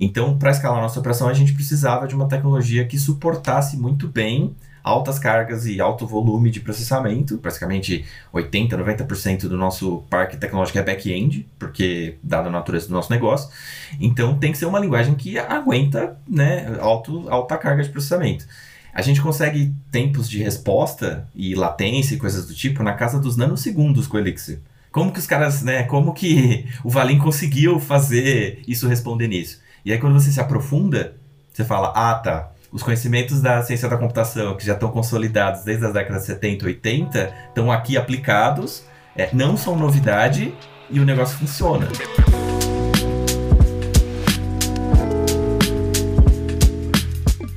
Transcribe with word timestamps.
Então, 0.00 0.38
para 0.38 0.50
escalar 0.50 0.80
nossa 0.80 0.98
operação, 0.98 1.28
a 1.28 1.34
gente 1.34 1.52
precisava 1.52 2.08
de 2.08 2.14
uma 2.14 2.26
tecnologia 2.26 2.86
que 2.86 2.98
suportasse 2.98 3.76
muito 3.76 4.08
bem 4.08 4.56
altas 4.82 5.18
cargas 5.18 5.66
e 5.66 5.78
alto 5.78 6.06
volume 6.06 6.50
de 6.50 6.58
processamento, 6.58 7.36
praticamente 7.36 8.06
80, 8.32 8.78
90% 8.78 9.40
do 9.42 9.58
nosso 9.58 10.02
parque 10.08 10.38
tecnológico 10.38 10.78
é 10.78 10.82
back-end, 10.82 11.46
porque 11.58 12.16
dada 12.22 12.48
a 12.48 12.52
natureza 12.52 12.88
do 12.88 12.94
nosso 12.94 13.12
negócio. 13.12 13.50
Então 14.00 14.38
tem 14.38 14.52
que 14.52 14.58
ser 14.58 14.64
uma 14.64 14.80
linguagem 14.80 15.14
que 15.14 15.38
aguenta, 15.38 16.16
né, 16.26 16.78
alto, 16.80 17.28
alta 17.28 17.58
carga 17.58 17.82
de 17.82 17.90
processamento. 17.90 18.46
A 18.92 19.02
gente 19.02 19.20
consegue 19.20 19.74
tempos 19.92 20.28
de 20.28 20.42
resposta 20.42 21.28
e 21.34 21.54
latência 21.54 22.14
e 22.14 22.18
coisas 22.18 22.46
do 22.46 22.54
tipo 22.54 22.82
na 22.82 22.94
casa 22.94 23.20
dos 23.20 23.36
nanosegundos 23.36 24.06
com 24.06 24.16
o 24.16 24.20
Elixir. 24.20 24.60
Como 24.90 25.12
que 25.12 25.20
os 25.20 25.26
caras, 25.26 25.62
né, 25.62 25.84
como 25.84 26.12
que 26.12 26.66
o 26.82 26.90
Valim 26.90 27.18
conseguiu 27.18 27.78
fazer 27.78 28.62
isso 28.66 28.88
responder 28.88 29.28
nisso? 29.28 29.60
E 29.84 29.92
aí 29.92 29.98
quando 29.98 30.12
você 30.12 30.30
se 30.30 30.38
aprofunda, 30.38 31.14
você 31.52 31.64
fala, 31.64 31.92
ah, 31.94 32.14
tá, 32.14 32.50
os 32.70 32.82
conhecimentos 32.82 33.40
da 33.40 33.62
ciência 33.62 33.88
da 33.88 33.96
computação, 33.96 34.56
que 34.56 34.64
já 34.64 34.74
estão 34.74 34.90
consolidados 34.90 35.64
desde 35.64 35.86
as 35.86 35.92
décadas 35.92 36.22
de 36.22 36.26
70, 36.26 36.66
80, 36.66 37.34
estão 37.48 37.72
aqui 37.72 37.96
aplicados, 37.96 38.84
é, 39.16 39.30
não 39.32 39.56
são 39.56 39.76
novidade 39.76 40.54
e 40.90 41.00
o 41.00 41.04
negócio 41.04 41.38
funciona. 41.38 41.88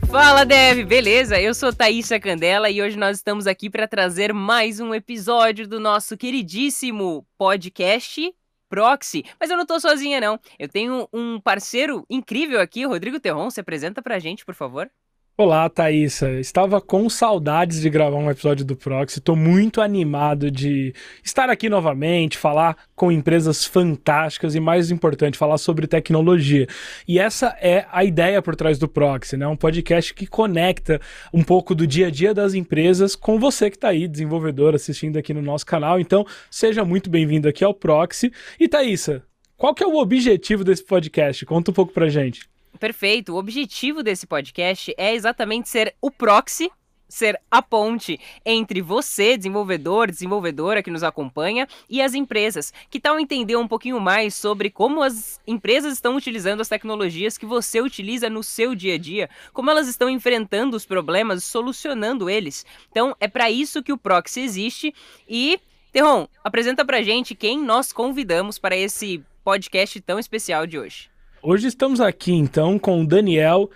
Fala 0.09 0.45
Dev, 0.45 0.86
beleza? 0.86 1.42
Eu 1.42 1.53
sou 1.53 1.73
Thaísa 1.73 2.20
Candela 2.20 2.70
e 2.70 2.81
hoje 2.81 2.98
nós 2.98 3.17
estamos 3.17 3.48
aqui 3.48 3.70
para 3.70 3.88
trazer 3.88 4.34
mais 4.34 4.80
um 4.80 4.94
episódio 4.94 5.67
do 5.67 5.80
nosso 5.80 6.16
queridíssimo 6.16 7.26
podcast 7.38 8.34
Proxy. 8.73 9.23
Mas 9.40 9.52
eu 9.52 9.58
não 9.58 9.68
tô 9.68 9.80
sozinha, 9.80 10.20
não. 10.20 10.40
Eu 10.58 10.68
tenho 10.68 11.08
um 11.14 11.40
parceiro 11.40 12.04
incrível 12.09 12.59
aqui, 12.59 12.84
Rodrigo 12.86 13.20
Terron. 13.20 13.52
Se 13.52 13.62
apresenta 13.62 14.02
pra 14.02 14.18
gente, 14.18 14.44
por 14.44 14.55
favor. 14.55 14.90
Olá, 15.36 15.68
Thaisa. 15.68 16.39
Estava 16.39 16.80
com 16.80 17.09
saudades 17.09 17.81
de 17.81 17.89
gravar 17.89 18.17
um 18.17 18.30
episódio 18.30 18.64
do 18.64 18.76
Proxy. 18.76 19.17
Estou 19.17 19.36
muito 19.36 19.81
animado 19.81 20.52
de 20.52 20.94
estar 21.23 21.50
aqui 21.50 21.67
novamente, 21.70 22.38
falar 22.38 22.78
com 22.95 23.12
empresas 23.12 23.66
fantásticas 23.66 24.54
e, 24.54 24.59
mais 24.59 24.92
importante, 24.92 25.36
falar 25.36 25.58
sobre 25.58 25.88
tecnologia. 25.88 26.67
E 27.08 27.17
essa 27.17 27.48
é 27.59 27.88
a 27.92 28.04
ideia 28.04 28.44
por 28.44 28.56
trás 28.56 28.78
do 28.78 28.88
Proxy, 28.88 29.36
né? 29.36 29.48
Um 29.48 29.56
podcast 29.56 30.14
que 30.14 30.28
conecta 30.28 31.02
um 31.34 31.44
pouco 31.44 31.73
do 31.73 31.88
dia 31.88 32.08
a 32.08 32.11
dia 32.11 32.31
das 32.31 32.54
empresas 32.54 33.16
com 33.16 33.39
você 33.39 33.72
que 33.72 33.78
está 33.78 33.88
aí, 33.88 34.08
desenvolvedor, 34.08 34.76
assistindo 34.76 35.17
aqui 35.17 35.34
no 35.34 35.42
nosso 35.42 35.66
canal. 35.66 36.00
Então, 36.00 36.23
seja 36.52 36.86
muito 36.86 37.09
bem-vindo 37.09 37.50
aqui 37.50 37.64
ao 37.64 37.73
Proxy. 37.73 38.31
E, 38.59 38.67
Thaisa, 38.67 39.23
qual 39.58 39.73
que 39.73 39.84
é 39.84 39.88
o 39.88 39.98
objetivo 39.98 40.64
desse 40.64 40.86
podcast? 40.86 41.44
Conta 41.44 41.72
um 41.72 41.73
pouco 41.73 41.92
pra 41.92 42.08
gente. 42.08 42.53
Perfeito. 42.80 43.34
O 43.34 43.38
objetivo 43.38 44.04
desse 44.04 44.26
podcast 44.26 44.94
é 44.98 45.14
exatamente 45.14 45.70
ser 45.70 45.96
o 46.02 46.12
proxy 46.12 46.72
ser 47.14 47.40
a 47.52 47.62
ponte 47.62 48.20
entre 48.44 48.82
você, 48.82 49.38
desenvolvedor, 49.38 50.10
desenvolvedora 50.10 50.82
que 50.82 50.90
nos 50.90 51.04
acompanha, 51.04 51.68
e 51.88 52.02
as 52.02 52.16
empresas. 52.16 52.74
Que 52.90 53.00
tal 53.00 53.20
entender 53.20 53.56
um 53.56 53.68
pouquinho 53.68 54.00
mais 54.00 54.34
sobre 54.34 54.72
como 54.72 55.04
as 55.04 55.40
empresas 55.46 55.94
estão 55.94 56.16
utilizando 56.16 56.62
as 56.62 56.68
tecnologias 56.68 57.38
que 57.38 57.46
você 57.46 57.80
utiliza 57.82 58.30
no 58.30 58.42
seu 58.42 58.74
dia 58.74 58.96
a 58.96 58.98
dia, 58.98 59.30
como 59.54 59.70
elas 59.70 59.88
estão 59.88 60.10
enfrentando 60.10 60.76
os 60.76 60.86
problemas, 60.86 61.44
solucionando 61.44 62.30
eles. 62.30 62.66
Então, 62.90 63.16
é 63.20 63.28
para 63.28 63.52
isso 63.52 63.84
que 63.84 63.94
o 63.94 63.98
Proxy 63.98 64.42
existe. 64.42 64.94
E, 65.30 65.60
Terron, 65.92 66.28
apresenta 66.44 66.84
pra 66.84 67.04
gente 67.04 67.36
quem 67.36 67.62
nós 67.62 67.94
convidamos 67.94 68.58
para 68.58 68.76
esse 68.76 69.24
podcast 69.44 70.02
tão 70.02 70.18
especial 70.18 70.66
de 70.66 70.80
hoje. 70.80 71.12
Hoje 71.45 71.67
estamos 71.67 71.99
aqui 71.99 72.31
então 72.31 72.80
com 72.80 73.02
o 73.02 73.05
Daniel 73.05 73.69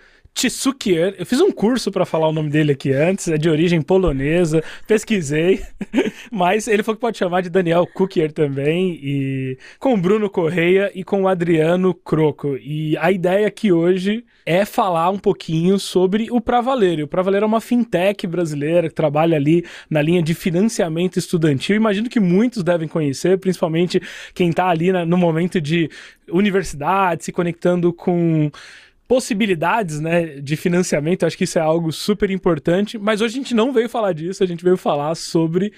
Tsukier. 0.46 1.16
Eu 1.18 1.26
fiz 1.26 1.40
um 1.40 1.50
curso 1.50 1.90
para 1.90 2.06
falar 2.06 2.28
o 2.28 2.32
nome 2.32 2.48
dele 2.48 2.72
aqui 2.72 2.92
antes, 2.92 3.26
é 3.26 3.36
de 3.36 3.50
origem 3.50 3.82
polonesa, 3.82 4.62
pesquisei, 4.86 5.60
mas 6.30 6.68
ele 6.68 6.84
falou 6.84 6.96
que 6.96 7.00
pode 7.00 7.18
chamar 7.18 7.40
de 7.40 7.50
Daniel 7.50 7.84
Kukier 7.86 8.30
também, 8.30 9.00
e 9.02 9.58
com 9.80 9.94
o 9.94 9.96
Bruno 9.96 10.30
Correia 10.30 10.92
e 10.94 11.02
com 11.02 11.22
o 11.22 11.28
Adriano 11.28 11.92
Croco. 11.92 12.56
E 12.56 12.96
a 12.98 13.10
ideia 13.10 13.48
aqui 13.48 13.72
hoje 13.72 14.24
é 14.46 14.64
falar 14.64 15.10
um 15.10 15.18
pouquinho 15.18 15.76
sobre 15.78 16.28
o 16.30 16.40
Pravaleiro. 16.40 17.04
O 17.04 17.08
Pravaleiro 17.08 17.44
é 17.44 17.46
uma 17.48 17.60
fintech 17.60 18.24
brasileira 18.26 18.88
que 18.88 18.94
trabalha 18.94 19.36
ali 19.36 19.64
na 19.90 20.00
linha 20.00 20.22
de 20.22 20.34
financiamento 20.34 21.18
estudantil. 21.18 21.74
Imagino 21.74 22.08
que 22.08 22.20
muitos 22.20 22.62
devem 22.62 22.86
conhecer, 22.86 23.38
principalmente 23.38 24.00
quem 24.32 24.50
está 24.50 24.68
ali 24.68 24.92
no 24.92 25.16
momento 25.16 25.60
de 25.60 25.90
universidade, 26.30 27.24
se 27.24 27.32
conectando 27.32 27.92
com 27.92 28.50
possibilidades 29.08 29.98
né, 29.98 30.38
de 30.40 30.54
financiamento. 30.54 31.24
Acho 31.24 31.36
que 31.36 31.44
isso 31.44 31.58
é 31.58 31.62
algo 31.62 31.90
super 31.90 32.30
importante. 32.30 32.98
Mas 32.98 33.22
hoje 33.22 33.34
a 33.34 33.42
gente 33.42 33.54
não 33.54 33.72
veio 33.72 33.88
falar 33.88 34.12
disso, 34.12 34.44
a 34.44 34.46
gente 34.46 34.62
veio 34.62 34.76
falar 34.76 35.14
sobre 35.14 35.72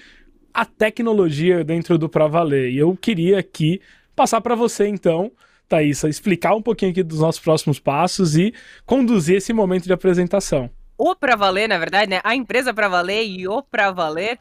a 0.53 0.65
tecnologia 0.65 1.63
dentro 1.63 1.97
do 1.97 2.09
Pra 2.09 2.27
Valer. 2.27 2.69
E 2.69 2.77
eu 2.77 2.95
queria 2.95 3.39
aqui 3.39 3.81
passar 4.13 4.41
para 4.41 4.53
você, 4.53 4.85
então, 4.85 5.31
Thaisa, 5.69 6.09
explicar 6.09 6.53
um 6.53 6.61
pouquinho 6.61 6.91
aqui 6.91 7.01
dos 7.01 7.21
nossos 7.21 7.39
próximos 7.39 7.79
passos 7.79 8.35
e 8.35 8.53
conduzir 8.85 9.37
esse 9.37 9.53
momento 9.53 9.85
de 9.85 9.93
apresentação. 9.93 10.69
O 10.97 11.15
Pra 11.15 11.37
Valer, 11.37 11.69
na 11.69 11.77
verdade, 11.77 12.11
né? 12.11 12.19
A 12.23 12.35
empresa 12.35 12.73
Pra 12.73 12.89
Valer 12.89 13.25
e 13.25 13.47
o 13.47 13.63
Pra 13.63 13.91
Valer 13.91 14.37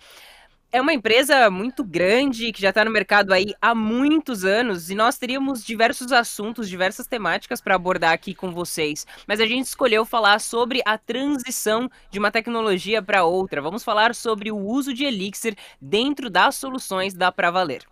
é 0.72 0.80
uma 0.80 0.92
empresa 0.92 1.50
muito 1.50 1.82
grande 1.82 2.52
que 2.52 2.62
já 2.62 2.68
está 2.68 2.84
no 2.84 2.90
mercado 2.90 3.32
aí 3.32 3.54
há 3.60 3.74
muitos 3.74 4.44
anos 4.44 4.90
e 4.90 4.94
nós 4.94 5.18
teríamos 5.18 5.64
diversos 5.64 6.12
assuntos, 6.12 6.68
diversas 6.68 7.06
temáticas 7.06 7.60
para 7.60 7.74
abordar 7.74 8.12
aqui 8.12 8.34
com 8.34 8.52
vocês. 8.52 9.06
Mas 9.26 9.40
a 9.40 9.46
gente 9.46 9.66
escolheu 9.66 10.04
falar 10.04 10.38
sobre 10.38 10.80
a 10.84 10.96
transição 10.96 11.90
de 12.10 12.18
uma 12.18 12.30
tecnologia 12.30 13.02
para 13.02 13.24
outra. 13.24 13.60
Vamos 13.60 13.82
falar 13.82 14.14
sobre 14.14 14.52
o 14.52 14.56
uso 14.56 14.94
de 14.94 15.04
Elixir 15.04 15.56
dentro 15.80 16.30
das 16.30 16.54
soluções 16.54 17.14
da 17.14 17.32
Pra 17.32 17.50
Valer. 17.50 17.82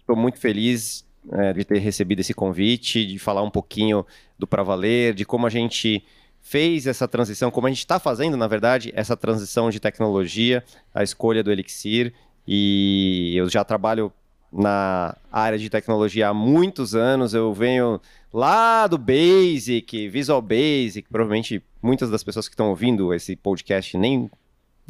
Estou 0.00 0.16
muito 0.16 0.38
feliz 0.38 1.04
é, 1.32 1.52
de 1.52 1.64
ter 1.64 1.78
recebido 1.78 2.20
esse 2.20 2.34
convite, 2.34 3.04
de 3.04 3.18
falar 3.18 3.42
um 3.42 3.50
pouquinho 3.50 4.06
do 4.38 4.46
Pra 4.46 4.62
Valer, 4.62 5.12
de 5.12 5.24
como 5.24 5.46
a 5.46 5.50
gente 5.50 6.04
fez 6.40 6.86
essa 6.86 7.06
transição, 7.08 7.50
como 7.50 7.66
a 7.66 7.70
gente 7.70 7.80
está 7.80 7.98
fazendo, 7.98 8.36
na 8.36 8.46
verdade, 8.46 8.92
essa 8.94 9.16
transição 9.16 9.70
de 9.70 9.80
tecnologia, 9.80 10.64
a 10.94 11.02
escolha 11.02 11.42
do 11.42 11.50
Elixir 11.50 12.14
e 12.50 13.34
eu 13.36 13.46
já 13.50 13.62
trabalho 13.62 14.10
na 14.50 15.14
área 15.30 15.58
de 15.58 15.68
tecnologia 15.68 16.28
há 16.28 16.34
muitos 16.34 16.94
anos. 16.94 17.34
Eu 17.34 17.52
venho 17.52 18.00
lá 18.32 18.86
do 18.86 18.96
Basic, 18.96 20.08
Visual 20.08 20.40
Basic. 20.40 21.06
Provavelmente 21.10 21.62
muitas 21.82 22.08
das 22.08 22.24
pessoas 22.24 22.48
que 22.48 22.54
estão 22.54 22.70
ouvindo 22.70 23.12
esse 23.12 23.36
podcast 23.36 23.98
nem 23.98 24.30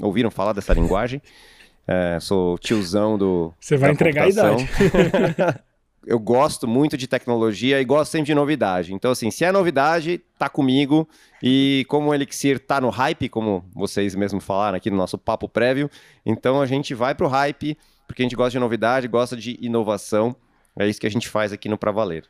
ouviram 0.01 0.31
falar 0.31 0.53
dessa 0.53 0.73
linguagem. 0.73 1.21
É, 1.85 2.21
sou 2.21 2.57
tiozão 2.59 3.19
do. 3.19 3.53
Você 3.59 3.77
vai 3.77 3.91
entregar 3.91 4.27
a 4.27 4.29
idade. 4.29 4.69
eu 6.09 6.19
gosto 6.19 6.67
muito 6.67 6.97
de 6.97 7.07
tecnologia 7.07 7.79
e 7.79 7.85
gosto 7.85 8.13
sempre 8.13 8.29
de 8.29 8.35
novidade. 8.35 8.95
Então, 8.95 9.11
assim, 9.11 9.31
se 9.31 9.45
é 9.45 9.53
novidade, 9.53 10.19
tá 10.39 10.49
comigo. 10.49 11.07
E 11.43 11.85
como 11.87 12.09
o 12.09 12.15
Elixir 12.15 12.59
tá 12.59 12.81
no 12.81 12.89
hype, 12.89 13.29
como 13.29 13.63
vocês 13.75 14.15
mesmos 14.15 14.43
falaram 14.43 14.79
aqui 14.79 14.91
no 14.91 14.97
nosso 14.97 15.19
papo 15.19 15.47
prévio, 15.47 15.91
então 16.25 16.63
a 16.63 16.67
gente 16.67 16.95
vai 16.95 17.15
pro 17.15 17.29
hype, 17.29 17.77
porque 18.07 18.23
a 18.23 18.25
gente 18.25 18.35
gosta 18.35 18.53
de 18.53 18.59
novidade, 18.59 19.07
gosta 19.07 19.37
de 19.37 19.59
inovação. 19.61 20.35
É 20.75 20.89
isso 20.89 20.99
que 20.99 21.07
a 21.07 21.11
gente 21.11 21.29
faz 21.29 21.53
aqui 21.53 21.69
no 21.69 21.77
Pra 21.77 21.93
Valer. 21.93 22.25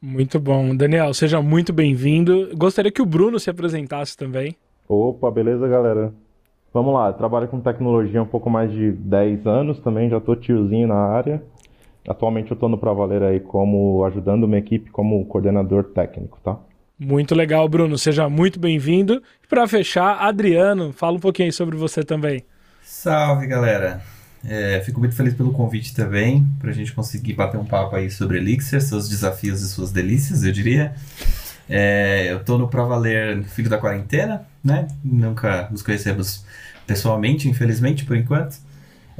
Muito 0.00 0.38
bom. 0.38 0.76
Daniel, 0.76 1.12
seja 1.12 1.42
muito 1.42 1.72
bem-vindo. 1.72 2.56
Gostaria 2.56 2.92
que 2.92 3.02
o 3.02 3.06
Bruno 3.06 3.40
se 3.40 3.50
apresentasse 3.50 4.16
também. 4.16 4.56
Opa, 4.88 5.28
beleza, 5.32 5.66
galera? 5.66 6.14
Vamos 6.72 6.94
lá, 6.94 7.12
trabalho 7.12 7.48
com 7.48 7.58
tecnologia 7.58 8.20
há 8.20 8.22
um 8.22 8.26
pouco 8.26 8.48
mais 8.48 8.70
de 8.70 8.92
10 8.92 9.48
anos 9.48 9.80
também, 9.80 10.08
já 10.08 10.20
tô 10.20 10.36
tiozinho 10.36 10.86
na 10.86 10.94
área. 10.94 11.42
Atualmente 12.08 12.50
eu 12.50 12.54
estou 12.54 12.68
no 12.68 12.78
Pra 12.78 12.92
Valer 12.92 13.22
aí 13.22 13.40
como 13.40 14.04
ajudando 14.04 14.44
uma 14.44 14.58
equipe 14.58 14.90
como 14.90 15.24
coordenador 15.26 15.84
técnico, 15.84 16.38
tá? 16.42 16.58
Muito 16.98 17.34
legal, 17.34 17.68
Bruno. 17.68 17.96
Seja 17.96 18.28
muito 18.28 18.60
bem-vindo. 18.60 19.22
E 19.42 19.46
para 19.46 19.66
fechar, 19.66 20.18
Adriano, 20.20 20.92
fala 20.92 21.16
um 21.16 21.20
pouquinho 21.20 21.52
sobre 21.52 21.76
você 21.76 22.02
também. 22.02 22.44
Salve, 22.82 23.46
galera. 23.46 24.02
É, 24.44 24.80
fico 24.80 25.00
muito 25.00 25.14
feliz 25.14 25.34
pelo 25.34 25.52
convite 25.52 25.94
também, 25.94 26.46
para 26.58 26.70
a 26.70 26.72
gente 26.72 26.92
conseguir 26.92 27.34
bater 27.34 27.58
um 27.58 27.64
papo 27.64 27.94
aí 27.96 28.10
sobre 28.10 28.38
Elixir, 28.38 28.80
seus 28.80 29.08
desafios 29.08 29.60
e 29.60 29.68
suas 29.68 29.92
delícias, 29.92 30.44
eu 30.44 30.52
diria. 30.52 30.94
É, 31.68 32.32
eu 32.32 32.38
estou 32.38 32.58
no 32.58 32.68
Pra 32.68 32.84
Valer 32.84 33.42
Filho 33.44 33.68
da 33.68 33.78
Quarentena, 33.78 34.46
né? 34.64 34.88
Nunca 35.04 35.68
nos 35.70 35.82
conhecemos 35.82 36.44
pessoalmente, 36.86 37.48
infelizmente, 37.48 38.04
por 38.04 38.16
enquanto. 38.16 38.56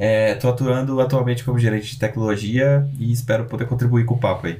Estou 0.01 0.49
é, 0.49 0.53
atuando 0.53 0.99
atualmente 0.99 1.43
como 1.43 1.59
gerente 1.59 1.91
de 1.91 1.99
tecnologia 1.99 2.89
e 2.99 3.11
espero 3.11 3.45
poder 3.45 3.67
contribuir 3.67 4.03
com 4.03 4.15
o 4.15 4.19
papo 4.19 4.47
aí. 4.47 4.59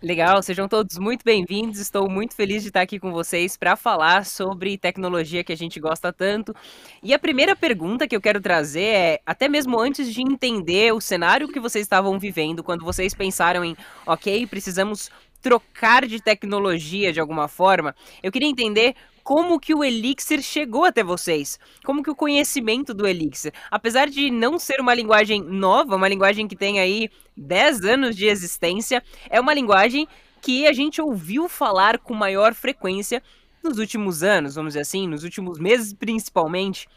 Legal, 0.00 0.40
sejam 0.40 0.68
todos 0.68 0.98
muito 0.98 1.24
bem-vindos. 1.24 1.80
Estou 1.80 2.08
muito 2.08 2.36
feliz 2.36 2.62
de 2.62 2.68
estar 2.68 2.80
aqui 2.80 3.00
com 3.00 3.10
vocês 3.10 3.56
para 3.56 3.74
falar 3.74 4.24
sobre 4.24 4.78
tecnologia 4.78 5.42
que 5.42 5.52
a 5.52 5.56
gente 5.56 5.80
gosta 5.80 6.12
tanto. 6.12 6.54
E 7.02 7.12
a 7.12 7.18
primeira 7.18 7.56
pergunta 7.56 8.06
que 8.06 8.14
eu 8.14 8.20
quero 8.20 8.40
trazer 8.40 8.94
é, 8.94 9.20
até 9.26 9.48
mesmo 9.48 9.80
antes 9.80 10.14
de 10.14 10.22
entender 10.22 10.94
o 10.94 11.00
cenário 11.00 11.48
que 11.48 11.58
vocês 11.58 11.84
estavam 11.84 12.16
vivendo, 12.16 12.62
quando 12.62 12.84
vocês 12.84 13.12
pensaram 13.14 13.64
em, 13.64 13.76
ok, 14.06 14.46
precisamos 14.46 15.10
trocar 15.42 16.06
de 16.06 16.20
tecnologia 16.20 17.12
de 17.12 17.18
alguma 17.18 17.48
forma, 17.48 17.96
eu 18.22 18.30
queria 18.30 18.48
entender 18.48 18.94
como 19.22 19.58
que 19.60 19.74
o 19.74 19.84
Elixir 19.84 20.42
chegou 20.42 20.84
até 20.84 21.02
vocês, 21.02 21.58
como 21.84 22.02
que 22.02 22.10
o 22.10 22.14
conhecimento 22.14 22.92
do 22.92 23.06
Elixir, 23.06 23.52
apesar 23.70 24.08
de 24.08 24.30
não 24.30 24.58
ser 24.58 24.80
uma 24.80 24.94
linguagem 24.94 25.42
nova, 25.42 25.96
uma 25.96 26.08
linguagem 26.08 26.48
que 26.48 26.56
tem 26.56 26.80
aí 26.80 27.08
10 27.36 27.84
anos 27.84 28.16
de 28.16 28.26
existência, 28.26 29.02
é 29.30 29.40
uma 29.40 29.54
linguagem 29.54 30.06
que 30.40 30.66
a 30.66 30.72
gente 30.72 31.00
ouviu 31.00 31.48
falar 31.48 31.98
com 31.98 32.14
maior 32.14 32.52
frequência 32.52 33.22
nos 33.62 33.78
últimos 33.78 34.22
anos, 34.24 34.56
vamos 34.56 34.70
dizer 34.70 34.80
assim, 34.80 35.06
nos 35.06 35.22
últimos 35.22 35.58
meses 35.58 35.92
principalmente. 35.92 36.88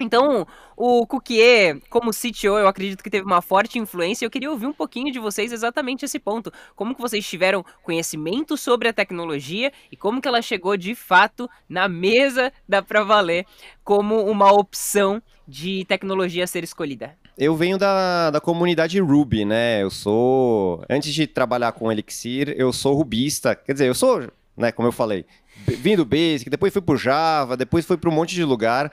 Então, 0.00 0.46
o 0.76 1.04
Cuquier, 1.06 1.80
como 1.90 2.12
CTO, 2.12 2.56
eu 2.56 2.68
acredito 2.68 3.02
que 3.02 3.10
teve 3.10 3.26
uma 3.26 3.42
forte 3.42 3.80
influência. 3.80 4.24
Eu 4.24 4.30
queria 4.30 4.50
ouvir 4.50 4.66
um 4.66 4.72
pouquinho 4.72 5.12
de 5.12 5.18
vocês 5.18 5.50
exatamente 5.50 6.04
esse 6.04 6.20
ponto. 6.20 6.52
Como 6.76 6.94
que 6.94 7.00
vocês 7.00 7.26
tiveram 7.26 7.64
conhecimento 7.82 8.56
sobre 8.56 8.88
a 8.88 8.92
tecnologia 8.92 9.72
e 9.90 9.96
como 9.96 10.20
que 10.20 10.28
ela 10.28 10.40
chegou 10.40 10.76
de 10.76 10.94
fato 10.94 11.50
na 11.68 11.88
mesa 11.88 12.52
da 12.68 12.80
Pra 12.80 13.02
Valer 13.02 13.44
como 13.82 14.24
uma 14.24 14.52
opção 14.52 15.20
de 15.46 15.84
tecnologia 15.86 16.44
a 16.44 16.46
ser 16.46 16.62
escolhida? 16.62 17.16
Eu 17.36 17.56
venho 17.56 17.76
da, 17.76 18.30
da 18.30 18.40
comunidade 18.40 19.00
Ruby, 19.00 19.44
né? 19.44 19.82
Eu 19.82 19.90
sou. 19.90 20.84
Antes 20.88 21.12
de 21.12 21.26
trabalhar 21.26 21.72
com 21.72 21.90
Elixir, 21.90 22.54
eu 22.56 22.72
sou 22.72 22.94
rubista. 22.94 23.56
Quer 23.56 23.72
dizer, 23.72 23.88
eu 23.88 23.94
sou, 23.94 24.28
né, 24.56 24.70
como 24.70 24.88
eu 24.88 24.92
falei, 24.92 25.24
vim 25.66 25.96
do 25.96 26.04
Basic, 26.04 26.50
depois 26.50 26.72
fui 26.72 26.82
pro 26.82 26.96
Java, 26.96 27.56
depois 27.56 27.84
fui 27.84 27.96
para 27.96 28.10
um 28.10 28.12
monte 28.12 28.34
de 28.34 28.44
lugar 28.44 28.92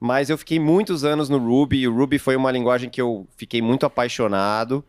mas 0.00 0.30
eu 0.30 0.38
fiquei 0.38 0.58
muitos 0.58 1.04
anos 1.04 1.28
no 1.28 1.38
Ruby, 1.38 1.78
e 1.78 1.88
o 1.88 1.94
Ruby 1.96 2.18
foi 2.18 2.36
uma 2.36 2.50
linguagem 2.50 2.90
que 2.90 3.00
eu 3.00 3.26
fiquei 3.36 3.62
muito 3.62 3.86
apaixonado 3.86 4.84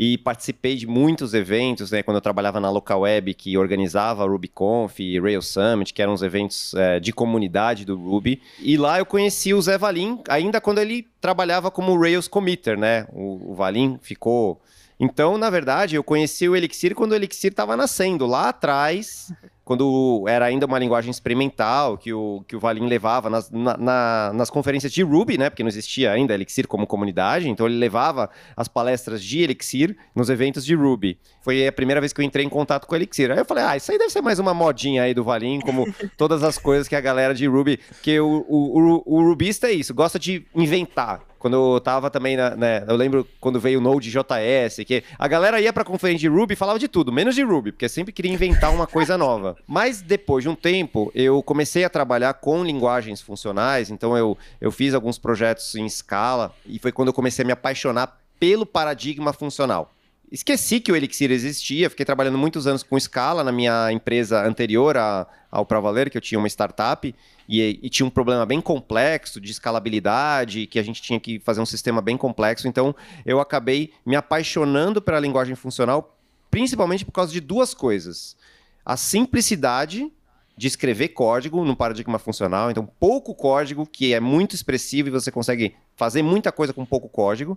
e 0.00 0.16
participei 0.16 0.76
de 0.76 0.86
muitos 0.86 1.34
eventos, 1.34 1.90
né, 1.90 2.04
quando 2.04 2.18
eu 2.18 2.20
trabalhava 2.20 2.60
na 2.60 2.70
Local 2.70 3.00
Web, 3.00 3.34
que 3.34 3.58
organizava 3.58 4.24
RubyConf 4.24 5.00
e 5.00 5.18
Rails 5.18 5.48
Summit, 5.48 5.92
que 5.92 6.00
eram 6.00 6.12
os 6.12 6.22
eventos 6.22 6.72
é, 6.74 7.00
de 7.00 7.12
comunidade 7.12 7.84
do 7.84 7.96
Ruby. 7.96 8.40
E 8.60 8.76
lá 8.76 9.00
eu 9.00 9.04
conheci 9.04 9.52
o 9.52 9.60
Zé 9.60 9.76
Valim, 9.76 10.20
ainda 10.28 10.60
quando 10.60 10.78
ele 10.78 11.08
trabalhava 11.20 11.68
como 11.68 12.00
Rails 12.00 12.28
Committer, 12.28 12.78
né? 12.78 13.08
O, 13.12 13.50
o 13.50 13.54
Valim 13.56 13.98
ficou... 14.00 14.60
Então, 15.00 15.36
na 15.36 15.50
verdade, 15.50 15.96
eu 15.96 16.04
conheci 16.04 16.48
o 16.48 16.54
Elixir 16.54 16.94
quando 16.94 17.12
o 17.12 17.14
Elixir 17.16 17.50
estava 17.50 17.76
nascendo, 17.76 18.24
lá 18.24 18.50
atrás, 18.50 19.32
quando 19.68 20.24
era 20.26 20.46
ainda 20.46 20.64
uma 20.64 20.78
linguagem 20.78 21.10
experimental 21.10 21.98
que 21.98 22.10
o, 22.10 22.42
que 22.48 22.56
o 22.56 22.58
Valim 22.58 22.86
levava 22.86 23.28
nas, 23.28 23.50
na, 23.50 23.76
na, 23.76 24.32
nas 24.32 24.48
conferências 24.48 24.90
de 24.90 25.02
Ruby, 25.02 25.36
né? 25.36 25.50
Porque 25.50 25.62
não 25.62 25.68
existia 25.68 26.10
ainda 26.10 26.32
Elixir 26.32 26.66
como 26.66 26.86
comunidade, 26.86 27.50
então 27.50 27.66
ele 27.66 27.76
levava 27.76 28.30
as 28.56 28.66
palestras 28.66 29.22
de 29.22 29.42
Elixir 29.42 29.94
nos 30.14 30.30
eventos 30.30 30.64
de 30.64 30.74
Ruby. 30.74 31.18
Foi 31.42 31.66
a 31.66 31.70
primeira 31.70 32.00
vez 32.00 32.14
que 32.14 32.20
eu 32.22 32.24
entrei 32.24 32.46
em 32.46 32.48
contato 32.48 32.86
com 32.86 32.96
Elixir. 32.96 33.30
Aí 33.30 33.36
eu 33.36 33.44
falei, 33.44 33.62
ah, 33.62 33.76
isso 33.76 33.92
aí 33.92 33.98
deve 33.98 34.08
ser 34.08 34.22
mais 34.22 34.38
uma 34.38 34.54
modinha 34.54 35.02
aí 35.02 35.12
do 35.12 35.22
Valim, 35.22 35.60
como 35.60 35.86
todas 36.16 36.42
as 36.42 36.56
coisas 36.56 36.88
que 36.88 36.96
a 36.96 37.00
galera 37.02 37.34
de 37.34 37.46
Ruby. 37.46 37.78
Que 38.02 38.18
o, 38.18 38.46
o, 38.48 38.80
o, 38.80 39.02
o 39.04 39.22
rubista 39.28 39.68
é 39.68 39.72
isso, 39.72 39.92
gosta 39.92 40.18
de 40.18 40.46
inventar. 40.54 41.20
Quando 41.38 41.74
eu 41.74 41.80
tava 41.80 42.10
também, 42.10 42.36
na, 42.36 42.56
né, 42.56 42.84
eu 42.86 42.96
lembro 42.96 43.26
quando 43.40 43.60
veio 43.60 43.78
o 43.78 43.82
Node.js, 43.82 44.84
que 44.86 45.04
a 45.18 45.28
galera 45.28 45.60
ia 45.60 45.72
pra 45.72 45.84
conferência 45.84 46.20
de 46.20 46.28
Ruby 46.28 46.54
e 46.54 46.56
falava 46.56 46.78
de 46.78 46.88
tudo, 46.88 47.12
menos 47.12 47.34
de 47.34 47.42
Ruby, 47.42 47.72
porque 47.72 47.88
sempre 47.88 48.12
queria 48.12 48.32
inventar 48.32 48.72
uma 48.72 48.86
coisa 48.86 49.16
nova. 49.18 49.56
Mas 49.66 50.02
depois 50.02 50.42
de 50.42 50.48
um 50.48 50.54
tempo, 50.54 51.10
eu 51.14 51.42
comecei 51.42 51.84
a 51.84 51.90
trabalhar 51.90 52.34
com 52.34 52.64
linguagens 52.64 53.20
funcionais, 53.20 53.90
então 53.90 54.16
eu, 54.16 54.36
eu 54.60 54.70
fiz 54.70 54.94
alguns 54.94 55.18
projetos 55.18 55.74
em 55.74 55.86
escala, 55.86 56.54
e 56.66 56.78
foi 56.78 56.92
quando 56.92 57.08
eu 57.08 57.14
comecei 57.14 57.44
a 57.44 57.46
me 57.46 57.52
apaixonar 57.52 58.18
pelo 58.38 58.64
paradigma 58.64 59.32
funcional. 59.32 59.92
Esqueci 60.30 60.78
que 60.78 60.92
o 60.92 60.96
Elixir 60.96 61.30
existia, 61.30 61.88
fiquei 61.88 62.04
trabalhando 62.04 62.36
muitos 62.36 62.66
anos 62.66 62.82
com 62.82 63.00
Scala 63.00 63.42
na 63.42 63.50
minha 63.50 63.90
empresa 63.90 64.46
anterior 64.46 64.94
a, 64.96 65.26
ao 65.50 65.64
Pravaler, 65.64 66.10
que 66.10 66.18
eu 66.18 66.20
tinha 66.20 66.38
uma 66.38 66.48
startup, 66.48 67.14
e, 67.48 67.80
e, 67.82 67.88
tinha 67.88 68.04
um 68.04 68.10
problema 68.10 68.44
bem 68.44 68.60
complexo 68.60 69.40
de 69.40 69.50
escalabilidade, 69.50 70.66
que 70.66 70.78
a 70.78 70.82
gente 70.82 71.00
tinha 71.00 71.18
que 71.18 71.40
fazer 71.40 71.62
um 71.62 71.66
sistema 71.66 72.02
bem 72.02 72.16
complexo. 72.18 72.68
Então, 72.68 72.94
eu 73.24 73.40
acabei 73.40 73.90
me 74.04 74.16
apaixonando 74.16 75.00
pela 75.00 75.18
linguagem 75.18 75.54
funcional, 75.54 76.18
principalmente 76.50 77.06
por 77.06 77.12
causa 77.12 77.32
de 77.32 77.40
duas 77.40 77.72
coisas. 77.72 78.36
A 78.84 78.98
simplicidade 78.98 80.12
de 80.58 80.66
escrever 80.66 81.10
código 81.10 81.64
no 81.64 81.76
paradigma 81.76 82.18
funcional, 82.18 82.68
então 82.68 82.84
pouco 82.84 83.32
código 83.32 83.86
que 83.86 84.12
é 84.12 84.18
muito 84.18 84.56
expressivo 84.56 85.08
e 85.08 85.12
você 85.12 85.30
consegue 85.30 85.74
fazer 85.94 86.20
muita 86.20 86.50
coisa 86.50 86.72
com 86.72 86.84
pouco 86.84 87.08
código. 87.08 87.56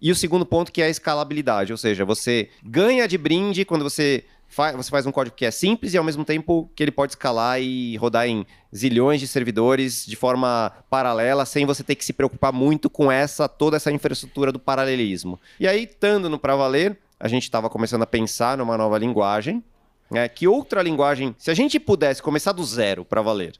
E 0.00 0.10
o 0.10 0.14
segundo 0.14 0.44
ponto 0.44 0.70
que 0.70 0.82
é 0.82 0.86
a 0.86 0.90
escalabilidade, 0.90 1.72
ou 1.72 1.78
seja, 1.78 2.04
você 2.04 2.50
ganha 2.62 3.08
de 3.08 3.16
brinde 3.16 3.64
quando 3.64 3.82
você 3.82 4.24
faz, 4.48 4.76
você 4.76 4.90
faz 4.90 5.06
um 5.06 5.12
código 5.12 5.36
que 5.36 5.44
é 5.44 5.50
simples 5.50 5.94
e 5.94 5.98
ao 5.98 6.04
mesmo 6.04 6.24
tempo 6.24 6.70
que 6.74 6.82
ele 6.82 6.90
pode 6.90 7.12
escalar 7.12 7.60
e 7.60 7.96
rodar 7.96 8.26
em 8.26 8.46
zilhões 8.74 9.20
de 9.20 9.26
servidores 9.26 10.04
de 10.06 10.16
forma 10.16 10.72
paralela, 10.90 11.44
sem 11.44 11.64
você 11.64 11.82
ter 11.82 11.94
que 11.94 12.04
se 12.04 12.12
preocupar 12.12 12.52
muito 12.52 12.88
com 12.90 13.10
essa 13.10 13.48
toda 13.48 13.76
essa 13.76 13.90
infraestrutura 13.90 14.52
do 14.52 14.58
paralelismo. 14.58 15.40
E 15.58 15.66
aí, 15.66 15.84
estando 15.84 16.28
no 16.28 16.38
para 16.38 16.56
valer, 16.56 16.98
a 17.18 17.28
gente 17.28 17.44
estava 17.44 17.70
começando 17.70 18.02
a 18.02 18.06
pensar 18.06 18.58
numa 18.58 18.76
nova 18.76 18.98
linguagem, 18.98 19.62
né? 20.10 20.28
Que 20.28 20.46
outra 20.46 20.82
linguagem, 20.82 21.34
se 21.38 21.50
a 21.50 21.54
gente 21.54 21.80
pudesse 21.80 22.22
começar 22.22 22.52
do 22.52 22.64
zero 22.64 23.04
para 23.04 23.22
valer, 23.22 23.54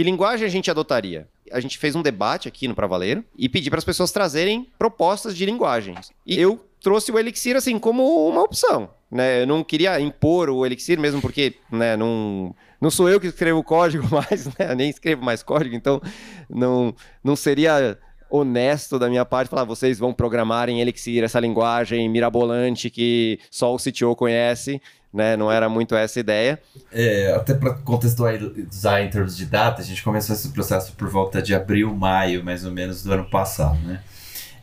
que 0.00 0.04
linguagem 0.04 0.46
a 0.46 0.48
gente 0.48 0.70
adotaria? 0.70 1.28
A 1.52 1.60
gente 1.60 1.76
fez 1.76 1.94
um 1.94 2.00
debate 2.00 2.48
aqui 2.48 2.66
no 2.66 2.74
Pra 2.74 2.86
Valer 2.86 3.22
e 3.36 3.50
pedi 3.50 3.68
para 3.68 3.80
as 3.80 3.84
pessoas 3.84 4.10
trazerem 4.10 4.66
propostas 4.78 5.36
de 5.36 5.44
linguagens. 5.44 6.10
E 6.26 6.40
eu 6.40 6.58
trouxe 6.80 7.12
o 7.12 7.18
Elixir 7.18 7.54
assim 7.54 7.78
como 7.78 8.26
uma 8.26 8.42
opção. 8.42 8.88
Né? 9.10 9.42
Eu 9.42 9.46
não 9.46 9.62
queria 9.62 10.00
impor 10.00 10.48
o 10.48 10.64
Elixir 10.64 10.98
mesmo 10.98 11.20
porque 11.20 11.56
né, 11.70 11.98
não, 11.98 12.56
não 12.80 12.90
sou 12.90 13.10
eu 13.10 13.20
que 13.20 13.26
escrevo 13.26 13.62
código 13.62 14.08
mais, 14.10 14.46
né? 14.58 14.74
nem 14.74 14.88
escrevo 14.88 15.22
mais 15.22 15.42
código, 15.42 15.76
então 15.76 16.00
não, 16.48 16.94
não 17.22 17.36
seria 17.36 17.98
honesto 18.30 18.98
da 18.98 19.08
minha 19.08 19.24
parte 19.24 19.48
falar 19.48 19.64
vocês 19.64 19.98
vão 19.98 20.12
programar 20.12 20.68
em 20.68 20.80
Elixir 20.80 21.24
essa 21.24 21.40
linguagem 21.40 22.08
mirabolante 22.08 22.88
que 22.88 23.38
só 23.50 23.74
o 23.74 23.78
CTO 23.78 24.14
conhece 24.14 24.80
né? 25.12 25.36
Não 25.36 25.50
era 25.50 25.68
muito 25.68 25.94
essa 25.94 26.20
ideia. 26.20 26.60
É, 26.92 27.32
até 27.34 27.54
para 27.54 27.74
contextualizar 27.74 29.02
em 29.02 29.10
termos 29.10 29.36
de 29.36 29.44
data, 29.44 29.82
a 29.82 29.84
gente 29.84 30.02
começou 30.02 30.34
esse 30.34 30.48
processo 30.50 30.92
por 30.92 31.08
volta 31.08 31.42
de 31.42 31.54
abril, 31.54 31.94
maio, 31.94 32.44
mais 32.44 32.64
ou 32.64 32.70
menos, 32.70 33.02
do 33.02 33.12
ano 33.12 33.28
passado, 33.28 33.78
né? 33.80 34.00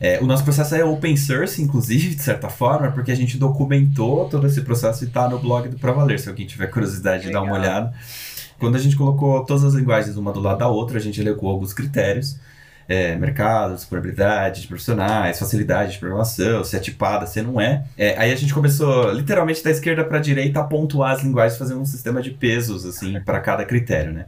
É, 0.00 0.20
o 0.20 0.26
nosso 0.26 0.44
processo 0.44 0.76
é 0.76 0.84
open 0.84 1.16
source, 1.16 1.60
inclusive, 1.60 2.14
de 2.14 2.22
certa 2.22 2.48
forma, 2.48 2.92
porque 2.92 3.10
a 3.10 3.16
gente 3.16 3.36
documentou 3.36 4.28
todo 4.28 4.46
esse 4.46 4.60
processo 4.60 5.04
e 5.04 5.08
está 5.08 5.28
no 5.28 5.40
blog 5.40 5.68
do 5.68 5.76
Pra 5.76 5.92
Valer, 5.92 6.20
se 6.20 6.28
alguém 6.28 6.46
tiver 6.46 6.68
curiosidade 6.68 7.24
de 7.24 7.32
dar 7.32 7.42
uma 7.42 7.54
olhada. 7.54 7.92
Quando 8.60 8.76
a 8.76 8.78
gente 8.78 8.96
colocou 8.96 9.44
todas 9.44 9.64
as 9.64 9.74
linguagens 9.74 10.16
uma 10.16 10.32
do 10.32 10.40
lado 10.40 10.58
da 10.58 10.68
outra, 10.68 10.98
a 10.98 11.00
gente 11.00 11.20
elegou 11.20 11.50
alguns 11.50 11.72
critérios 11.72 12.38
é, 12.88 13.14
mercado, 13.16 13.74
disponibilidade 13.74 14.62
de 14.62 14.68
profissionais, 14.68 15.38
facilidade 15.38 15.92
de 15.92 15.98
programação, 15.98 16.64
se 16.64 16.74
é 16.74 16.80
tipada, 16.80 17.26
se 17.26 17.42
não 17.42 17.60
é. 17.60 17.84
é 17.98 18.18
aí 18.18 18.32
a 18.32 18.36
gente 18.36 18.54
começou 18.54 19.12
literalmente 19.12 19.62
da 19.62 19.70
esquerda 19.70 20.02
para 20.02 20.16
a 20.16 20.20
direita 20.20 20.60
a 20.60 20.64
pontuar 20.64 21.12
as 21.12 21.22
linguagens, 21.22 21.58
fazer 21.58 21.74
um 21.74 21.84
sistema 21.84 22.22
de 22.22 22.30
pesos 22.30 22.86
assim 22.86 23.20
para 23.20 23.40
cada 23.40 23.64
critério, 23.66 24.12
né? 24.12 24.24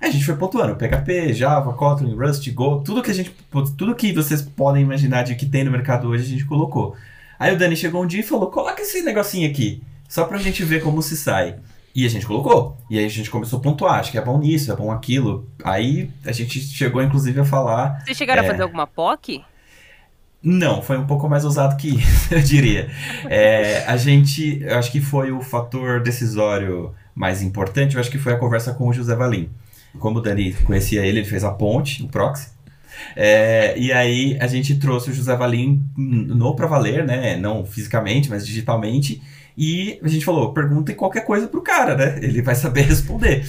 Aí 0.00 0.08
a 0.08 0.12
gente 0.12 0.24
foi 0.24 0.34
pontuando 0.34 0.74
PHP, 0.74 1.32
Java, 1.32 1.72
Kotlin, 1.74 2.16
Rust, 2.16 2.50
Go, 2.50 2.82
tudo 2.84 3.02
que 3.02 3.12
a 3.12 3.14
gente, 3.14 3.32
tudo 3.78 3.94
que 3.94 4.12
vocês 4.12 4.42
podem 4.42 4.82
imaginar 4.82 5.22
de 5.22 5.36
que 5.36 5.46
tem 5.46 5.62
no 5.62 5.70
mercado 5.70 6.08
hoje 6.08 6.24
a 6.24 6.28
gente 6.28 6.44
colocou. 6.44 6.96
Aí 7.38 7.54
o 7.54 7.58
Dani 7.58 7.76
chegou 7.76 8.02
um 8.02 8.06
dia 8.06 8.18
e 8.18 8.24
falou: 8.24 8.50
"Coloca 8.50 8.82
esse 8.82 9.00
negocinho 9.02 9.48
aqui, 9.48 9.80
só 10.08 10.24
pra 10.24 10.38
gente 10.38 10.64
ver 10.64 10.82
como 10.82 11.00
se 11.02 11.16
sai". 11.16 11.54
E 11.94 12.06
a 12.06 12.08
gente 12.08 12.26
colocou. 12.26 12.78
E 12.88 12.98
aí 12.98 13.04
a 13.04 13.08
gente 13.08 13.30
começou 13.30 13.58
a 13.58 13.62
pontuar, 13.62 14.00
acho 14.00 14.10
que 14.10 14.18
é 14.18 14.20
bom 14.22 14.38
nisso, 14.38 14.72
é 14.72 14.76
bom 14.76 14.90
aquilo. 14.90 15.48
Aí 15.62 16.10
a 16.24 16.32
gente 16.32 16.58
chegou, 16.60 17.02
inclusive, 17.02 17.40
a 17.40 17.44
falar. 17.44 18.02
Vocês 18.04 18.16
chegaram 18.16 18.42
é... 18.42 18.46
a 18.46 18.50
fazer 18.50 18.62
alguma 18.62 18.86
POC? 18.86 19.44
Não, 20.42 20.82
foi 20.82 20.98
um 20.98 21.06
pouco 21.06 21.28
mais 21.28 21.44
ousado 21.44 21.76
que 21.76 21.96
isso, 21.96 22.34
eu 22.34 22.40
diria. 22.40 22.90
É, 23.28 23.84
a 23.86 23.96
gente, 23.96 24.60
eu 24.60 24.76
acho 24.76 24.90
que 24.90 25.00
foi 25.00 25.30
o 25.30 25.40
fator 25.40 26.02
decisório 26.02 26.92
mais 27.14 27.42
importante, 27.42 27.94
eu 27.94 28.00
acho 28.00 28.10
que 28.10 28.18
foi 28.18 28.32
a 28.32 28.38
conversa 28.38 28.74
com 28.74 28.88
o 28.88 28.92
José 28.92 29.14
Valim. 29.14 29.50
Como 29.98 30.18
o 30.18 30.22
Dani 30.22 30.52
conhecia 30.64 31.04
ele, 31.04 31.20
ele 31.20 31.28
fez 31.28 31.44
a 31.44 31.50
ponte, 31.50 32.02
o 32.02 32.08
proxy. 32.08 32.48
É, 33.14 33.78
e 33.78 33.92
aí 33.92 34.36
a 34.40 34.46
gente 34.46 34.76
trouxe 34.76 35.10
o 35.10 35.14
José 35.14 35.36
Valim 35.36 35.84
no 35.96 36.56
Pra 36.56 36.66
Valer, 36.66 37.04
né? 37.04 37.36
Não 37.36 37.64
fisicamente, 37.64 38.28
mas 38.28 38.46
digitalmente. 38.46 39.22
E 39.56 40.00
a 40.02 40.08
gente 40.08 40.24
falou, 40.24 40.52
perguntem 40.52 40.94
qualquer 40.94 41.24
coisa 41.24 41.46
pro 41.46 41.62
cara, 41.62 41.96
né? 41.96 42.18
Ele 42.22 42.42
vai 42.42 42.54
saber 42.54 42.82
responder. 42.82 43.46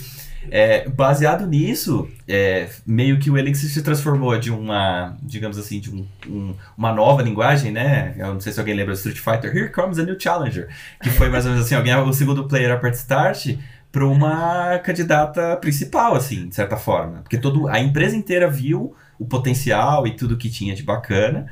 É, 0.51 0.89
baseado 0.89 1.48
nisso, 1.48 2.07
é, 2.27 2.67
meio 2.86 3.17
que 3.19 3.29
o 3.29 3.38
Elixir 3.38 3.69
se 3.69 3.81
transformou 3.81 4.38
de 4.38 4.51
uma, 4.51 5.15
digamos 5.22 5.57
assim, 5.57 5.79
de 5.79 5.89
um, 5.89 6.05
um, 6.27 6.53
uma 6.77 6.91
nova 6.91 7.22
linguagem, 7.22 7.72
né? 7.72 8.13
Eu 8.17 8.33
não 8.33 8.41
sei 8.41 8.51
se 8.51 8.60
alguém 8.60 8.75
lembra 8.75 8.93
Street 8.93 9.17
Fighter, 9.17 9.55
Here 9.55 9.72
Comes 9.72 10.00
a 10.00 10.03
New 10.03 10.19
Challenger, 10.19 10.67
que 11.01 11.10
foi 11.12 11.29
mais 11.29 11.45
ou 11.45 11.51
menos 11.51 11.65
assim, 11.65 11.75
alguém, 11.75 11.95
o 11.95 12.13
segundo 12.13 12.48
player 12.48 12.72
a 12.72 12.77
part 12.77 12.95
start 12.98 13.57
para 13.91 14.05
uma 14.05 14.79
candidata 14.79 15.55
principal, 15.57 16.15
assim, 16.15 16.50
de 16.50 16.55
certa 16.55 16.75
forma. 16.75 17.22
Porque 17.22 17.38
todo, 17.38 17.67
a 17.67 17.79
empresa 17.79 18.15
inteira 18.15 18.50
viu 18.50 18.95
o 19.19 19.25
potencial 19.25 20.05
e 20.07 20.15
tudo 20.15 20.36
que 20.36 20.50
tinha 20.50 20.75
de 20.75 20.83
bacana, 20.83 21.48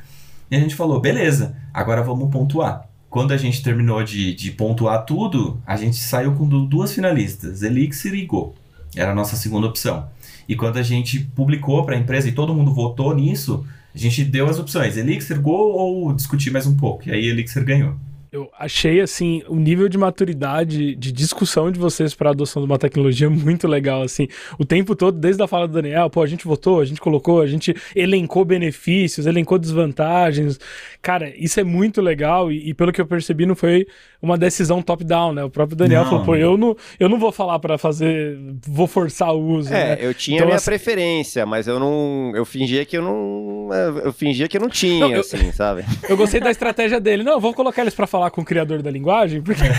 e 0.49 0.55
a 0.55 0.59
gente 0.59 0.75
falou, 0.75 0.99
beleza, 0.99 1.55
agora 1.73 2.01
vamos 2.01 2.29
pontuar. 2.29 2.90
Quando 3.11 3.33
a 3.33 3.37
gente 3.37 3.61
terminou 3.61 4.01
de, 4.05 4.33
de 4.33 4.51
pontuar 4.51 5.05
tudo, 5.05 5.61
a 5.67 5.75
gente 5.75 5.97
saiu 5.97 6.33
com 6.33 6.47
duas 6.47 6.93
finalistas, 6.93 7.61
Elixir 7.61 8.13
e 8.15 8.25
Go. 8.25 8.55
Era 8.95 9.11
a 9.11 9.15
nossa 9.15 9.35
segunda 9.35 9.67
opção. 9.67 10.07
E 10.47 10.55
quando 10.55 10.77
a 10.77 10.81
gente 10.81 11.19
publicou 11.19 11.85
para 11.85 11.95
a 11.95 11.99
empresa 11.99 12.29
e 12.29 12.31
todo 12.31 12.53
mundo 12.53 12.73
votou 12.73 13.13
nisso, 13.13 13.65
a 13.93 13.97
gente 13.97 14.23
deu 14.23 14.47
as 14.47 14.57
opções, 14.57 14.95
Elixir, 14.95 15.41
Go 15.41 15.51
ou 15.51 16.13
discutir 16.13 16.51
mais 16.51 16.65
um 16.65 16.77
pouco. 16.77 17.09
E 17.09 17.11
aí 17.11 17.25
Elixir 17.25 17.65
ganhou. 17.65 17.95
Eu 18.33 18.49
achei, 18.57 19.01
assim, 19.01 19.43
o 19.49 19.57
nível 19.57 19.89
de 19.89 19.97
maturidade, 19.97 20.95
de 20.95 21.11
discussão 21.11 21.69
de 21.69 21.77
vocês 21.77 22.15
para 22.15 22.29
a 22.29 22.31
adoção 22.31 22.61
de 22.61 22.65
uma 22.65 22.79
tecnologia 22.79 23.27
muito 23.29 23.67
legal, 23.67 24.03
assim. 24.03 24.29
O 24.57 24.63
tempo 24.63 24.95
todo, 24.95 25.19
desde 25.19 25.43
a 25.43 25.47
fala 25.47 25.67
do 25.67 25.73
Daniel, 25.73 26.09
pô, 26.09 26.21
a 26.21 26.27
gente 26.27 26.45
votou, 26.45 26.79
a 26.79 26.85
gente 26.85 27.01
colocou, 27.01 27.41
a 27.41 27.47
gente 27.47 27.75
elencou 27.93 28.45
benefícios, 28.45 29.25
elencou 29.25 29.59
desvantagens. 29.59 30.57
Cara, 31.01 31.33
isso 31.35 31.59
é 31.59 31.63
muito 31.65 32.01
legal 32.01 32.49
e, 32.49 32.69
e 32.69 32.73
pelo 32.73 32.93
que 32.93 33.01
eu 33.01 33.05
percebi, 33.05 33.45
não 33.45 33.53
foi 33.55 33.85
uma 34.21 34.37
decisão 34.37 34.81
top-down, 34.81 35.33
né? 35.33 35.43
O 35.43 35.49
próprio 35.49 35.75
Daniel 35.75 36.03
não. 36.03 36.09
falou, 36.11 36.25
pô, 36.25 36.35
eu 36.37 36.55
não, 36.55 36.77
eu 36.97 37.09
não 37.09 37.19
vou 37.19 37.33
falar 37.33 37.59
para 37.59 37.77
fazer, 37.77 38.37
vou 38.65 38.87
forçar 38.87 39.35
o 39.35 39.41
uso. 39.41 39.73
É, 39.73 39.95
né? 39.95 39.97
eu 39.99 40.13
tinha 40.13 40.37
então, 40.37 40.47
minha 40.47 40.55
assim... 40.55 40.65
preferência, 40.65 41.45
mas 41.45 41.67
eu 41.67 41.77
não, 41.77 42.31
eu 42.33 42.45
fingia 42.45 42.85
que 42.85 42.97
eu 42.97 43.01
não, 43.01 43.67
eu 44.05 44.13
fingia 44.13 44.47
que 44.47 44.55
eu 44.55 44.61
não 44.61 44.69
tinha, 44.69 45.01
não, 45.01 45.11
eu, 45.11 45.19
assim, 45.19 45.51
sabe? 45.51 45.83
Eu 46.07 46.17
gostei 46.17 46.39
da 46.39 46.51
estratégia 46.51 46.99
dele. 46.99 47.23
Não, 47.23 47.33
eu 47.33 47.39
vou 47.39 47.53
colocar 47.53 47.81
eles 47.81 47.93
para 47.93 48.05
falar 48.05 48.20
com 48.29 48.41
o 48.41 48.45
criador 48.45 48.81
da 48.81 48.91
linguagem, 48.91 49.41
porque... 49.41 49.63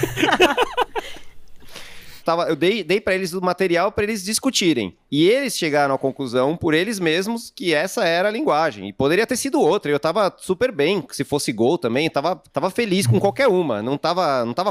Tava, 2.25 2.45
eu 2.45 2.55
dei, 2.55 2.85
dei 2.85 3.01
para 3.01 3.15
eles 3.15 3.33
o 3.33 3.41
material 3.41 3.91
para 3.91 4.05
eles 4.05 4.23
discutirem. 4.23 4.97
E 5.11 5.29
eles 5.29 5.57
chegaram 5.57 5.95
à 5.95 5.99
conclusão 5.99 6.57
por 6.57 6.73
eles 6.73 7.01
mesmos 7.01 7.53
que 7.55 7.75
essa 7.75 8.05
era 8.05 8.29
a 8.29 8.31
linguagem. 8.31 8.89
E 8.89 8.93
poderia 8.93 9.27
ter 9.27 9.37
sido 9.37 9.61
outra. 9.61 9.91
Eu 9.91 9.99
tava 9.99 10.33
super 10.39 10.71
bem. 10.71 11.05
Se 11.11 11.25
fosse 11.25 11.53
Gol 11.53 11.79
também, 11.79 12.09
tava, 12.09 12.37
tava 12.53 12.71
feliz 12.71 13.07
com 13.07 13.19
qualquer 13.19 13.49
uma. 13.49 13.83
Não 13.83 13.99
tava, 13.99 14.45
não 14.45 14.55
tava 14.55 14.71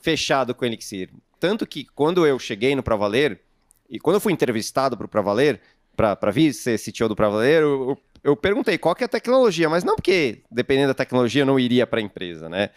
fechado 0.00 0.54
com 0.54 0.64
o 0.64 0.68
Elixir. 0.68 1.08
Tanto 1.40 1.66
que 1.66 1.86
quando 1.94 2.26
eu 2.26 2.38
cheguei 2.38 2.76
no 2.76 2.82
Pra 2.82 2.94
Valer, 2.94 3.40
e 3.88 3.98
quando 3.98 4.16
eu 4.16 4.20
fui 4.20 4.32
entrevistado 4.32 4.96
pro 4.96 5.08
Pra 5.08 5.22
Valer, 5.22 5.60
para 5.96 6.30
vir 6.30 6.52
ser 6.52 6.78
CTO 6.78 7.08
do 7.08 7.16
Pra 7.16 7.28
Valer, 7.28 7.62
eu, 7.62 7.98
eu 8.22 8.36
perguntei 8.36 8.78
qual 8.78 8.94
que 8.94 9.02
é 9.02 9.06
a 9.06 9.08
tecnologia, 9.08 9.68
mas 9.68 9.82
não 9.82 9.96
porque, 9.96 10.42
dependendo 10.50 10.88
da 10.88 10.94
tecnologia, 10.94 11.42
eu 11.42 11.46
não 11.46 11.58
iria 11.58 11.86
para 11.86 12.00
a 12.00 12.02
empresa, 12.02 12.48
né? 12.48 12.70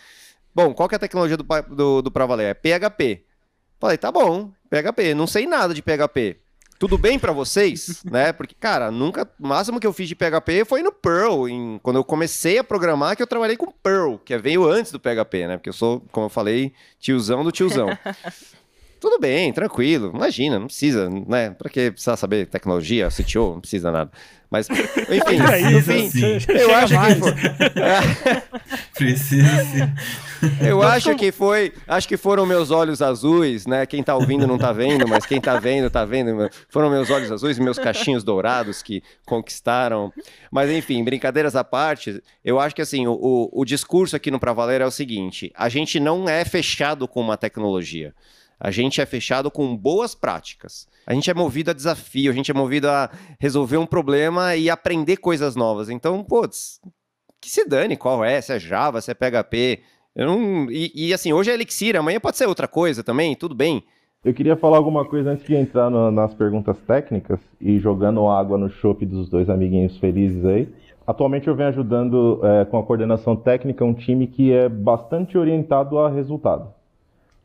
Bom, 0.56 0.74
qual 0.74 0.88
que 0.88 0.96
é 0.96 0.98
a 0.98 1.00
tecnologia 1.00 1.36
do, 1.36 1.46
do, 1.76 2.02
do 2.04 2.10
Pra 2.10 2.26
Valer? 2.26 2.48
É 2.48 2.54
PHP. 2.54 3.26
Falei, 3.78 3.98
tá 3.98 4.10
bom, 4.10 4.52
PHP. 4.70 5.14
Não 5.14 5.28
sei 5.28 5.46
nada 5.46 5.74
de 5.74 5.82
PHP. 5.82 6.38
Tudo 6.80 6.98
bem 6.98 7.20
para 7.20 7.34
vocês, 7.34 8.02
né? 8.10 8.32
Porque, 8.32 8.56
cara, 8.58 8.90
nunca. 8.90 9.30
O 9.38 9.48
máximo 9.48 9.80
que 9.80 9.88
eu 9.88 9.92
fiz 9.92 10.08
de 10.08 10.16
PHP 10.16 10.64
foi 10.66 10.82
no 10.82 10.94
Perl. 10.94 11.50
Em, 11.50 11.78
quando 11.84 11.98
eu 11.98 12.06
comecei 12.06 12.58
a 12.58 12.64
programar, 12.64 13.18
que 13.18 13.22
eu 13.22 13.28
trabalhei 13.28 13.58
com 13.58 13.70
Perl, 13.70 14.18
que 14.18 14.38
veio 14.38 14.66
antes 14.66 14.94
do 14.94 15.00
PHP, 15.00 15.48
né? 15.48 15.58
Porque 15.58 15.70
eu 15.70 15.74
sou, 15.74 16.02
como 16.12 16.28
eu 16.28 16.30
falei, 16.30 16.74
tiozão 17.00 17.44
do 17.44 17.52
tiozão. 17.52 17.90
Tudo 19.06 19.20
bem, 19.20 19.54
tranquilo. 19.54 20.12
Imagina, 20.16 20.58
não 20.58 20.66
precisa, 20.66 21.08
né? 21.28 21.52
Pra 21.52 21.70
que 21.70 21.92
precisar 21.92 22.18
saber 22.18 22.48
tecnologia, 22.48 23.08
CTO, 23.10 23.54
não 23.54 23.60
precisa 23.62 23.92
nada. 23.92 24.10
Mas, 24.50 24.68
enfim, 24.68 25.38
é 25.54 25.70
no 25.70 25.82
fim, 25.84 26.10
sim. 26.10 26.38
eu 26.50 26.74
acho 26.74 26.96
que 26.98 27.16
foi. 27.16 27.34
precisa 28.98 29.64
sim. 29.66 30.68
Eu 30.68 30.82
acho 30.82 31.16
que 31.16 31.32
foi, 31.32 31.72
acho 31.88 32.08
que 32.08 32.18
foram 32.18 32.48
meus 32.48 32.72
olhos 32.72 33.00
azuis, 33.00 33.68
né? 33.68 33.86
Quem 33.86 34.02
tá 34.02 34.16
ouvindo 34.16 34.48
não 34.48 34.58
tá 34.58 34.72
vendo, 34.72 35.08
mas 35.08 35.24
quem 35.24 35.40
tá 35.40 35.60
vendo 35.60 35.88
tá 35.88 36.04
vendo. 36.04 36.50
Foram 36.68 36.90
meus 36.90 37.12
olhos 37.12 37.32
azuis 37.32 37.60
e 37.60 37.62
meus 37.62 37.78
cachinhos 37.78 38.24
dourados 38.24 38.82
que 38.82 39.04
conquistaram. 39.24 40.12
Mas 40.50 40.72
enfim, 40.72 41.04
brincadeiras 41.04 41.56
à 41.56 41.64
parte, 41.64 42.24
eu 42.44 42.60
acho 42.60 42.74
que 42.74 42.82
assim, 42.82 43.06
o, 43.06 43.50
o 43.54 43.64
discurso 43.64 44.16
aqui 44.16 44.32
no 44.32 44.40
Pra 44.40 44.52
Valer 44.52 44.82
é 44.82 44.86
o 44.86 44.92
seguinte: 44.92 45.52
a 45.56 45.70
gente 45.70 46.00
não 46.00 46.28
é 46.28 46.44
fechado 46.44 47.08
com 47.08 47.22
uma 47.22 47.38
tecnologia. 47.38 48.12
A 48.60 48.72
gente 48.72 49.02
é 49.02 49.06
fechado 49.06 49.52
com 49.52 49.76
boas 49.76 50.16
práticas. 50.16 50.88
A 51.06 51.14
gente 51.14 51.30
é 51.30 51.34
movido 51.34 51.72
a 51.72 51.74
desafio, 51.74 52.32
a 52.32 52.34
gente 52.34 52.50
é 52.50 52.54
movido 52.54 52.90
a 52.90 53.10
resolver 53.40 53.78
um 53.78 53.86
problema 53.86 54.56
e 54.56 54.70
aprender 54.70 55.18
coisas 55.18 55.56
novas. 55.56 55.90
Então, 55.90 56.24
putz, 56.24 56.80
que 57.40 57.50
se 57.50 57.68
dane 57.68 57.96
qual 57.96 58.24
é, 58.24 58.42
se 58.42 58.54
é 58.54 58.60
Java, 58.60 59.02
se 59.02 59.12
é 59.12 59.14
PHP. 59.14 59.82
Eu 60.16 60.28
não... 60.28 60.72
e, 60.72 60.92
e 60.96 61.14
assim, 61.14 61.34
hoje 61.34 61.52
é 61.52 61.54
Elixir, 61.54 61.96
amanhã 61.96 62.20
pode 62.20 62.38
ser 62.38 62.48
outra 62.48 62.68
coisa 62.68 63.04
também, 63.04 63.36
tudo 63.36 63.54
bem. 63.54 63.84
Eu 64.24 64.34
queria 64.34 64.58
falar 64.58 64.78
alguma 64.78 65.06
coisa 65.06 65.30
antes 65.30 65.46
de 65.46 65.54
entrar 65.54 65.88
no, 65.92 66.10
nas 66.10 66.34
perguntas 66.34 66.80
técnicas 66.88 67.40
e 67.62 67.78
jogando 67.78 68.28
água 68.28 68.58
no 68.58 68.70
chope 68.70 69.06
dos 69.06 69.30
dois 69.30 69.48
amiguinhos 69.52 69.98
felizes 70.00 70.44
aí. 70.44 70.68
Atualmente 71.06 71.48
eu 71.48 71.56
venho 71.56 71.70
ajudando 71.70 72.42
é, 72.44 72.66
com 72.66 72.80
a 72.80 72.84
coordenação 72.84 73.36
técnica 73.36 73.86
um 73.86 73.94
time 73.94 74.26
que 74.26 74.52
é 74.52 74.68
bastante 74.68 75.38
orientado 75.38 76.00
a 76.00 76.10
resultado. 76.10 76.74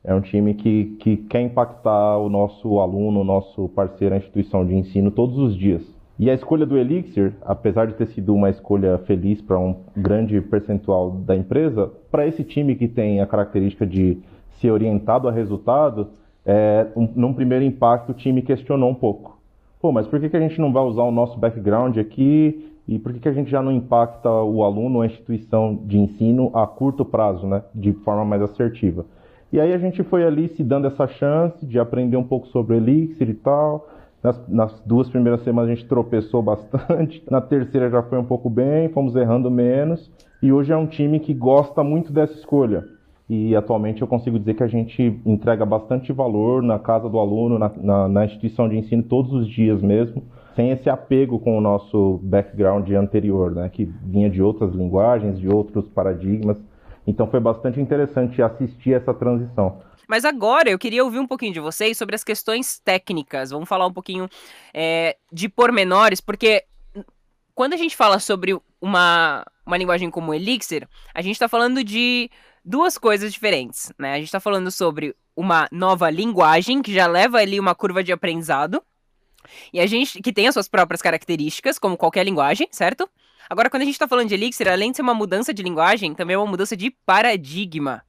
É 0.02 0.14
um 0.14 0.20
time 0.20 0.54
que, 0.54 0.96
que 0.98 1.16
quer 1.16 1.42
impactar 1.42 2.16
o 2.18 2.28
nosso 2.28 2.80
aluno, 2.80 3.20
o 3.20 3.24
nosso 3.24 3.68
parceiro, 3.70 4.14
a 4.14 4.18
instituição 4.18 4.66
de 4.66 4.74
ensino 4.74 5.10
todos 5.10 5.36
os 5.36 5.54
dias. 5.56 5.82
E 6.18 6.30
a 6.30 6.34
escolha 6.34 6.66
do 6.66 6.76
Elixir, 6.76 7.34
apesar 7.42 7.86
de 7.86 7.94
ter 7.94 8.06
sido 8.08 8.34
uma 8.34 8.50
escolha 8.50 8.98
feliz 9.06 9.40
para 9.40 9.58
um 9.58 9.76
grande 9.96 10.40
percentual 10.40 11.10
da 11.10 11.36
empresa, 11.36 11.90
para 12.10 12.26
esse 12.26 12.44
time 12.44 12.74
que 12.74 12.88
tem 12.88 13.20
a 13.20 13.26
característica 13.26 13.86
de 13.86 14.18
ser 14.60 14.70
orientado 14.70 15.28
a 15.28 15.32
resultado, 15.32 16.08
é, 16.44 16.86
um, 16.96 17.08
num 17.14 17.32
primeiro 17.32 17.64
impacto 17.64 18.10
o 18.10 18.14
time 18.14 18.42
questionou 18.42 18.90
um 18.90 18.94
pouco. 18.94 19.38
Pô, 19.80 19.92
mas 19.92 20.06
por 20.06 20.20
que, 20.20 20.28
que 20.28 20.36
a 20.36 20.40
gente 20.40 20.60
não 20.60 20.72
vai 20.72 20.82
usar 20.82 21.04
o 21.04 21.10
nosso 21.10 21.38
background 21.38 21.96
aqui 21.96 22.70
e 22.86 22.98
por 22.98 23.12
que, 23.12 23.20
que 23.20 23.28
a 23.28 23.32
gente 23.32 23.50
já 23.50 23.62
não 23.62 23.72
impacta 23.72 24.30
o 24.30 24.62
aluno, 24.62 25.00
a 25.00 25.06
instituição 25.06 25.74
de 25.86 25.98
ensino 25.98 26.50
a 26.52 26.66
curto 26.66 27.04
prazo, 27.04 27.46
né, 27.46 27.62
de 27.74 27.92
forma 27.92 28.24
mais 28.24 28.42
assertiva? 28.42 29.06
E 29.52 29.58
aí 29.58 29.72
a 29.72 29.78
gente 29.78 30.02
foi 30.04 30.24
ali 30.24 30.48
se 30.48 30.62
dando 30.62 30.86
essa 30.86 31.06
chance 31.08 31.66
de 31.66 31.78
aprender 31.78 32.16
um 32.16 32.22
pouco 32.22 32.46
sobre 32.48 32.74
o 32.74 32.76
Elixir 32.76 33.28
e 33.28 33.34
tal. 33.34 33.88
Nas, 34.22 34.48
nas, 34.48 34.80
duas 34.84 35.08
primeiras 35.08 35.42
semanas 35.42 35.70
a 35.70 35.74
gente 35.74 35.88
tropeçou 35.88 36.40
bastante. 36.42 37.22
Na 37.30 37.40
terceira 37.40 37.90
já 37.90 38.02
foi 38.02 38.18
um 38.18 38.24
pouco 38.24 38.48
bem, 38.48 38.88
fomos 38.90 39.16
errando 39.16 39.50
menos. 39.50 40.10
E 40.42 40.52
hoje 40.52 40.72
é 40.72 40.76
um 40.76 40.86
time 40.86 41.18
que 41.18 41.34
gosta 41.34 41.82
muito 41.82 42.12
dessa 42.12 42.34
escolha. 42.34 42.84
E 43.28 43.54
atualmente 43.54 44.02
eu 44.02 44.08
consigo 44.08 44.38
dizer 44.38 44.54
que 44.54 44.62
a 44.62 44.68
gente 44.68 45.20
entrega 45.24 45.64
bastante 45.64 46.12
valor 46.12 46.62
na 46.62 46.78
casa 46.78 47.08
do 47.08 47.18
aluno, 47.18 47.58
na, 47.58 47.70
na, 47.76 48.08
na 48.08 48.24
instituição 48.24 48.68
de 48.68 48.76
ensino, 48.76 49.02
todos 49.04 49.32
os 49.32 49.48
dias 49.48 49.80
mesmo, 49.80 50.24
sem 50.56 50.70
esse 50.72 50.90
apego 50.90 51.38
com 51.38 51.56
o 51.56 51.60
nosso 51.60 52.18
background 52.24 52.90
anterior, 52.90 53.52
né, 53.52 53.68
que 53.68 53.84
vinha 53.84 54.28
de 54.28 54.42
outras 54.42 54.74
linguagens, 54.74 55.38
de 55.38 55.48
outros 55.48 55.88
paradigmas. 55.88 56.56
Então 57.06 57.30
foi 57.30 57.40
bastante 57.40 57.80
interessante 57.80 58.42
assistir 58.42 58.94
essa 58.94 59.12
transição. 59.14 59.82
Mas 60.08 60.24
agora 60.24 60.68
eu 60.68 60.78
queria 60.78 61.04
ouvir 61.04 61.20
um 61.20 61.26
pouquinho 61.26 61.52
de 61.52 61.60
vocês 61.60 61.96
sobre 61.96 62.16
as 62.16 62.24
questões 62.24 62.80
técnicas. 62.80 63.50
Vamos 63.50 63.68
falar 63.68 63.86
um 63.86 63.92
pouquinho 63.92 64.28
é, 64.74 65.16
de 65.32 65.48
pormenores, 65.48 66.20
porque 66.20 66.64
quando 67.54 67.74
a 67.74 67.76
gente 67.76 67.96
fala 67.96 68.18
sobre 68.18 68.58
uma, 68.80 69.44
uma 69.64 69.76
linguagem 69.76 70.10
como 70.10 70.34
Elixir, 70.34 70.88
a 71.14 71.22
gente 71.22 71.34
está 71.34 71.48
falando 71.48 71.84
de 71.84 72.30
duas 72.64 72.98
coisas 72.98 73.32
diferentes. 73.32 73.92
Né? 73.98 74.12
A 74.14 74.16
gente 74.16 74.26
está 74.26 74.40
falando 74.40 74.70
sobre 74.70 75.14
uma 75.36 75.68
nova 75.70 76.10
linguagem 76.10 76.82
que 76.82 76.92
já 76.92 77.06
leva 77.06 77.38
ali 77.38 77.60
uma 77.60 77.74
curva 77.74 78.02
de 78.02 78.12
aprendizado. 78.12 78.82
E 79.72 79.80
a 79.80 79.86
gente 79.86 80.20
que 80.20 80.32
tem 80.32 80.48
as 80.48 80.54
suas 80.54 80.68
próprias 80.68 81.00
características, 81.00 81.78
como 81.78 81.96
qualquer 81.96 82.24
linguagem, 82.24 82.68
certo? 82.70 83.08
Agora, 83.50 83.68
quando 83.68 83.82
a 83.82 83.84
gente 83.84 83.94
está 83.94 84.06
falando 84.06 84.28
de 84.28 84.34
Elixir, 84.34 84.68
além 84.68 84.92
de 84.92 84.98
ser 84.98 85.02
uma 85.02 85.12
mudança 85.12 85.52
de 85.52 85.60
linguagem, 85.60 86.14
também 86.14 86.34
é 86.34 86.38
uma 86.38 86.46
mudança 86.46 86.76
de 86.76 86.88
paradigma. 87.04 88.04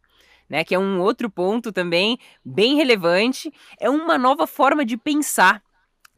Né, 0.48 0.66
que 0.66 0.76
é 0.76 0.80
um 0.80 1.00
outro 1.00 1.30
ponto 1.30 1.72
também 1.72 2.20
bem 2.44 2.76
relevante, 2.76 3.50
é 3.80 3.90
uma 3.90 4.18
nova 4.18 4.46
forma 4.46 4.84
de 4.84 4.98
pensar. 4.98 5.64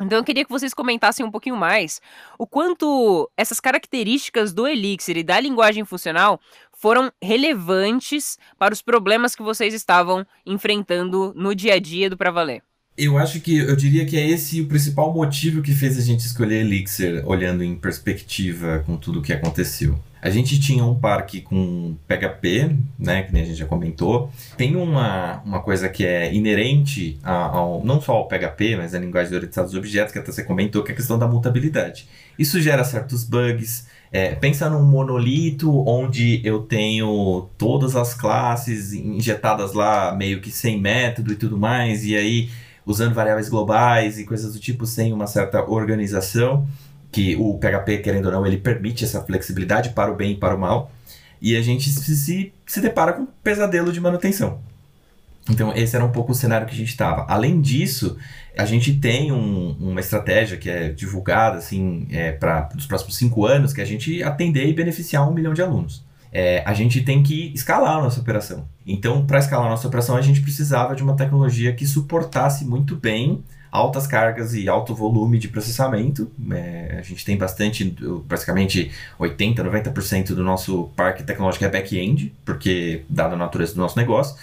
Então 0.01 0.17
eu 0.17 0.23
queria 0.23 0.43
que 0.43 0.49
vocês 0.49 0.73
comentassem 0.73 1.23
um 1.23 1.29
pouquinho 1.29 1.55
mais 1.55 2.01
o 2.39 2.47
quanto 2.47 3.29
essas 3.37 3.59
características 3.59 4.51
do 4.51 4.67
Elixir 4.67 5.17
e 5.17 5.23
da 5.23 5.39
linguagem 5.39 5.85
funcional 5.85 6.41
foram 6.75 7.11
relevantes 7.21 8.39
para 8.57 8.73
os 8.73 8.81
problemas 8.81 9.35
que 9.35 9.43
vocês 9.43 9.71
estavam 9.71 10.25
enfrentando 10.43 11.31
no 11.35 11.53
dia 11.53 11.75
a 11.75 11.79
dia 11.79 12.09
do 12.09 12.17
Pra 12.17 12.31
Valer. 12.31 12.63
Eu 12.95 13.17
acho 13.17 13.41
que 13.41 13.57
eu 13.57 13.75
diria 13.75 14.05
que 14.05 14.15
é 14.15 14.27
esse 14.27 14.61
o 14.61 14.67
principal 14.67 15.11
motivo 15.11 15.63
que 15.63 15.73
fez 15.73 15.97
a 15.97 16.01
gente 16.01 16.19
escolher 16.19 16.61
Elixir, 16.61 17.23
olhando 17.25 17.63
em 17.63 17.75
perspectiva 17.75 18.83
com 18.85 18.95
tudo 18.97 19.19
o 19.19 19.21
que 19.21 19.33
aconteceu. 19.33 19.97
A 20.21 20.29
gente 20.29 20.59
tinha 20.59 20.85
um 20.85 20.95
parque 20.95 21.41
com 21.41 21.97
PHP, 22.07 22.77
né, 22.97 23.23
que 23.23 23.33
nem 23.33 23.41
a 23.41 23.45
gente 23.45 23.57
já 23.57 23.65
comentou. 23.65 24.31
Tem 24.55 24.75
uma, 24.75 25.41
uma 25.43 25.59
coisa 25.59 25.89
que 25.89 26.05
é 26.05 26.33
inerente 26.33 27.19
ao, 27.23 27.83
não 27.83 27.99
só 27.99 28.13
ao 28.13 28.27
PHP, 28.27 28.77
mas 28.77 28.93
à 28.93 28.99
linguagem 28.99 29.31
de 29.31 29.35
orientação 29.35 29.65
dos 29.65 29.73
objetos, 29.73 30.13
que 30.13 30.19
até 30.19 30.31
você 30.31 30.43
comentou, 30.43 30.83
que 30.83 30.91
é 30.91 30.93
a 30.93 30.95
questão 30.95 31.17
da 31.17 31.27
mutabilidade. 31.27 32.07
Isso 32.37 32.61
gera 32.61 32.83
certos 32.83 33.23
bugs. 33.23 33.87
É, 34.13 34.35
pensa 34.35 34.69
num 34.69 34.83
monolito 34.83 35.83
onde 35.89 36.39
eu 36.43 36.59
tenho 36.59 37.49
todas 37.57 37.95
as 37.95 38.13
classes 38.13 38.93
injetadas 38.93 39.73
lá, 39.73 40.15
meio 40.15 40.39
que 40.39 40.51
sem 40.51 40.79
método 40.79 41.33
e 41.33 41.35
tudo 41.35 41.57
mais, 41.57 42.05
e 42.05 42.15
aí 42.15 42.49
usando 42.85 43.13
variáveis 43.13 43.49
globais 43.49 44.19
e 44.19 44.25
coisas 44.25 44.53
do 44.53 44.59
tipo 44.59 44.85
sem 44.85 45.13
uma 45.13 45.27
certa 45.27 45.63
organização, 45.63 46.67
que 47.11 47.35
o 47.35 47.57
PHP, 47.59 47.99
querendo 47.99 48.25
ou 48.25 48.31
não, 48.31 48.45
ele 48.45 48.57
permite 48.57 49.03
essa 49.03 49.21
flexibilidade 49.21 49.89
para 49.89 50.11
o 50.11 50.15
bem 50.15 50.31
e 50.31 50.37
para 50.37 50.55
o 50.55 50.59
mal. 50.59 50.91
e 51.41 51.57
a 51.57 51.61
gente 51.61 51.89
se, 51.89 52.53
se 52.65 52.81
depara 52.81 53.13
com 53.13 53.23
um 53.23 53.27
pesadelo 53.43 53.91
de 53.91 53.99
manutenção. 53.99 54.59
Então, 55.49 55.73
esse 55.75 55.95
era 55.95 56.05
um 56.05 56.11
pouco 56.11 56.31
o 56.31 56.35
cenário 56.35 56.65
que 56.65 56.73
a 56.73 56.77
gente 56.77 56.89
estava. 56.89 57.25
Além 57.27 57.59
disso, 57.59 58.17
a 58.57 58.65
gente 58.65 58.93
tem 58.93 59.31
um, 59.31 59.75
uma 59.79 59.99
estratégia 59.99 60.57
que 60.57 60.69
é 60.69 60.89
divulgada 60.89 61.57
assim, 61.57 62.07
é, 62.11 62.31
para 62.31 62.69
os 62.77 62.85
próximos 62.85 63.17
cinco 63.17 63.45
anos, 63.45 63.73
que 63.73 63.81
é 63.81 63.83
a 63.83 63.87
gente 63.87 64.23
atender 64.23 64.65
e 64.67 64.73
beneficiar 64.73 65.29
um 65.29 65.33
milhão 65.33 65.53
de 65.53 65.61
alunos. 65.61 66.03
É, 66.35 66.63
a 66.65 66.73
gente 66.73 67.01
tem 67.01 67.21
que 67.21 67.53
escalar 67.53 67.97
a 67.97 68.01
nossa 68.01 68.19
operação. 68.19 68.67
Então, 68.87 69.23
para 69.23 69.37
escalar 69.37 69.67
a 69.67 69.69
nossa 69.69 69.87
operação, 69.87 70.17
a 70.17 70.21
gente 70.21 70.41
precisava 70.41 70.95
de 70.95 71.03
uma 71.03 71.15
tecnologia 71.15 71.71
que 71.73 71.85
suportasse 71.85 72.65
muito 72.65 72.95
bem 72.95 73.43
altas 73.71 74.07
cargas 74.07 74.55
e 74.55 74.67
alto 74.67 74.95
volume 74.95 75.37
de 75.37 75.47
processamento. 75.47 76.31
É, 76.51 76.97
a 76.97 77.01
gente 77.03 77.23
tem 77.23 77.37
bastante, 77.37 77.95
basicamente 78.25 78.91
80%, 79.19 79.55
90% 79.57 80.33
do 80.33 80.43
nosso 80.43 80.91
parque 80.95 81.23
tecnológico 81.23 81.65
é 81.65 81.69
back-end, 81.69 82.33
porque 82.43 83.03
dada 83.07 83.35
a 83.35 83.37
natureza 83.37 83.75
do 83.75 83.81
nosso 83.81 83.97
negócio. 83.97 84.35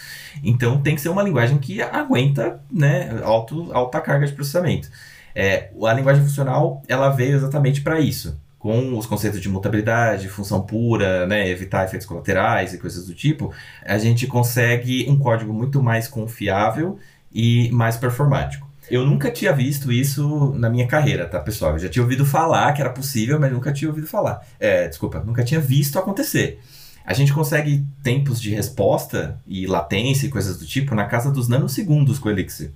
Então 0.44 0.80
tem 0.80 0.94
que 0.94 1.00
ser 1.00 1.08
uma 1.08 1.24
linguagem 1.24 1.58
que 1.58 1.82
aguenta 1.82 2.60
né, 2.70 3.20
alto, 3.24 3.72
alta 3.72 4.00
carga 4.00 4.26
de 4.26 4.32
processamento. 4.32 4.88
É, 5.34 5.70
a 5.82 5.92
linguagem 5.92 6.22
funcional 6.22 6.82
ela 6.86 7.08
veio 7.10 7.34
exatamente 7.34 7.80
para 7.80 8.00
isso 8.00 8.38
com 8.60 8.96
os 8.96 9.06
conceitos 9.06 9.40
de 9.40 9.48
mutabilidade, 9.48 10.28
função 10.28 10.60
pura, 10.60 11.26
né, 11.26 11.48
evitar 11.48 11.86
efeitos 11.86 12.06
colaterais 12.06 12.74
e 12.74 12.78
coisas 12.78 13.06
do 13.06 13.14
tipo, 13.14 13.52
a 13.82 13.98
gente 13.98 14.26
consegue 14.26 15.06
um 15.08 15.18
código 15.18 15.52
muito 15.52 15.82
mais 15.82 16.06
confiável 16.06 16.98
e 17.32 17.70
mais 17.72 17.96
performático. 17.96 18.68
Eu 18.90 19.06
nunca 19.06 19.30
tinha 19.30 19.52
visto 19.52 19.90
isso 19.90 20.52
na 20.56 20.68
minha 20.68 20.86
carreira, 20.86 21.26
tá, 21.26 21.40
pessoal? 21.40 21.72
Eu 21.72 21.78
já 21.78 21.88
tinha 21.88 22.02
ouvido 22.02 22.26
falar 22.26 22.72
que 22.74 22.82
era 22.82 22.90
possível, 22.90 23.40
mas 23.40 23.50
nunca 23.50 23.72
tinha 23.72 23.88
ouvido 23.88 24.06
falar. 24.06 24.46
É, 24.58 24.86
desculpa, 24.88 25.20
nunca 25.20 25.42
tinha 25.42 25.60
visto 25.60 25.98
acontecer. 25.98 26.60
A 27.02 27.14
gente 27.14 27.32
consegue 27.32 27.86
tempos 28.02 28.40
de 28.40 28.50
resposta 28.50 29.40
e 29.46 29.66
latência 29.66 30.26
e 30.26 30.28
coisas 30.28 30.58
do 30.58 30.66
tipo 30.66 30.94
na 30.94 31.06
casa 31.06 31.30
dos 31.30 31.48
nanosegundos 31.48 32.18
com 32.18 32.28
o 32.28 32.32
Elixir. 32.32 32.72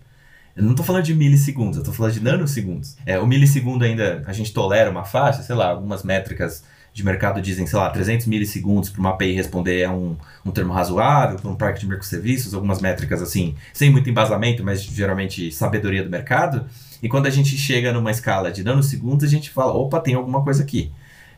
Eu 0.57 0.63
não 0.63 0.71
estou 0.71 0.87
falando 0.87 1.05
de 1.05 1.15
milissegundos, 1.15 1.77
eu 1.77 1.83
estou 1.83 1.93
falando 1.95 2.13
de 2.13 2.23
nanosegundos. 2.23 2.97
É, 3.05 3.19
o 3.19 3.27
milissegundo 3.27 3.85
ainda 3.85 4.23
a 4.27 4.33
gente 4.33 4.53
tolera 4.53 4.89
uma 4.91 5.05
faixa, 5.05 5.43
sei 5.43 5.55
lá, 5.55 5.71
algumas 5.71 6.05
métricas 6.05 6.63
de 6.93 7.05
mercado 7.05 7.43
dizem, 7.43 7.67
sei 7.67 7.77
lá, 7.77 7.91
300 7.91 8.27
milissegundos 8.27 8.89
para 8.89 9.01
uma 9.01 9.11
API 9.11 9.33
responder 9.33 9.81
é 9.81 9.91
um, 9.91 10.17
um 10.47 10.53
termo 10.53 10.73
razoável, 10.73 11.41
para 11.41 11.51
um 11.51 11.57
parque 11.57 11.81
de 11.81 11.89
microserviços, 11.89 12.55
algumas 12.55 12.81
métricas 12.81 13.21
assim, 13.21 13.57
sem 13.73 13.91
muito 13.91 14.09
embasamento, 14.09 14.63
mas 14.63 14.81
geralmente 14.81 15.51
sabedoria 15.51 16.05
do 16.05 16.09
mercado. 16.09 16.67
E 17.03 17.09
quando 17.09 17.27
a 17.27 17.31
gente 17.31 17.59
chega 17.59 17.93
numa 17.93 18.13
escala 18.13 18.53
de 18.53 18.63
nanosegundos, 18.63 19.27
a 19.27 19.29
gente 19.29 19.51
fala, 19.51 19.73
opa, 19.73 19.99
tem 19.99 20.15
alguma 20.15 20.45
coisa 20.45 20.63
aqui. 20.63 20.93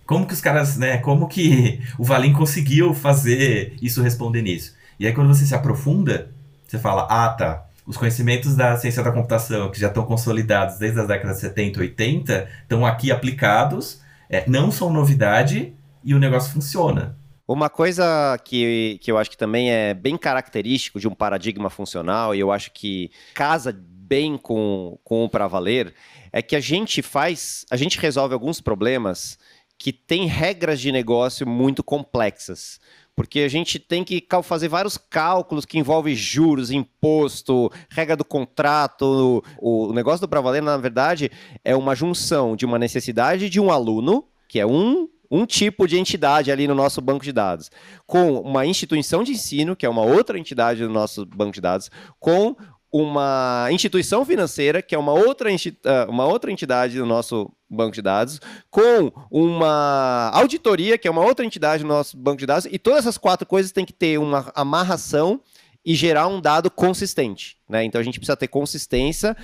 Como 0.05 0.27
que 0.27 0.35
os 0.35 0.43
caras, 0.43 0.77
né, 0.77 0.99
como 0.99 1.27
que 1.27 1.81
o 1.99 2.05
Valim 2.05 2.35
conseguiu 2.35 2.93
fazer 2.93 3.77
isso 3.81 4.03
responder 4.03 4.43
nisso? 4.43 4.75
E 5.01 5.07
aí 5.07 5.15
quando 5.15 5.29
você 5.29 5.47
se 5.47 5.55
aprofunda, 5.55 6.31
você 6.67 6.79
fala, 6.79 7.07
ah, 7.09 7.31
tá, 7.31 7.66
os 7.87 7.97
conhecimentos 7.97 8.57
da 8.57 8.76
ciência 8.76 9.02
da 9.02 9.12
computação, 9.12 9.71
que 9.71 9.78
já 9.78 9.88
estão 9.88 10.05
consolidados 10.05 10.78
desde 10.78 11.00
as 11.00 11.07
décadas 11.07 11.38
70 11.38 11.81
80, 11.81 12.49
estão 12.62 12.85
aqui 12.85 13.12
aplicados 13.12 14.05
é, 14.28 14.49
não 14.49 14.71
são 14.71 14.93
novidade 14.93 15.75
e 16.05 16.14
o 16.14 16.19
negócio 16.19 16.52
funciona. 16.52 17.16
Uma 17.47 17.71
coisa 17.71 18.38
que, 18.45 18.99
que 19.00 19.11
eu 19.11 19.19
acho 19.19 19.31
que 19.31 19.37
também 19.37 19.71
é 19.71 19.95
bem 19.95 20.16
característico 20.16 20.99
de 20.99 21.07
um 21.07 21.14
paradigma 21.14 21.71
funcional, 21.71 22.35
e 22.35 22.40
eu 22.40 22.50
acho 22.50 22.73
que 22.73 23.11
casa 23.35 23.73
bem 23.73 24.37
com, 24.37 24.99
com 25.05 25.25
o 25.25 25.28
para 25.28 25.47
valer, 25.47 25.95
é 26.33 26.43
que 26.43 26.57
a 26.57 26.61
gente 26.61 27.02
faz, 27.02 27.64
a 27.71 27.76
gente 27.76 28.00
resolve 28.00 28.35
alguns 28.35 28.61
problemas 28.61 29.38
que 29.78 29.93
têm 29.93 30.26
regras 30.26 30.81
de 30.81 30.90
negócio 30.90 31.47
muito 31.47 31.85
complexas 31.85 32.81
porque 33.17 33.41
a 33.41 33.49
gente 33.49 33.79
tem 33.79 34.05
que 34.05 34.25
fazer 34.45 34.69
vários 34.69 34.99
cálculos 34.99 35.65
que 35.65 35.79
envolvem 35.79 36.15
juros, 36.15 36.71
imposto, 36.71 37.73
regra 37.89 38.15
do 38.15 38.25
contrato. 38.25 39.43
O 39.59 39.93
negócio 39.95 40.21
do 40.21 40.29
Pravaler, 40.29 40.63
na 40.63 40.77
verdade, 40.77 41.31
é 41.65 41.75
uma 41.75 41.95
junção 41.97 42.55
de 42.55 42.67
uma 42.67 42.79
necessidade 42.79 43.49
de 43.49 43.59
um 43.59 43.71
aluno, 43.71 44.25
que 44.47 44.61
é 44.61 44.67
um 44.67 45.09
um 45.29 45.45
tipo 45.45 45.89
de 45.89 45.99
entidade 45.99 46.52
ali 46.52 46.69
no 46.69 46.75
nosso 46.75 47.00
banco 47.00 47.25
de 47.25 47.33
dados, 47.33 47.69
com 48.07 48.39
uma 48.41 48.65
instituição 48.65 49.25
de 49.25 49.33
ensino, 49.33 49.75
que 49.75 49.85
é 49.85 49.89
uma 49.89 50.02
outra 50.02 50.39
entidade 50.39 50.83
no 50.85 50.89
nosso 50.89 51.26
banco 51.26 51.52
de 51.52 51.61
dados, 51.61 51.91
com 52.21 52.55
uma 52.99 53.69
instituição 53.71 54.25
financeira, 54.25 54.80
que 54.80 54.95
é 54.95 54.99
uma 54.99 55.13
outra, 55.13 55.50
ah, 55.50 56.06
uma 56.09 56.25
outra 56.25 56.50
entidade 56.50 56.97
do 56.97 57.04
nosso 57.04 57.50
banco 57.69 57.93
de 57.93 58.00
dados, 58.00 58.41
com 58.71 59.13
uma 59.30 60.30
auditoria, 60.32 60.97
que 60.97 61.06
é 61.06 61.11
uma 61.11 61.23
outra 61.23 61.45
entidade 61.45 61.82
do 61.82 61.89
nosso 61.89 62.17
banco 62.17 62.39
de 62.39 62.47
dados, 62.47 62.67
e 62.71 62.78
todas 62.78 63.00
essas 63.00 63.19
quatro 63.19 63.47
coisas 63.47 63.73
têm 63.73 63.85
que 63.85 63.93
ter 63.93 64.19
uma 64.19 64.50
amarração 64.54 65.41
e 65.85 65.95
gerar 65.95 66.26
um 66.26 66.41
dado 66.41 66.71
consistente. 66.71 67.56
Né? 67.69 67.85
Então 67.85 68.00
a 68.00 68.04
gente 68.04 68.19
precisa 68.19 68.37
ter 68.37 68.49
consistência 68.49 69.37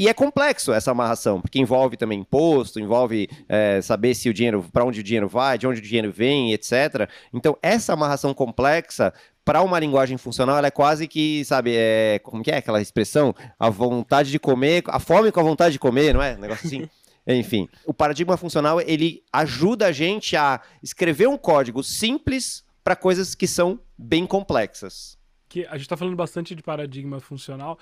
e 0.00 0.08
é 0.08 0.14
complexo 0.14 0.72
essa 0.72 0.90
amarração, 0.90 1.42
porque 1.42 1.58
envolve 1.58 1.94
também 1.94 2.20
imposto, 2.20 2.80
envolve 2.80 3.28
é, 3.46 3.82
saber 3.82 4.14
se 4.14 4.30
o 4.30 4.34
dinheiro, 4.34 4.64
para 4.72 4.82
onde 4.82 5.00
o 5.00 5.02
dinheiro 5.02 5.28
vai, 5.28 5.58
de 5.58 5.66
onde 5.66 5.78
o 5.78 5.82
dinheiro 5.82 6.10
vem, 6.10 6.54
etc. 6.54 7.06
Então, 7.34 7.54
essa 7.60 7.92
amarração 7.92 8.32
complexa 8.32 9.12
para 9.44 9.62
uma 9.62 9.78
linguagem 9.78 10.16
funcional, 10.16 10.58
ela 10.58 10.66
é 10.66 10.70
quase 10.70 11.08
que, 11.08 11.44
sabe, 11.44 11.74
é, 11.74 12.18
como 12.22 12.42
que 12.42 12.50
é 12.50 12.58
aquela 12.58 12.80
expressão? 12.80 13.34
A 13.58 13.68
vontade 13.70 14.30
de 14.30 14.38
comer, 14.38 14.82
a 14.86 14.98
fome 14.98 15.32
com 15.32 15.40
a 15.40 15.42
vontade 15.42 15.72
de 15.72 15.78
comer, 15.78 16.12
não 16.14 16.22
é? 16.22 16.36
Um 16.36 16.40
negócio 16.40 16.66
assim. 16.66 16.88
Enfim, 17.26 17.68
o 17.84 17.92
paradigma 17.92 18.36
funcional, 18.36 18.80
ele 18.80 19.22
ajuda 19.32 19.86
a 19.86 19.92
gente 19.92 20.36
a 20.36 20.60
escrever 20.82 21.28
um 21.28 21.36
código 21.36 21.82
simples 21.82 22.64
para 22.82 22.96
coisas 22.96 23.34
que 23.34 23.46
são 23.46 23.78
bem 23.96 24.26
complexas. 24.26 25.18
Que 25.48 25.66
a 25.66 25.72
gente 25.72 25.82
está 25.82 25.96
falando 25.96 26.16
bastante 26.16 26.54
de 26.54 26.62
paradigma 26.62 27.20
funcional 27.20 27.78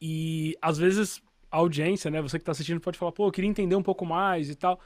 e 0.00 0.56
às 0.60 0.76
vezes 0.76 1.22
a 1.50 1.58
audiência, 1.58 2.10
né, 2.10 2.20
você 2.20 2.38
que 2.38 2.42
está 2.42 2.52
assistindo 2.52 2.80
pode 2.80 2.98
falar, 2.98 3.12
pô, 3.12 3.26
eu 3.26 3.32
queria 3.32 3.48
entender 3.48 3.76
um 3.76 3.82
pouco 3.82 4.04
mais 4.04 4.50
e 4.50 4.54
tal. 4.54 4.80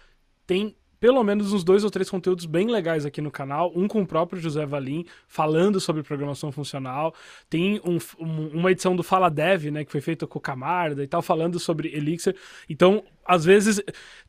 Tem 0.47 0.77
pelo 0.99 1.23
menos 1.23 1.53
uns 1.53 1.65
dois 1.65 1.85
ou 1.85 1.91
três 1.91 2.09
conteúdos 2.09 2.47
bem 2.47 2.69
legais 2.69 3.05
aqui 3.05 3.21
no 3.21 3.31
canal. 3.31 3.73
Um 3.75 3.87
com 3.89 4.03
o 4.03 4.07
próprio 4.07 4.41
José 4.41 4.65
Valim, 4.65 5.05
falando 5.27 5.81
sobre 5.81 6.03
programação 6.03 6.53
funcional. 6.53 7.15
Tem 7.49 7.81
um, 7.85 7.99
um, 8.19 8.49
uma 8.59 8.71
edição 8.71 8.97
do 8.97 9.03
Fala 9.03 9.29
Dev, 9.29 9.67
né, 9.67 9.85
que 9.85 9.93
foi 9.93 10.01
feita 10.01 10.27
com 10.27 10.39
o 10.39 10.43
Camarda 10.43 11.03
e 11.03 11.07
tal, 11.07 11.23
falando 11.23 11.59
sobre 11.59 11.89
Elixir. 11.95 12.37
Então, 12.69 13.03
às 13.25 13.45
vezes, 13.45 13.83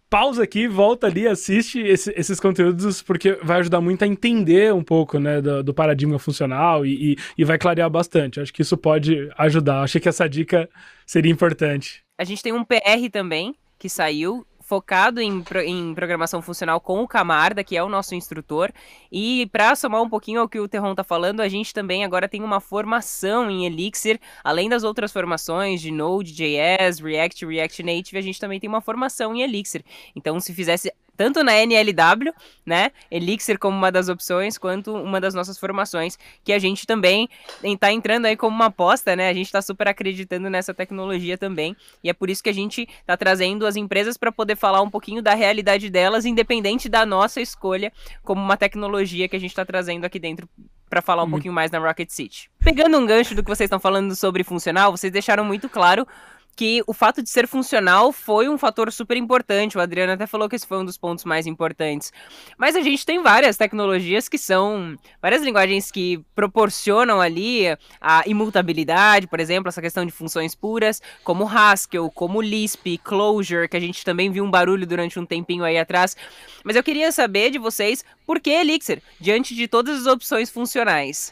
pausa 0.10 0.44
aqui, 0.44 0.68
volta 0.68 1.08
ali, 1.08 1.28
assiste 1.28 1.80
esse, 1.80 2.14
esses 2.16 2.40
conteúdos, 2.40 3.02
porque 3.02 3.34
vai 3.44 3.60
ajudar 3.60 3.82
muito 3.82 4.04
a 4.04 4.08
entender 4.08 4.74
um 4.74 4.84
pouco, 4.84 5.20
né, 5.20 5.42
do, 5.42 5.64
do 5.64 5.74
paradigma 5.74 6.18
funcional 6.18 6.86
e, 6.86 7.14
e, 7.14 7.18
e 7.38 7.46
vai 7.46 7.58
clarear 7.58 7.90
bastante. 7.90 8.40
Acho 8.40 8.54
que 8.54 8.62
isso 8.62 8.78
pode 8.78 9.30
ajudar. 9.38 9.82
Achei 9.82 10.00
que 10.00 10.10
essa 10.10 10.28
dica 10.28 10.70
seria 11.06 11.32
importante. 11.32 12.04
A 12.18 12.24
gente 12.24 12.42
tem 12.42 12.54
um 12.54 12.64
PR 12.64 13.10
também, 13.12 13.54
que 13.78 13.90
saiu 13.90 14.46
focado 14.68 15.22
em, 15.22 15.42
em 15.66 15.96
programação 15.96 16.42
funcional 16.42 16.82
com 16.82 17.02
o 17.02 17.08
Camarda, 17.08 17.64
que 17.64 17.78
é 17.78 17.82
o 17.82 17.88
nosso 17.88 18.14
instrutor. 18.14 18.70
E 19.10 19.48
para 19.50 19.74
somar 19.78 20.02
um 20.02 20.10
pouquinho 20.10 20.42
ao 20.42 20.50
que 20.50 20.60
o 20.60 20.68
Terron 20.68 20.94
tá 20.94 21.06
falando, 21.06 21.40
a 21.40 21.48
gente 21.48 21.74
também 21.74 22.04
agora 22.04 22.28
tem 22.28 22.44
uma 22.44 22.60
formação 22.60 23.50
em 23.50 23.66
Elixir, 23.66 24.20
além 24.44 24.68
das 24.68 24.84
outras 24.84 25.14
formações 25.14 25.80
de 25.80 25.90
Node.js, 25.90 27.00
React, 27.00 27.46
React 27.46 27.82
Native, 27.82 28.18
a 28.18 28.22
gente 28.22 28.42
também 28.42 28.60
tem 28.60 28.70
uma 28.70 28.82
formação 28.82 29.34
em 29.34 29.42
Elixir. 29.42 29.86
Então, 30.14 30.38
se 30.38 30.54
fizesse 30.54 30.92
tanto 31.18 31.44
na 31.44 31.54
NLW, 31.54 32.32
né, 32.66 32.92
Elixir 33.10 33.58
como 33.58 33.76
uma 33.76 33.92
das 33.92 34.08
opções, 34.08 34.58
quanto 34.58 34.94
uma 34.94 35.20
das 35.20 35.34
nossas 35.34 35.58
formações, 35.58 36.18
que 36.44 36.54
a 36.54 36.60
gente 36.60 36.86
também 36.86 37.28
está 37.64 37.92
entrando 37.92 38.26
aí 38.26 38.38
como 38.38 38.56
uma 38.56 38.68
aposta, 38.68 39.16
né, 39.16 39.28
a 39.30 39.34
gente 39.34 39.48
está 39.48 39.62
super 39.62 39.88
acreditando 39.88 40.50
nessa 40.50 40.74
tecnologia 40.74 41.38
também, 41.38 41.76
e 42.04 42.10
é 42.10 42.14
por 42.14 42.30
isso 42.30 42.44
que 42.44 42.50
a 42.50 42.54
gente 42.54 42.88
está 43.02 43.18
trazendo 43.18 43.66
as 43.66 43.76
empresas 43.76 44.16
para 44.16 44.32
poder 44.32 44.56
falar 44.56 44.82
um 44.82 44.90
pouquinho 44.90 45.22
da 45.22 45.34
realidade 45.34 45.90
delas, 45.90 46.24
independente 46.24 46.88
da 46.88 47.06
nossa 47.06 47.42
escolha, 47.42 47.92
como 48.24 48.42
uma 48.42 48.56
tecnologia 48.56 49.28
que 49.28 49.36
a 49.36 49.40
gente 49.40 49.52
está 49.52 49.66
trazendo 49.66 50.06
aqui 50.06 50.20
dentro 50.20 50.48
para 50.90 51.02
falar 51.02 51.24
um 51.24 51.26
uhum. 51.26 51.32
pouquinho 51.32 51.54
mais 51.54 51.70
na 51.70 51.80
Rocket 51.80 52.10
City. 52.10 52.50
Pegando 52.60 52.98
um 52.98 53.06
gancho 53.06 53.36
do 53.36 53.44
que 53.44 53.50
vocês 53.50 53.68
estão 53.68 53.80
falando 53.80 54.16
sobre 54.16 54.44
funcional, 54.44 54.92
vocês 54.92 55.12
deixaram 55.12 55.44
muito 55.44 55.68
claro 55.68 56.08
que 56.58 56.82
o 56.88 56.94
fato 56.94 57.22
de 57.22 57.30
ser 57.30 57.48
funcional 57.48 58.12
foi 58.12 58.50
um 58.50 58.58
fator 58.58 58.92
super 58.92 59.16
importante. 59.16 59.78
O 59.78 59.80
Adriano 59.80 60.14
até 60.14 60.26
falou 60.26 60.50
que 60.50 60.56
esse 60.56 60.66
foi 60.66 60.80
um 60.80 60.84
dos 60.84 60.98
pontos 60.98 61.24
mais 61.24 61.46
importantes. 61.46 62.12
Mas 62.58 62.76
a 62.76 62.82
gente 62.82 63.06
tem 63.06 63.22
várias 63.22 63.58
tecnologias 63.58 64.28
que 64.28 64.40
são, 64.40 64.98
várias 65.22 65.44
linguagens 65.44 65.92
que 65.92 66.20
proporcionam 66.36 67.22
ali 67.22 67.66
a 68.02 68.24
imutabilidade, 68.26 69.28
por 69.28 69.40
exemplo, 69.40 69.70
essa 69.70 69.82
questão 69.82 70.04
de 70.04 70.12
funções 70.12 70.56
puras, 70.56 71.00
como 71.24 71.48
Haskell, 71.48 72.10
como 72.10 72.42
Lisp, 72.42 72.98
Clojure, 73.04 73.70
que 73.70 73.78
a 73.78 73.80
gente 73.80 74.04
também 74.04 74.32
viu 74.32 74.44
um 74.44 74.50
barulho 74.50 74.88
durante 74.88 75.20
um 75.20 75.26
tempinho 75.28 75.64
aí 75.64 75.78
atrás. 75.78 76.18
Mas 76.64 76.76
eu 76.76 76.84
queria 76.84 77.12
saber 77.12 77.52
de 77.52 77.60
vocês 77.60 78.04
por 78.26 78.40
que 78.40 78.50
Elixir, 78.50 79.00
diante 79.22 79.54
de 79.54 79.68
todas 79.68 80.02
as 80.02 80.08
opções 80.08 80.50
funcionais. 80.50 81.32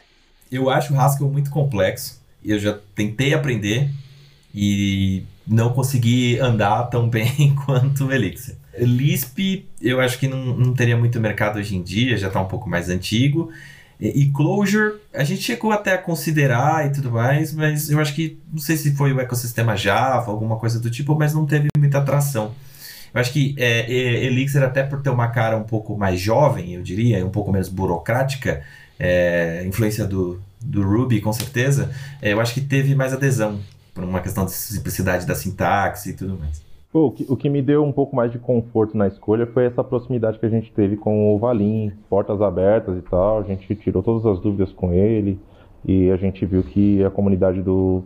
Eu 0.52 0.70
acho 0.70 0.94
o 0.94 1.00
Haskell 1.00 1.28
muito 1.28 1.50
complexo. 1.50 2.24
Eu 2.44 2.60
já 2.60 2.78
tentei 2.94 3.34
aprender, 3.34 3.90
e 4.56 5.22
não 5.46 5.74
consegui 5.74 6.40
andar 6.40 6.84
tão 6.84 7.06
bem 7.10 7.54
quanto 7.66 8.06
o 8.06 8.12
Elixir. 8.12 8.56
Lisp, 8.78 9.66
eu 9.80 10.00
acho 10.00 10.18
que 10.18 10.26
não, 10.26 10.56
não 10.56 10.72
teria 10.74 10.96
muito 10.96 11.20
mercado 11.20 11.58
hoje 11.58 11.76
em 11.76 11.82
dia, 11.82 12.16
já 12.16 12.28
está 12.28 12.40
um 12.40 12.46
pouco 12.46 12.68
mais 12.68 12.88
antigo. 12.88 13.50
E, 14.00 14.22
e 14.22 14.32
Clojure, 14.32 14.94
a 15.14 15.24
gente 15.24 15.42
chegou 15.42 15.72
até 15.72 15.94
a 15.94 15.98
considerar 15.98 16.86
e 16.86 16.92
tudo 16.92 17.10
mais, 17.10 17.52
mas 17.52 17.90
eu 17.90 18.00
acho 18.00 18.14
que, 18.14 18.38
não 18.50 18.58
sei 18.58 18.76
se 18.76 18.94
foi 18.94 19.12
o 19.12 19.20
ecossistema 19.20 19.76
Java, 19.76 20.30
alguma 20.30 20.56
coisa 20.56 20.80
do 20.80 20.90
tipo, 20.90 21.14
mas 21.14 21.34
não 21.34 21.46
teve 21.46 21.68
muita 21.78 21.98
atração. 21.98 22.54
Eu 23.14 23.20
acho 23.20 23.32
que 23.32 23.54
é, 23.58 23.90
Elixir, 24.24 24.62
até 24.62 24.82
por 24.82 25.00
ter 25.00 25.08
uma 25.08 25.28
cara 25.28 25.56
um 25.56 25.64
pouco 25.64 25.96
mais 25.96 26.20
jovem, 26.20 26.74
eu 26.74 26.82
diria, 26.82 27.24
um 27.24 27.30
pouco 27.30 27.50
menos 27.50 27.68
burocrática, 27.68 28.62
é, 28.98 29.64
influência 29.66 30.04
do, 30.04 30.38
do 30.60 30.82
Ruby, 30.82 31.22
com 31.22 31.32
certeza, 31.32 31.90
é, 32.20 32.34
eu 32.34 32.40
acho 32.40 32.52
que 32.52 32.60
teve 32.60 32.94
mais 32.94 33.14
adesão, 33.14 33.60
por 33.96 34.04
uma 34.04 34.20
questão 34.20 34.44
de 34.44 34.52
simplicidade 34.52 35.26
da 35.26 35.34
sintaxe 35.34 36.10
e 36.10 36.12
tudo 36.12 36.38
mais. 36.38 36.62
O 36.92 37.10
que, 37.10 37.26
o 37.28 37.36
que 37.36 37.48
me 37.48 37.62
deu 37.62 37.82
um 37.82 37.92
pouco 37.92 38.14
mais 38.14 38.30
de 38.30 38.38
conforto 38.38 38.96
na 38.96 39.06
escolha 39.06 39.46
foi 39.46 39.64
essa 39.64 39.82
proximidade 39.82 40.38
que 40.38 40.44
a 40.44 40.50
gente 40.50 40.70
teve 40.72 40.96
com 40.96 41.34
o 41.34 41.38
Valim, 41.38 41.90
portas 42.08 42.40
abertas 42.42 42.96
e 42.98 43.00
tal. 43.00 43.38
A 43.38 43.42
gente 43.42 43.74
tirou 43.74 44.02
todas 44.02 44.24
as 44.26 44.38
dúvidas 44.38 44.70
com 44.70 44.92
ele 44.92 45.40
e 45.84 46.10
a 46.10 46.16
gente 46.16 46.44
viu 46.44 46.62
que 46.62 47.02
a 47.02 47.10
comunidade 47.10 47.62
do, 47.62 48.02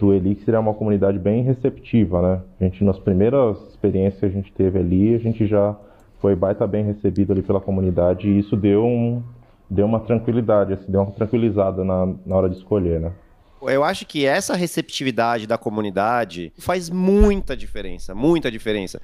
do 0.00 0.12
Elixir 0.12 0.54
é 0.54 0.58
uma 0.58 0.72
comunidade 0.72 1.18
bem 1.18 1.42
receptiva, 1.42 2.22
né? 2.22 2.40
A 2.58 2.64
gente, 2.64 2.82
nas 2.82 2.98
primeiras 2.98 3.58
experiências 3.68 4.20
que 4.20 4.26
a 4.26 4.30
gente 4.30 4.52
teve 4.52 4.78
ali, 4.78 5.14
a 5.14 5.18
gente 5.18 5.46
já 5.46 5.76
foi 6.20 6.34
baita 6.34 6.66
bem 6.66 6.84
recebido 6.84 7.32
ali 7.32 7.42
pela 7.42 7.60
comunidade 7.60 8.26
e 8.26 8.38
isso 8.38 8.56
deu, 8.56 8.84
um, 8.84 9.22
deu 9.68 9.84
uma 9.84 10.00
tranquilidade, 10.00 10.72
assim, 10.72 10.90
deu 10.90 11.02
uma 11.02 11.12
tranquilizada 11.12 11.84
na, 11.84 12.14
na 12.24 12.36
hora 12.36 12.48
de 12.48 12.56
escolher, 12.56 13.00
né? 13.00 13.12
Eu 13.62 13.82
acho 13.82 14.04
que 14.04 14.26
essa 14.26 14.54
receptividade 14.54 15.46
da 15.46 15.56
comunidade 15.56 16.52
faz 16.58 16.90
muita 16.90 17.56
diferença, 17.56 18.14
muita 18.14 18.50
diferença. 18.50 19.00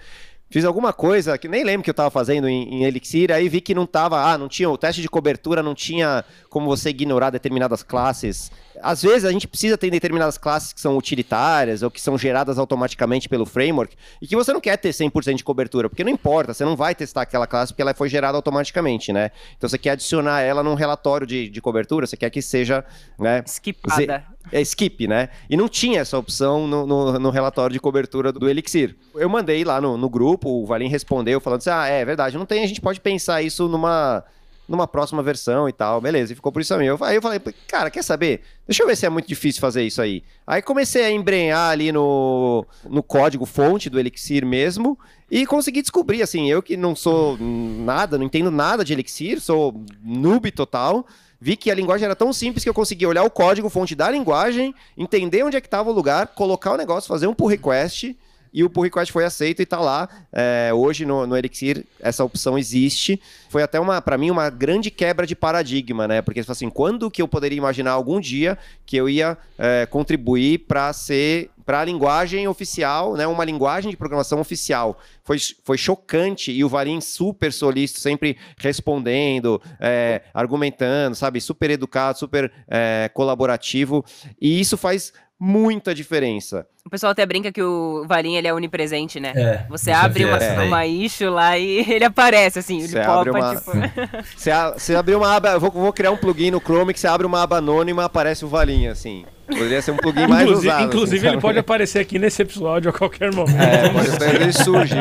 Fiz 0.52 0.66
alguma 0.66 0.92
coisa 0.92 1.38
que 1.38 1.48
nem 1.48 1.64
lembro 1.64 1.82
que 1.82 1.88
eu 1.88 1.92
estava 1.92 2.10
fazendo 2.10 2.46
em, 2.46 2.74
em, 2.74 2.84
Elixir, 2.84 3.32
aí 3.32 3.48
vi 3.48 3.58
que 3.58 3.74
não 3.74 3.86
tava, 3.86 4.20
ah, 4.22 4.36
não 4.36 4.48
tinha 4.48 4.68
o 4.68 4.76
teste 4.76 5.00
de 5.00 5.08
cobertura, 5.08 5.62
não 5.62 5.74
tinha 5.74 6.22
como 6.50 6.66
você 6.66 6.90
ignorar 6.90 7.30
determinadas 7.30 7.82
classes. 7.82 8.52
Às 8.80 9.02
vezes 9.02 9.24
a 9.24 9.32
gente 9.32 9.46
precisa 9.46 9.76
ter 9.76 9.90
determinadas 9.90 10.38
classes 10.38 10.72
que 10.72 10.80
são 10.80 10.96
utilitárias 10.96 11.82
ou 11.82 11.90
que 11.90 12.00
são 12.00 12.16
geradas 12.16 12.58
automaticamente 12.58 13.28
pelo 13.28 13.44
framework 13.44 13.96
e 14.20 14.26
que 14.26 14.36
você 14.36 14.52
não 14.52 14.60
quer 14.60 14.76
ter 14.76 14.90
100% 14.90 15.36
de 15.36 15.44
cobertura, 15.44 15.88
porque 15.88 16.04
não 16.04 16.10
importa, 16.10 16.54
você 16.54 16.64
não 16.64 16.76
vai 16.76 16.94
testar 16.94 17.22
aquela 17.22 17.46
classe 17.46 17.72
porque 17.72 17.82
ela 17.82 17.94
foi 17.94 18.08
gerada 18.08 18.36
automaticamente, 18.36 19.12
né? 19.12 19.30
Então 19.56 19.68
você 19.68 19.78
quer 19.78 19.90
adicionar 19.90 20.40
ela 20.40 20.62
num 20.62 20.74
relatório 20.74 21.26
de, 21.26 21.48
de 21.48 21.60
cobertura, 21.60 22.06
você 22.06 22.16
quer 22.16 22.30
que 22.30 22.40
seja, 22.40 22.84
né? 23.18 23.42
Skipada. 23.46 24.24
É 24.50 24.60
skip, 24.60 25.06
né? 25.06 25.28
E 25.48 25.56
não 25.56 25.68
tinha 25.68 26.00
essa 26.00 26.18
opção 26.18 26.66
no, 26.66 26.84
no, 26.84 27.18
no 27.18 27.30
relatório 27.30 27.72
de 27.72 27.78
cobertura 27.78 28.32
do 28.32 28.48
Elixir. 28.48 28.96
Eu 29.14 29.28
mandei 29.28 29.62
lá 29.62 29.80
no, 29.80 29.96
no 29.96 30.10
grupo, 30.10 30.48
o 30.48 30.66
Valim 30.66 30.88
respondeu 30.88 31.40
falando 31.40 31.60
assim: 31.60 31.70
ah, 31.70 31.86
é 31.86 32.04
verdade, 32.04 32.36
não 32.36 32.46
tem, 32.46 32.64
a 32.64 32.66
gente 32.66 32.80
pode 32.80 33.00
pensar 33.00 33.40
isso 33.40 33.68
numa 33.68 34.24
numa 34.68 34.86
próxima 34.86 35.22
versão 35.22 35.68
e 35.68 35.72
tal, 35.72 36.00
beleza, 36.00 36.32
e 36.32 36.36
ficou 36.36 36.52
por 36.52 36.62
isso 36.62 36.76
mesmo. 36.76 37.04
Aí 37.04 37.16
eu 37.16 37.22
falei, 37.22 37.40
cara, 37.66 37.90
quer 37.90 38.02
saber? 38.02 38.42
Deixa 38.66 38.82
eu 38.82 38.86
ver 38.86 38.96
se 38.96 39.04
é 39.04 39.08
muito 39.08 39.28
difícil 39.28 39.60
fazer 39.60 39.82
isso 39.82 40.00
aí. 40.00 40.22
Aí 40.46 40.62
comecei 40.62 41.04
a 41.04 41.10
embrenhar 41.10 41.70
ali 41.70 41.92
no, 41.92 42.64
no 42.84 43.02
código 43.02 43.44
fonte 43.44 43.90
do 43.90 43.98
Elixir 43.98 44.46
mesmo 44.46 44.98
e 45.30 45.44
consegui 45.46 45.82
descobrir, 45.82 46.22
assim, 46.22 46.50
eu 46.50 46.62
que 46.62 46.76
não 46.76 46.94
sou 46.94 47.36
nada, 47.38 48.16
não 48.16 48.26
entendo 48.26 48.50
nada 48.50 48.84
de 48.84 48.92
Elixir, 48.92 49.40
sou 49.40 49.74
noob 50.02 50.50
total, 50.52 51.06
vi 51.40 51.56
que 51.56 51.70
a 51.70 51.74
linguagem 51.74 52.04
era 52.04 52.14
tão 52.14 52.32
simples 52.32 52.62
que 52.62 52.70
eu 52.70 52.74
consegui 52.74 53.06
olhar 53.06 53.24
o 53.24 53.30
código 53.30 53.68
fonte 53.68 53.94
da 53.94 54.10
linguagem, 54.10 54.74
entender 54.96 55.42
onde 55.42 55.56
é 55.56 55.60
que 55.60 55.66
estava 55.66 55.90
o 55.90 55.92
lugar, 55.92 56.28
colocar 56.28 56.72
o 56.72 56.76
negócio, 56.76 57.08
fazer 57.08 57.26
um 57.26 57.34
pull 57.34 57.48
request 57.48 58.16
e 58.52 58.62
o 58.62 58.70
pull 58.70 58.84
request 58.84 59.12
foi 59.12 59.24
aceito 59.24 59.60
e 59.60 59.62
está 59.62 59.80
lá. 59.80 60.08
É, 60.32 60.70
hoje 60.74 61.06
no, 61.06 61.26
no 61.26 61.36
Elixir 61.36 61.84
essa 62.00 62.24
opção 62.24 62.58
existe. 62.58 63.20
Foi 63.48 63.62
até 63.62 63.80
uma, 63.80 64.00
para 64.02 64.18
mim, 64.18 64.30
uma 64.30 64.50
grande 64.50 64.90
quebra 64.90 65.26
de 65.26 65.34
paradigma, 65.34 66.06
né? 66.06 66.22
Porque 66.22 66.40
assim, 66.40 66.68
quando 66.68 67.10
que 67.10 67.22
eu 67.22 67.28
poderia 67.28 67.56
imaginar 67.56 67.92
algum 67.92 68.20
dia 68.20 68.58
que 68.84 68.96
eu 68.96 69.08
ia 69.08 69.38
é, 69.58 69.86
contribuir 69.86 70.58
para 70.60 70.92
ser 70.92 71.50
para 71.64 71.80
a 71.80 71.84
linguagem 71.84 72.46
oficial, 72.48 73.14
né, 73.14 73.26
uma 73.26 73.44
linguagem 73.44 73.90
de 73.90 73.96
programação 73.96 74.40
oficial. 74.40 74.98
Foi, 75.24 75.36
foi 75.64 75.78
chocante 75.78 76.50
e 76.50 76.64
o 76.64 76.68
Varim 76.68 77.00
super 77.00 77.52
solícito, 77.52 78.00
sempre 78.00 78.36
respondendo, 78.58 79.62
é, 79.78 80.22
argumentando, 80.34 81.14
sabe, 81.14 81.40
super 81.40 81.70
educado, 81.70 82.18
super 82.18 82.52
é, 82.68 83.08
colaborativo. 83.14 84.04
E 84.40 84.60
isso 84.60 84.76
faz 84.76 85.12
muita 85.44 85.92
diferença. 85.92 86.64
O 86.86 86.90
pessoal 86.90 87.10
até 87.10 87.26
brinca 87.26 87.50
que 87.50 87.60
o 87.60 88.04
Varinha 88.06 88.38
ele 88.38 88.46
é 88.46 88.54
onipresente, 88.54 89.18
né? 89.18 89.32
É, 89.34 89.66
você 89.68 89.90
abre 89.90 90.24
uma, 90.24 90.36
é. 90.36 90.60
uma 90.60 90.86
issue 90.86 91.28
lá 91.28 91.58
e 91.58 91.80
ele 91.90 92.04
aparece, 92.04 92.60
assim, 92.60 92.80
ele 92.80 92.92
popa, 92.92 93.30
uma... 93.30 93.56
tipo... 93.56 93.72
você, 94.36 94.50
você 94.72 94.94
abre 94.94 95.16
uma 95.16 95.34
aba, 95.34 95.58
vou, 95.58 95.72
vou 95.72 95.92
criar 95.92 96.12
um 96.12 96.16
plugin 96.16 96.52
no 96.52 96.60
Chrome 96.60 96.94
que 96.94 97.00
você 97.00 97.08
abre 97.08 97.26
uma 97.26 97.42
aba 97.42 97.56
anônima 97.56 98.04
aparece 98.04 98.44
o 98.44 98.48
Valinha, 98.48 98.92
assim. 98.92 99.24
Poderia 99.48 99.82
ser 99.82 99.90
um 99.90 99.96
plugin 99.96 100.28
mais 100.28 100.44
inclusive, 100.44 100.68
usado. 100.68 100.84
Inclusive, 100.84 101.26
assim, 101.26 101.34
ele 101.34 101.40
pode 101.42 101.58
aparecer 101.58 101.98
aqui 101.98 102.20
nesse 102.20 102.40
episódio 102.40 102.90
a 102.90 102.92
qualquer 102.92 103.32
momento. 103.34 103.60
É, 103.60 103.88
pode, 103.88 104.36
ele 104.36 104.52
surge. 104.52 104.94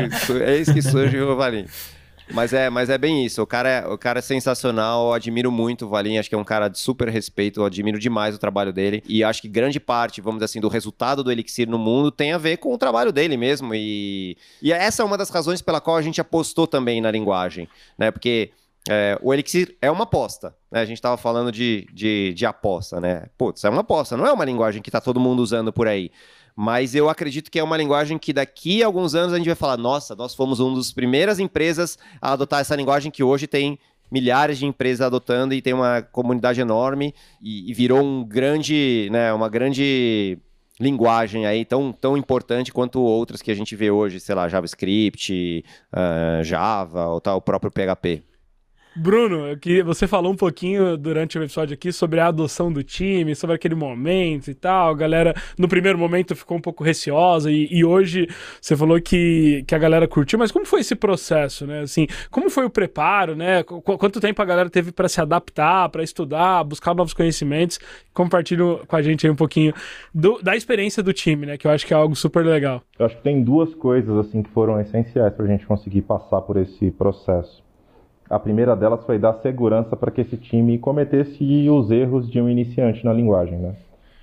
É 0.43 0.57
isso 0.57 0.73
que 0.73 0.81
surge 0.81 1.19
o 1.19 1.35
Valinha. 1.35 1.67
Mas 2.29 2.53
é, 2.53 2.69
mas 2.69 2.89
é 2.89 2.97
bem 2.97 3.25
isso. 3.25 3.41
O 3.41 3.47
cara 3.47 3.69
é, 3.69 3.87
o 3.87 3.97
cara 3.97 4.19
é 4.19 4.21
sensacional. 4.21 5.07
Eu 5.07 5.13
admiro 5.13 5.51
muito 5.51 5.85
o 5.85 5.89
Valim. 5.89 6.17
Acho 6.17 6.29
que 6.29 6.35
é 6.35 6.37
um 6.37 6.43
cara 6.43 6.67
de 6.67 6.79
super 6.79 7.09
respeito. 7.09 7.61
Eu 7.61 7.65
admiro 7.65 7.99
demais 7.99 8.35
o 8.35 8.39
trabalho 8.39 8.71
dele. 8.71 9.03
E 9.07 9.23
acho 9.23 9.41
que 9.41 9.47
grande 9.47 9.79
parte, 9.79 10.21
vamos 10.21 10.37
dizer 10.39 10.45
assim, 10.45 10.61
do 10.61 10.67
resultado 10.67 11.23
do 11.23 11.31
Elixir 11.31 11.69
no 11.69 11.77
mundo 11.77 12.11
tem 12.11 12.33
a 12.33 12.37
ver 12.37 12.57
com 12.57 12.73
o 12.73 12.77
trabalho 12.77 13.11
dele 13.11 13.37
mesmo. 13.37 13.73
E, 13.73 14.37
e 14.61 14.71
essa 14.71 15.03
é 15.03 15.05
uma 15.05 15.17
das 15.17 15.29
razões 15.29 15.61
pela 15.61 15.81
qual 15.81 15.97
a 15.97 16.01
gente 16.01 16.21
apostou 16.21 16.67
também 16.67 17.01
na 17.01 17.11
linguagem. 17.11 17.67
Né? 17.97 18.11
Porque 18.11 18.51
é, 18.89 19.17
o 19.21 19.33
Elixir 19.33 19.75
é 19.81 19.91
uma 19.91 20.03
aposta. 20.03 20.55
Né? 20.71 20.81
A 20.81 20.85
gente 20.85 20.97
estava 20.97 21.17
falando 21.17 21.51
de, 21.51 21.87
de, 21.93 22.33
de 22.33 22.45
aposta, 22.45 22.99
né? 22.99 23.27
Putz, 23.37 23.63
é 23.63 23.69
uma 23.69 23.81
aposta. 23.81 24.17
Não 24.17 24.25
é 24.25 24.31
uma 24.31 24.45
linguagem 24.45 24.81
que 24.81 24.89
está 24.89 24.99
todo 24.99 25.19
mundo 25.19 25.41
usando 25.41 25.71
por 25.71 25.87
aí. 25.87 26.11
Mas 26.55 26.95
eu 26.95 27.09
acredito 27.09 27.49
que 27.49 27.59
é 27.59 27.63
uma 27.63 27.77
linguagem 27.77 28.17
que 28.17 28.33
daqui 28.33 28.83
a 28.83 28.85
alguns 28.85 29.15
anos 29.15 29.33
a 29.33 29.37
gente 29.37 29.47
vai 29.47 29.55
falar: 29.55 29.77
nossa, 29.77 30.15
nós 30.15 30.35
fomos 30.35 30.59
uma 30.59 30.75
das 30.75 30.91
primeiras 30.91 31.39
empresas 31.39 31.97
a 32.21 32.33
adotar 32.33 32.61
essa 32.61 32.75
linguagem 32.75 33.11
que 33.11 33.23
hoje 33.23 33.47
tem 33.47 33.79
milhares 34.11 34.57
de 34.57 34.65
empresas 34.65 35.01
adotando 35.01 35.53
e 35.53 35.61
tem 35.61 35.73
uma 35.73 36.01
comunidade 36.01 36.59
enorme 36.59 37.15
e, 37.41 37.71
e 37.71 37.73
virou 37.73 38.03
um 38.03 38.25
grande, 38.25 39.07
né, 39.09 39.31
uma 39.31 39.47
grande 39.47 40.37
linguagem 40.81 41.45
aí 41.45 41.63
tão, 41.63 41.93
tão 41.93 42.17
importante 42.17 42.73
quanto 42.73 42.99
outras 42.99 43.41
que 43.41 43.51
a 43.51 43.55
gente 43.55 43.75
vê 43.75 43.91
hoje, 43.91 44.19
sei 44.19 44.35
lá, 44.35 44.49
JavaScript, 44.49 45.63
uh, 45.93 46.43
Java 46.43 47.07
ou 47.07 47.21
tal, 47.21 47.37
o 47.37 47.41
próprio 47.41 47.71
PHP. 47.71 48.23
Bruno, 48.93 49.57
que 49.57 49.81
você 49.81 50.05
falou 50.05 50.33
um 50.33 50.35
pouquinho 50.35 50.97
durante 50.97 51.39
o 51.39 51.43
episódio 51.43 51.73
aqui 51.73 51.93
sobre 51.93 52.19
a 52.19 52.27
adoção 52.27 52.71
do 52.71 52.83
time, 52.83 53.33
sobre 53.35 53.55
aquele 53.55 53.73
momento 53.73 54.51
e 54.51 54.53
tal. 54.53 54.91
A 54.91 54.93
galera, 54.93 55.33
no 55.57 55.67
primeiro 55.67 55.97
momento, 55.97 56.35
ficou 56.35 56.57
um 56.57 56.61
pouco 56.61 56.83
receosa 56.83 57.49
e, 57.49 57.69
e, 57.71 57.85
hoje 57.85 58.27
você 58.59 58.75
falou 58.75 58.99
que, 58.99 59.63
que 59.65 59.73
a 59.73 59.77
galera 59.77 60.07
curtiu. 60.09 60.37
Mas 60.37 60.51
como 60.51 60.65
foi 60.65 60.81
esse 60.81 60.93
processo, 60.93 61.65
né? 61.65 61.81
Assim, 61.81 62.05
como 62.29 62.49
foi 62.49 62.65
o 62.65 62.69
preparo, 62.69 63.33
né? 63.33 63.63
Qu 63.63 63.81
quanto 63.81 64.19
tempo 64.19 64.41
a 64.41 64.45
galera 64.45 64.69
teve 64.69 64.91
para 64.91 65.07
se 65.07 65.21
adaptar, 65.21 65.87
para 65.87 66.03
estudar, 66.03 66.63
buscar 66.65 66.93
novos 66.93 67.13
conhecimentos? 67.13 67.79
Compartilhe 68.13 68.61
com 68.85 68.95
a 68.95 69.01
gente 69.01 69.25
aí 69.25 69.31
um 69.31 69.35
pouquinho 69.37 69.73
do, 70.13 70.41
da 70.41 70.55
experiência 70.55 71.01
do 71.01 71.13
time, 71.13 71.45
né? 71.45 71.57
Que 71.57 71.65
eu 71.65 71.71
acho 71.71 71.85
que 71.85 71.93
é 71.93 71.97
algo 71.97 72.15
super 72.15 72.45
legal. 72.45 72.81
Eu 72.99 73.05
acho 73.05 73.15
que 73.15 73.23
tem 73.23 73.41
duas 73.41 73.73
coisas 73.73 74.17
assim 74.17 74.43
que 74.43 74.49
foram 74.49 74.81
essenciais 74.81 75.33
para 75.33 75.45
a 75.45 75.47
gente 75.47 75.65
conseguir 75.65 76.01
passar 76.01 76.41
por 76.41 76.57
esse 76.57 76.91
processo. 76.91 77.63
A 78.31 78.39
primeira 78.39 78.77
delas 78.77 79.03
foi 79.03 79.19
dar 79.19 79.33
segurança 79.41 79.93
para 79.93 80.09
que 80.09 80.21
esse 80.21 80.37
time 80.37 80.77
cometesse 80.77 81.69
os 81.69 81.91
erros 81.91 82.31
de 82.31 82.39
um 82.39 82.47
iniciante 82.47 83.03
na 83.03 83.11
linguagem, 83.11 83.57
né? 83.57 83.75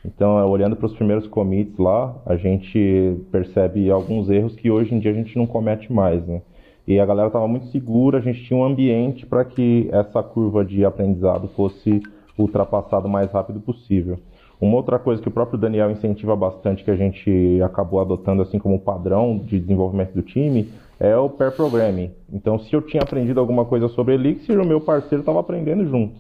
Então, 0.03 0.51
olhando 0.51 0.77
para 0.77 0.87
os 0.87 0.94
primeiros 0.94 1.27
commits 1.27 1.77
lá, 1.77 2.16
a 2.25 2.35
gente 2.35 3.18
percebe 3.31 3.90
alguns 3.90 4.31
erros 4.31 4.57
que 4.57 4.71
hoje 4.71 4.94
em 4.94 4.99
dia 4.99 5.11
a 5.11 5.14
gente 5.14 5.37
não 5.37 5.47
comete 5.47 5.92
mais, 5.92 6.27
né? 6.27 6.40
E 6.87 6.99
a 6.99 7.05
galera 7.05 7.27
estava 7.27 7.47
muito 7.47 7.66
segura, 7.66 8.16
a 8.16 8.23
gente 8.23 8.42
tinha 8.44 8.59
um 8.59 8.64
ambiente 8.64 9.27
para 9.27 9.44
que 9.44 9.90
essa 9.92 10.23
curva 10.23 10.64
de 10.64 10.87
aprendizado 10.87 11.47
fosse 11.49 12.01
ultrapassada 12.38 13.07
o 13.07 13.11
mais 13.11 13.31
rápido 13.31 13.61
possível. 13.61 14.18
Uma 14.59 14.77
outra 14.77 14.99
coisa 14.99 15.21
que 15.21 15.29
o 15.29 15.31
próprio 15.31 15.59
Daniel 15.59 15.90
incentiva 15.90 16.35
bastante, 16.35 16.83
que 16.83 16.90
a 16.90 16.97
gente 16.97 17.61
acabou 17.62 18.01
adotando 18.01 18.40
assim 18.40 18.59
como 18.59 18.81
padrão 18.81 19.37
de 19.37 19.61
desenvolvimento 19.61 20.14
do 20.14 20.23
time, 20.23 20.66
é 21.01 21.17
o 21.17 21.29
pair 21.29 21.53
programming. 21.53 22.11
Então, 22.33 22.59
se 22.59 22.75
eu 22.75 22.83
tinha 22.83 23.03
aprendido 23.03 23.39
alguma 23.39 23.65
coisa 23.65 23.89
sobre 23.89 24.15
Elixir, 24.15 24.61
o 24.61 24.67
meu 24.67 24.81
parceiro 24.81 25.21
estava 25.21 25.41
aprendendo 25.41 25.87
junto. 25.87 26.15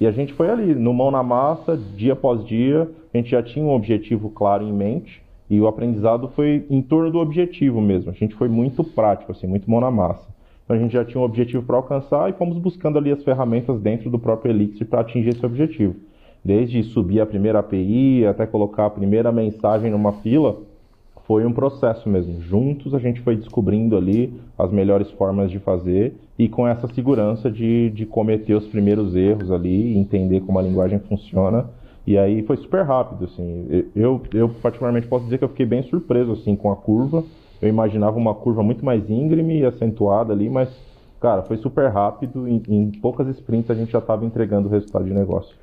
E 0.00 0.06
a 0.06 0.10
gente 0.10 0.32
foi 0.32 0.50
ali, 0.50 0.74
no 0.74 0.92
mão 0.92 1.10
na 1.10 1.22
massa, 1.22 1.76
dia 1.76 2.12
após 2.12 2.44
dia, 2.44 2.90
a 3.12 3.16
gente 3.16 3.30
já 3.30 3.42
tinha 3.42 3.64
um 3.64 3.70
objetivo 3.70 4.30
claro 4.30 4.64
em 4.64 4.72
mente 4.72 5.22
e 5.48 5.60
o 5.60 5.66
aprendizado 5.66 6.28
foi 6.28 6.64
em 6.70 6.80
torno 6.80 7.10
do 7.10 7.18
objetivo 7.18 7.80
mesmo. 7.80 8.10
A 8.10 8.14
gente 8.14 8.34
foi 8.34 8.48
muito 8.48 8.82
prático, 8.82 9.32
assim, 9.32 9.46
muito 9.46 9.70
mão 9.70 9.80
na 9.80 9.90
massa. 9.90 10.26
Então 10.64 10.76
a 10.76 10.78
gente 10.78 10.92
já 10.92 11.04
tinha 11.04 11.20
um 11.20 11.24
objetivo 11.24 11.62
para 11.62 11.76
alcançar 11.76 12.30
e 12.30 12.32
fomos 12.32 12.56
buscando 12.58 12.98
ali 12.98 13.12
as 13.12 13.22
ferramentas 13.22 13.80
dentro 13.80 14.08
do 14.08 14.18
próprio 14.18 14.50
Elixir 14.50 14.86
para 14.86 15.02
atingir 15.02 15.30
esse 15.30 15.44
objetivo. 15.44 15.94
Desde 16.44 16.82
subir 16.82 17.20
a 17.20 17.26
primeira 17.26 17.58
API 17.58 18.26
até 18.26 18.46
colocar 18.46 18.86
a 18.86 18.90
primeira 18.90 19.30
mensagem 19.30 19.90
numa 19.90 20.12
fila, 20.14 20.56
foi 21.26 21.46
um 21.46 21.52
processo 21.52 22.08
mesmo. 22.08 22.40
Juntos 22.40 22.94
a 22.94 22.98
gente 22.98 23.20
foi 23.20 23.36
descobrindo 23.36 23.96
ali 23.96 24.32
as 24.58 24.70
melhores 24.70 25.10
formas 25.12 25.50
de 25.50 25.58
fazer 25.58 26.14
e 26.38 26.48
com 26.48 26.66
essa 26.66 26.88
segurança 26.88 27.50
de, 27.50 27.90
de 27.90 28.04
cometer 28.06 28.54
os 28.54 28.66
primeiros 28.66 29.14
erros 29.14 29.50
ali, 29.50 29.96
entender 29.96 30.40
como 30.40 30.58
a 30.58 30.62
linguagem 30.62 30.98
funciona. 31.00 31.66
E 32.06 32.18
aí 32.18 32.42
foi 32.42 32.56
super 32.56 32.82
rápido, 32.84 33.26
assim. 33.26 33.84
Eu, 33.94 34.20
eu 34.34 34.48
particularmente 34.48 35.06
posso 35.06 35.24
dizer 35.24 35.38
que 35.38 35.44
eu 35.44 35.48
fiquei 35.48 35.66
bem 35.66 35.82
surpreso 35.84 36.32
assim 36.32 36.56
com 36.56 36.72
a 36.72 36.76
curva. 36.76 37.24
Eu 37.60 37.68
imaginava 37.68 38.16
uma 38.16 38.34
curva 38.34 38.62
muito 38.62 38.84
mais 38.84 39.08
íngreme 39.08 39.60
e 39.60 39.64
acentuada 39.64 40.32
ali, 40.32 40.50
mas 40.50 40.68
cara, 41.20 41.42
foi 41.42 41.56
super 41.58 41.88
rápido. 41.90 42.48
Em, 42.48 42.60
em 42.68 42.90
poucas 43.00 43.28
sprints 43.28 43.70
a 43.70 43.74
gente 43.74 43.92
já 43.92 44.00
estava 44.00 44.24
entregando 44.24 44.66
o 44.66 44.70
resultado 44.70 45.04
de 45.04 45.14
negócio. 45.14 45.54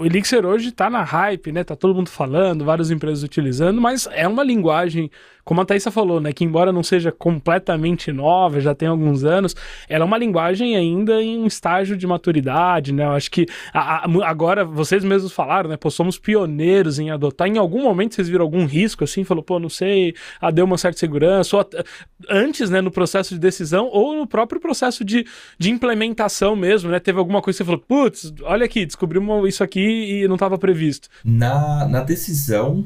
O 0.00 0.06
Elixir 0.06 0.44
hoje 0.44 0.68
está 0.68 0.88
na 0.88 1.02
hype, 1.02 1.52
né? 1.52 1.64
Tá 1.64 1.76
todo 1.76 1.94
mundo 1.94 2.08
falando, 2.08 2.64
várias 2.64 2.90
empresas 2.90 3.22
utilizando, 3.22 3.80
mas 3.80 4.08
é 4.12 4.26
uma 4.26 4.42
linguagem, 4.42 5.10
como 5.44 5.60
a 5.60 5.64
Thaisa 5.64 5.90
falou, 5.90 6.20
né? 6.20 6.32
Que 6.32 6.44
embora 6.44 6.72
não 6.72 6.82
seja 6.82 7.10
completamente 7.10 8.12
nova, 8.12 8.60
já 8.60 8.74
tem 8.74 8.88
alguns 8.88 9.24
anos, 9.24 9.54
ela 9.88 10.04
é 10.04 10.06
uma 10.06 10.18
linguagem 10.18 10.76
ainda 10.76 11.22
em 11.22 11.38
um 11.38 11.46
estágio 11.46 11.96
de 11.96 12.06
maturidade, 12.06 12.92
né? 12.92 13.04
Eu 13.04 13.12
acho 13.12 13.30
que 13.30 13.46
a, 13.72 14.06
a, 14.06 14.28
agora 14.28 14.64
vocês 14.64 15.04
mesmos 15.04 15.32
falaram, 15.32 15.68
né? 15.68 15.76
Pô, 15.76 15.90
somos 15.90 16.18
pioneiros 16.18 16.98
em 16.98 17.10
adotar. 17.10 17.48
Em 17.48 17.58
algum 17.58 17.82
momento 17.82 18.14
vocês 18.14 18.28
viram 18.28 18.44
algum 18.44 18.64
risco 18.64 19.04
assim? 19.04 19.24
Falou, 19.24 19.42
pô, 19.42 19.58
não 19.58 19.68
sei, 19.68 20.14
ah, 20.40 20.50
deu 20.50 20.64
uma 20.64 20.78
certa 20.78 20.98
segurança, 20.98 21.56
ou 21.56 21.68
antes, 22.28 22.70
né? 22.70 22.80
No 22.80 22.90
processo 22.90 23.34
de 23.34 23.40
decisão 23.40 23.88
ou 23.92 24.16
no 24.16 24.26
próprio 24.26 24.60
processo 24.60 25.04
de, 25.04 25.26
de 25.58 25.70
implementação 25.70 26.54
mesmo, 26.54 26.90
né? 26.90 27.00
Teve 27.00 27.18
alguma 27.18 27.42
coisa 27.42 27.56
que 27.56 27.64
você 27.64 27.66
falou, 27.66 27.80
putz, 27.86 28.32
olha 28.42 28.64
aqui, 28.64 28.86
descobrimos 28.86 29.48
isso 29.48 29.62
aqui 29.62 29.81
aqui 29.82 30.22
e 30.22 30.28
não 30.28 30.34
estava 30.34 30.58
previsto. 30.58 31.08
Na, 31.24 31.86
na 31.86 32.02
decisão, 32.02 32.84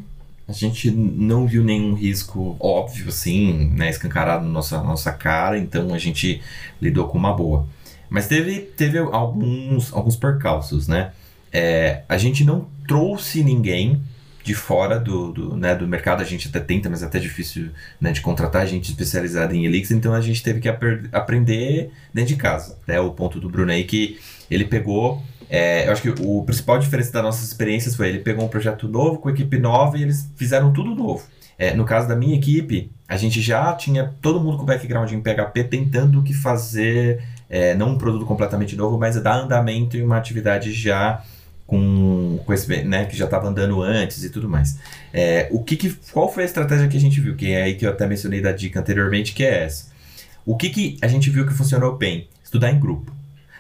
a 0.48 0.52
gente 0.52 0.90
não 0.90 1.46
viu 1.46 1.62
nenhum 1.62 1.94
risco 1.94 2.56
óbvio, 2.58 3.08
assim, 3.08 3.70
né, 3.74 3.90
escancarado 3.90 4.44
na 4.44 4.50
nossa, 4.50 4.82
nossa 4.82 5.12
cara, 5.12 5.58
então 5.58 5.92
a 5.92 5.98
gente 5.98 6.40
lidou 6.80 7.08
com 7.08 7.18
uma 7.18 7.34
boa. 7.34 7.66
Mas 8.08 8.26
teve, 8.26 8.60
teve 8.60 8.98
alguns, 8.98 9.92
alguns 9.92 10.16
percalços, 10.16 10.86
né? 10.86 11.10
É, 11.52 12.02
a 12.08 12.16
gente 12.16 12.44
não 12.44 12.66
trouxe 12.86 13.42
ninguém 13.42 14.00
de 14.44 14.54
fora 14.54 15.00
do, 15.00 15.32
do, 15.32 15.56
né, 15.56 15.74
do 15.74 15.88
mercado, 15.88 16.20
a 16.20 16.24
gente 16.24 16.46
até 16.46 16.60
tenta, 16.60 16.88
mas 16.88 17.02
é 17.02 17.06
até 17.06 17.18
difícil 17.18 17.70
né, 18.00 18.12
de 18.12 18.20
contratar 18.20 18.64
gente 18.64 18.90
especializada 18.90 19.56
em 19.56 19.64
Elixir, 19.64 19.96
então 19.96 20.14
a 20.14 20.20
gente 20.20 20.40
teve 20.40 20.60
que 20.60 20.68
aprender 21.10 21.90
dentro 22.14 22.28
de 22.28 22.36
casa. 22.36 22.78
Né? 22.86 23.00
O 23.00 23.10
ponto 23.10 23.40
do 23.40 23.48
Bruno 23.48 23.72
aí 23.72 23.82
que 23.82 24.20
ele 24.48 24.64
pegou 24.64 25.20
é, 25.48 25.86
eu 25.86 25.92
acho 25.92 26.02
que 26.02 26.10
o 26.10 26.42
principal 26.42 26.78
diferença 26.78 27.12
das 27.12 27.22
nossas 27.22 27.48
experiências 27.48 27.94
foi 27.94 28.08
ele 28.08 28.18
pegou 28.18 28.44
um 28.44 28.48
projeto 28.48 28.88
novo 28.88 29.18
com 29.18 29.30
equipe 29.30 29.58
nova 29.58 29.96
e 29.96 30.02
eles 30.02 30.30
fizeram 30.36 30.72
tudo 30.72 30.94
novo. 30.94 31.24
É, 31.58 31.72
no 31.72 31.84
caso 31.84 32.06
da 32.06 32.14
minha 32.14 32.36
equipe, 32.36 32.90
a 33.08 33.16
gente 33.16 33.40
já 33.40 33.72
tinha 33.74 34.12
todo 34.20 34.40
mundo 34.40 34.58
com 34.58 34.64
background 34.64 35.10
em 35.12 35.22
PHP 35.22 35.64
tentando 35.64 36.22
que 36.22 36.34
fazer, 36.34 37.22
é, 37.48 37.74
não 37.74 37.90
um 37.90 37.98
produto 37.98 38.26
completamente 38.26 38.76
novo, 38.76 38.98
mas 38.98 39.20
dar 39.22 39.36
andamento 39.36 39.96
em 39.96 40.02
uma 40.02 40.18
atividade 40.18 40.72
já 40.72 41.22
com, 41.66 42.38
com 42.44 42.52
esse, 42.52 42.84
né, 42.84 43.06
que 43.06 43.16
já 43.16 43.24
estava 43.24 43.48
andando 43.48 43.82
antes 43.82 44.22
e 44.22 44.30
tudo 44.30 44.48
mais. 44.48 44.78
É, 45.12 45.48
o 45.50 45.62
que, 45.62 45.76
que 45.76 45.96
qual 46.12 46.30
foi 46.30 46.42
a 46.42 46.46
estratégia 46.46 46.88
que 46.88 46.96
a 46.96 47.00
gente 47.00 47.20
viu? 47.20 47.34
Que 47.34 47.52
é 47.52 47.62
aí 47.62 47.74
que 47.74 47.86
eu 47.86 47.90
até 47.90 48.06
mencionei 48.06 48.40
da 48.40 48.52
dica 48.52 48.80
anteriormente, 48.80 49.32
que 49.32 49.44
é 49.44 49.64
essa. 49.64 49.86
O 50.44 50.56
que, 50.56 50.68
que 50.68 50.98
a 51.00 51.08
gente 51.08 51.30
viu 51.30 51.46
que 51.46 51.54
funcionou 51.54 51.96
bem? 51.96 52.28
Estudar 52.44 52.70
em 52.70 52.78
grupo. 52.78 53.12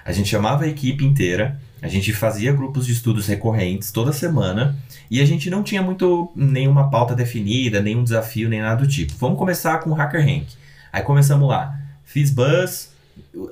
A 0.04 0.12
gente 0.12 0.28
chamava 0.28 0.64
a 0.64 0.68
equipe 0.68 1.04
inteira 1.04 1.58
a 1.82 1.88
gente 1.88 2.12
fazia 2.12 2.52
grupos 2.52 2.86
de 2.86 2.92
estudos 2.92 3.26
recorrentes 3.26 3.90
toda 3.90 4.12
semana 4.12 4.76
e 5.10 5.20
a 5.20 5.24
gente 5.24 5.50
não 5.50 5.62
tinha 5.62 5.82
muito 5.82 6.32
nenhuma 6.34 6.90
pauta 6.90 7.14
definida, 7.14 7.80
nenhum 7.80 8.02
desafio, 8.02 8.48
nem 8.48 8.60
nada 8.60 8.82
do 8.82 8.88
tipo. 8.88 9.14
Vamos 9.18 9.38
começar 9.38 9.78
com 9.78 9.90
o 9.90 9.94
Hacker 9.94 10.24
Rank. 10.24 10.46
Aí 10.92 11.02
começamos 11.02 11.48
lá. 11.48 11.78
Fiz 12.04 12.30
buzz, 12.30 12.92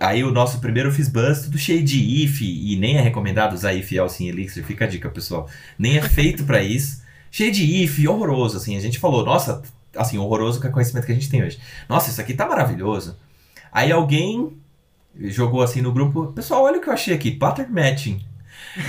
aí 0.01 0.25
o 0.25 0.31
nosso 0.31 0.59
primeiro 0.59 0.91
fiz 0.91 1.09
buzz, 1.09 1.43
tudo 1.43 1.59
cheio 1.59 1.85
de 1.85 2.25
if 2.25 2.41
e 2.41 2.77
nem 2.77 2.97
é 2.97 3.01
recomendado 3.01 3.53
usar 3.53 3.75
if 3.75 3.93
Elsin 3.93 4.29
Elixir, 4.29 4.65
fica 4.65 4.85
a 4.87 4.89
dica, 4.89 5.11
pessoal. 5.11 5.49
Nem 5.79 5.99
é 5.99 6.03
feito 6.03 6.45
para 6.45 6.63
isso. 6.63 7.03
Cheio 7.31 7.53
de 7.53 7.83
if, 7.83 7.99
horroroso, 8.09 8.57
assim. 8.57 8.77
A 8.77 8.81
gente 8.81 8.99
falou, 8.99 9.25
nossa, 9.25 9.61
assim, 9.97 10.17
horroroso 10.19 10.61
com 10.61 10.69
o 10.69 10.73
conhecimento 10.73 11.05
que 11.05 11.13
a 11.13 11.15
gente 11.15 11.29
tem 11.29 11.43
hoje. 11.43 11.59
Nossa, 11.89 12.11
isso 12.11 12.21
aqui 12.21 12.33
tá 12.33 12.47
maravilhoso. 12.47 13.17
Aí 13.73 13.91
alguém 13.91 14.57
jogou 15.21 15.63
assim 15.63 15.81
no 15.81 15.93
grupo, 15.93 16.29
pessoal, 16.29 16.65
olha 16.65 16.79
o 16.79 16.81
que 16.81 16.89
eu 16.89 16.93
achei 16.93 17.15
aqui, 17.15 17.31
pattern 17.31 17.73
matching. 17.73 18.21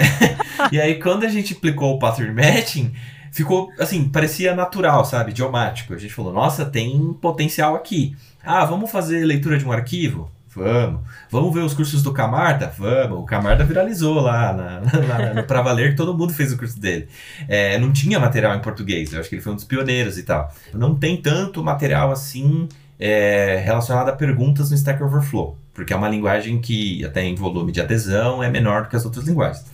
e 0.72 0.80
aí 0.80 1.00
quando 1.00 1.26
a 1.26 1.30
gente 1.30 1.54
aplicou 1.54 1.96
o 1.96 2.00
pattern 2.00 2.34
matching, 2.34 2.94
ficou 3.32 3.72
assim, 3.80 4.08
parecia 4.08 4.56
natural, 4.56 5.04
sabe, 5.06 5.32
idiomático. 5.32 5.94
A 5.94 5.98
gente 5.98 6.14
falou, 6.14 6.34
nossa, 6.34 6.66
tem 6.66 7.14
potencial 7.22 7.76
aqui. 7.76 8.16
Ah, 8.44 8.66
vamos 8.66 8.92
fazer 8.92 9.26
leitura 9.26 9.58
de 9.58 9.66
um 9.66 9.72
arquivo? 9.72 10.32
Vamos. 10.56 11.02
Vamos 11.30 11.54
ver 11.54 11.60
os 11.60 11.74
cursos 11.74 12.02
do 12.02 12.14
Camarda? 12.14 12.74
Vamos. 12.78 13.20
O 13.20 13.24
Camarda 13.24 13.66
viralizou 13.66 14.22
lá 14.22 14.54
na, 14.54 14.80
na, 14.80 15.34
no 15.34 15.44
Pra 15.44 15.62
Valer, 15.62 15.98
todo 15.98 16.18
mundo 16.18 16.34
fez 16.34 16.54
o 16.54 16.58
curso 16.58 16.80
dele. 16.80 17.10
É, 17.48 17.78
não 17.78 17.92
tinha 17.92 18.18
material 18.18 18.56
em 18.56 18.62
português, 18.62 19.12
eu 19.12 19.20
acho 19.20 19.28
que 19.28 19.36
ele 19.36 19.42
foi 19.42 19.52
um 19.52 19.56
dos 19.56 19.66
pioneiros 19.66 20.18
e 20.18 20.24
tal. 20.24 20.50
Não 20.74 20.96
tem 20.96 21.18
tanto 21.18 21.62
material 21.62 22.10
assim 22.10 22.70
é, 23.00 23.62
relacionado 23.66 24.10
a 24.10 24.14
perguntas 24.14 24.70
no 24.70 24.76
Stack 24.76 25.02
Overflow 25.04 25.58
porque 25.76 25.92
é 25.94 25.96
uma 25.96 26.10
linguagem 26.10 26.60
que, 26.60 27.04
até 27.06 27.22
em 27.24 27.36
volume 27.36 27.72
de 27.72 27.82
adesão, 27.82 28.42
é 28.42 28.50
menor 28.50 28.84
do 28.84 28.90
que 28.90 28.96
as 28.96 29.06
outras 29.06 29.26
linguagens. 29.26 29.66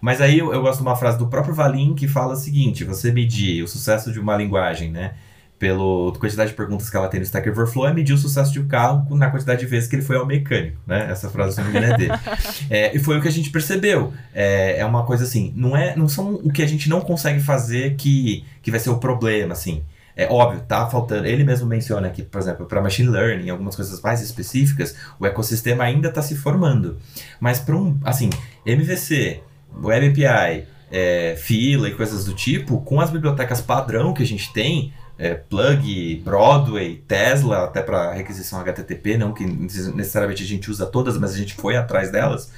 Mas 0.00 0.20
aí 0.20 0.40
eu, 0.40 0.52
eu 0.52 0.60
gosto 0.60 0.78
de 0.78 0.82
uma 0.82 0.96
frase 0.96 1.16
do 1.16 1.28
próprio 1.28 1.54
Valim 1.54 1.94
que 1.94 2.06
fala 2.06 2.34
o 2.34 2.36
seguinte: 2.36 2.84
você 2.84 3.12
medir 3.12 3.62
o 3.62 3.68
sucesso 3.68 4.12
de 4.12 4.20
uma 4.20 4.36
linguagem, 4.36 4.90
né? 4.90 5.14
Pela 5.58 6.12
quantidade 6.18 6.50
de 6.50 6.56
perguntas 6.56 6.90
que 6.90 6.96
ela 6.96 7.08
tem 7.08 7.18
no 7.18 7.24
Stack 7.24 7.48
Overflow, 7.48 7.86
é 7.86 7.94
medir 7.94 8.12
o 8.12 8.18
sucesso 8.18 8.52
de 8.52 8.60
um 8.60 8.68
carro 8.68 9.16
na 9.16 9.30
quantidade 9.30 9.60
de 9.60 9.66
vezes 9.66 9.88
que 9.88 9.96
ele 9.96 10.02
foi 10.02 10.16
ao 10.16 10.26
mecânico, 10.26 10.76
né? 10.86 11.10
Essa 11.10 11.30
frase, 11.30 11.54
se 11.54 11.62
não 11.62 11.70
me 11.70 11.78
engano, 11.78 11.94
é 11.94 11.96
dele. 11.96 12.12
É, 12.68 12.94
e 12.94 12.98
foi 12.98 13.16
o 13.16 13.22
que 13.22 13.28
a 13.28 13.32
gente 13.32 13.48
percebeu. 13.48 14.12
É, 14.34 14.80
é 14.80 14.84
uma 14.84 15.04
coisa 15.04 15.24
assim, 15.24 15.54
não, 15.56 15.74
é, 15.74 15.96
não 15.96 16.08
são 16.08 16.34
o 16.34 16.52
que 16.52 16.62
a 16.62 16.66
gente 16.66 16.90
não 16.90 17.00
consegue 17.00 17.40
fazer 17.40 17.94
que, 17.94 18.44
que 18.60 18.70
vai 18.70 18.80
ser 18.80 18.90
o 18.90 18.98
problema, 18.98 19.52
assim. 19.52 19.82
É 20.16 20.26
óbvio, 20.32 20.62
tá 20.66 20.86
faltando. 20.88 21.26
Ele 21.26 21.44
mesmo 21.44 21.68
menciona 21.68 22.08
que, 22.08 22.22
por 22.22 22.40
exemplo, 22.40 22.64
para 22.64 22.80
machine 22.80 23.10
learning, 23.10 23.50
algumas 23.50 23.76
coisas 23.76 24.00
mais 24.00 24.22
específicas, 24.22 24.96
o 25.20 25.26
ecossistema 25.26 25.84
ainda 25.84 26.08
está 26.08 26.22
se 26.22 26.34
formando. 26.34 26.96
Mas 27.38 27.60
para 27.60 27.76
um, 27.76 28.00
assim, 28.02 28.30
MVC, 28.64 29.42
Web 29.82 30.24
API, 30.24 30.64
é, 30.90 31.36
fila 31.36 31.88
e 31.88 31.94
coisas 31.94 32.24
do 32.24 32.32
tipo, 32.32 32.80
com 32.80 32.98
as 32.98 33.10
bibliotecas 33.10 33.60
padrão 33.60 34.14
que 34.14 34.22
a 34.22 34.26
gente 34.26 34.50
tem, 34.54 34.94
é, 35.18 35.34
Plug, 35.34 36.22
Broadway, 36.24 37.02
Tesla, 37.06 37.64
até 37.64 37.82
para 37.82 38.12
requisição 38.14 38.60
HTTP, 38.60 39.18
não 39.18 39.32
que 39.32 39.44
necessariamente 39.44 40.42
a 40.42 40.46
gente 40.46 40.70
usa 40.70 40.86
todas, 40.86 41.18
mas 41.18 41.34
a 41.34 41.36
gente 41.36 41.54
foi 41.54 41.76
atrás 41.76 42.10
delas, 42.10 42.50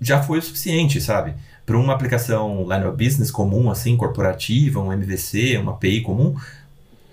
já 0.00 0.22
foi 0.22 0.38
o 0.38 0.42
suficiente, 0.42 1.00
sabe? 1.00 1.34
Para 1.64 1.78
uma 1.78 1.94
aplicação 1.94 2.66
line 2.68 2.84
of 2.84 2.96
business 2.96 3.30
comum, 3.30 3.70
assim, 3.70 3.96
corporativa, 3.96 4.80
um 4.80 4.92
MVC, 4.92 5.56
uma 5.58 5.72
API 5.72 6.02
comum, 6.02 6.34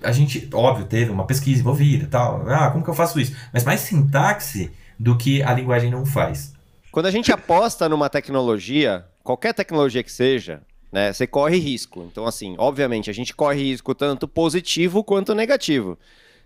a 0.04 0.12
gente, 0.12 0.50
óbvio, 0.54 0.86
teve 0.86 1.12
uma 1.12 1.26
pesquisa 1.26 1.62
envolvida 1.62 2.04
e 2.04 2.08
tal. 2.08 2.44
Ah, 2.50 2.70
como 2.72 2.84
que 2.84 2.90
eu 2.90 2.94
faço 2.94 3.20
isso? 3.20 3.36
Mas 3.54 3.64
mais 3.64 3.82
sintaxe 3.82 4.72
do 5.00 5.18
que 5.18 5.42
a 5.44 5.54
linguagem 5.54 5.90
não 5.90 6.06
faz. 6.06 6.54
Quando 6.92 7.06
a 7.06 7.12
gente 7.12 7.32
aposta 7.32 7.88
numa 7.88 8.10
tecnologia, 8.10 9.06
qualquer 9.24 9.54
tecnologia 9.54 10.04
que 10.04 10.12
seja, 10.12 10.62
né, 10.92 11.14
você 11.14 11.26
corre 11.26 11.58
risco. 11.58 12.08
Então, 12.12 12.26
assim, 12.26 12.56
obviamente, 12.58 13.10
a 13.10 13.14
gente 13.14 13.34
corre 13.34 13.64
risco 13.64 13.96
tanto 13.96 14.28
positivo 14.28 15.04
quanto 15.04 15.34
negativo. 15.34 15.98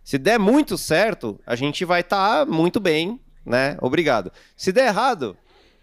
Se 0.04 0.18
der 0.18 0.38
muito 0.38 0.78
certo, 0.78 1.39
a 1.48 1.56
gente 1.56 1.84
vai 1.84 2.02
estar 2.02 2.46
tá 2.46 2.52
muito 2.52 2.80
bem, 2.80 3.20
né? 3.44 3.76
Obrigado. 3.82 4.32
Se 4.56 4.72
der 4.72 4.88
errado, 4.88 5.36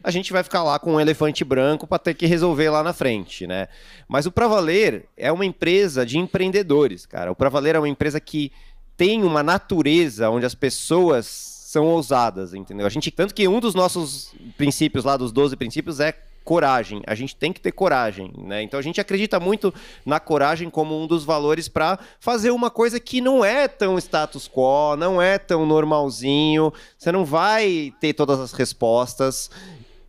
a 0.03 0.11
gente 0.11 0.33
vai 0.33 0.43
ficar 0.43 0.63
lá 0.63 0.79
com 0.79 0.95
um 0.95 1.01
elefante 1.01 1.45
branco 1.45 1.87
para 1.87 1.99
ter 1.99 2.15
que 2.15 2.27
resolver 2.27 2.71
lá 2.71 2.83
na 2.83 2.93
frente, 2.93 3.47
né? 3.47 3.69
Mas 4.09 4.27
o 4.27 4.33
Pravaler 4.33 5.07
é 5.17 5.31
uma 5.31 5.45
empresa 5.45 6.05
de 6.05 6.19
empreendedores, 6.19 7.07
cara. 7.07 7.31
O 7.31 7.37
Pravaler 7.37 7.77
é 7.77 7.79
uma 7.79 7.89
empresa 7.89 8.21
que 8.21 8.51
tem 8.97 9.23
uma 9.23 9.43
natureza 9.43 10.29
onde 10.31 10.47
as 10.47 10.55
pessoas 10.55 11.27
são 11.27 11.87
ousadas, 11.87 12.53
entendeu? 12.53 12.87
A 12.87 12.91
gente 12.91 13.11
tanto 13.11 13.35
que 13.35 13.49
um 13.49 13.59
dos 13.59 13.75
nossos 13.75 14.35
princípios 14.57 15.05
lá 15.05 15.17
dos 15.17 15.33
12 15.33 15.57
princípios 15.57 16.01
é 16.01 16.13
coragem. 16.45 17.03
A 17.07 17.15
gente 17.15 17.35
tem 17.37 17.53
que 17.53 17.61
ter 17.61 17.73
coragem, 17.73 18.33
né? 18.37 18.63
Então 18.63 18.79
a 18.79 18.83
gente 18.83 19.01
acredita 19.01 19.39
muito 19.41 19.73
na 20.05 20.21
coragem 20.21 20.69
como 20.69 21.01
um 21.01 21.07
dos 21.07 21.25
valores 21.25 21.69
para 21.69 21.99
fazer 22.19 22.51
uma 22.51 22.71
coisa 22.71 23.01
que 23.01 23.21
não 23.21 23.45
é 23.45 23.69
tão 23.69 23.97
status 23.99 24.49
quo, 24.49 24.97
não 24.97 25.23
é 25.23 25.39
tão 25.39 25.65
normalzinho. 25.65 26.73
Você 26.99 27.11
não 27.13 27.25
vai 27.25 27.93
ter 28.01 28.13
todas 28.13 28.41
as 28.41 28.53
respostas 28.53 29.51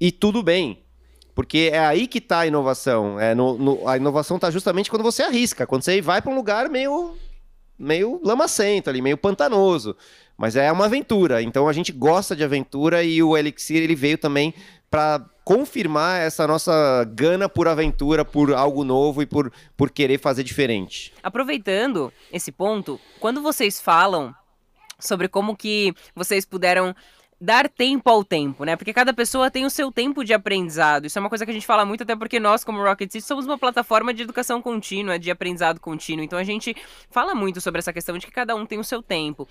e 0.03 0.11
tudo 0.11 0.43
bem. 0.43 0.83
Porque 1.33 1.69
é 1.71 1.79
aí 1.79 2.07
que 2.07 2.17
está 2.17 2.39
a 2.39 2.47
inovação. 2.47 3.17
É 3.17 3.33
no, 3.33 3.57
no 3.57 3.87
a 3.87 3.95
inovação 3.95 4.35
está 4.35 4.51
justamente 4.51 4.89
quando 4.89 5.01
você 5.01 5.23
arrisca, 5.23 5.65
quando 5.65 5.81
você 5.81 6.01
vai 6.01 6.21
para 6.21 6.29
um 6.29 6.35
lugar 6.35 6.69
meio, 6.69 7.15
meio 7.79 8.19
lamacento 8.21 8.89
ali, 8.89 9.01
meio 9.01 9.17
pantanoso. 9.17 9.95
Mas 10.37 10.57
é 10.57 10.69
uma 10.73 10.85
aventura. 10.85 11.41
Então 11.41 11.69
a 11.69 11.73
gente 11.73 11.93
gosta 11.93 12.35
de 12.35 12.43
aventura 12.43 13.01
e 13.01 13.23
o 13.23 13.37
Elixir 13.37 13.81
ele 13.81 13.95
veio 13.95 14.17
também 14.17 14.53
para 14.91 15.25
confirmar 15.45 16.19
essa 16.19 16.45
nossa 16.45 17.05
gana 17.13 17.47
por 17.47 17.69
aventura, 17.69 18.25
por 18.25 18.53
algo 18.53 18.83
novo 18.83 19.21
e 19.21 19.25
por, 19.25 19.53
por 19.77 19.89
querer 19.89 20.19
fazer 20.19 20.43
diferente. 20.43 21.13
Aproveitando 21.23 22.11
esse 22.29 22.51
ponto, 22.51 22.99
quando 23.21 23.41
vocês 23.41 23.79
falam 23.79 24.35
sobre 24.99 25.29
como 25.29 25.55
que 25.55 25.93
vocês 26.13 26.45
puderam 26.45 26.93
dar 27.43 27.67
tempo 27.67 28.10
ao 28.10 28.23
tempo, 28.23 28.63
né? 28.63 28.77
Porque 28.77 28.93
cada 28.93 29.13
pessoa 29.13 29.51
tem 29.51 29.65
o 29.65 29.69
seu 29.69 29.91
tempo 29.91 30.23
de 30.23 30.34
aprendizado. 30.34 31.06
Isso 31.06 31.19
é 31.19 31.21
uma 31.21 31.27
coisa 31.27 31.43
que 31.43 31.51
a 31.51 31.53
gente 31.53 31.65
fala 31.65 31.86
muito, 31.86 32.03
até 32.03 32.15
porque 32.15 32.39
nós, 32.39 32.63
como 32.63 32.82
Rocket 32.82 33.12
City, 33.12 33.25
somos 33.25 33.43
uma 33.43 33.58
plataforma 33.58 34.13
de 34.13 34.23
educação 34.23 34.62
contínua, 34.62 35.19
de 35.19 35.29
aprendizado 35.29 35.77
contínuo. 35.77 36.23
Então 36.23 36.39
a 36.39 36.43
gente 36.45 36.73
fala 37.10 37.36
muito 37.36 37.60
sobre 37.60 37.79
essa 37.79 37.91
questão 37.91 38.17
de 38.17 38.25
que 38.25 38.32
cada 38.32 38.56
um 38.56 38.65
tem 38.65 38.79
o 38.79 38.84
seu 38.84 39.03
tempo. 39.03 39.45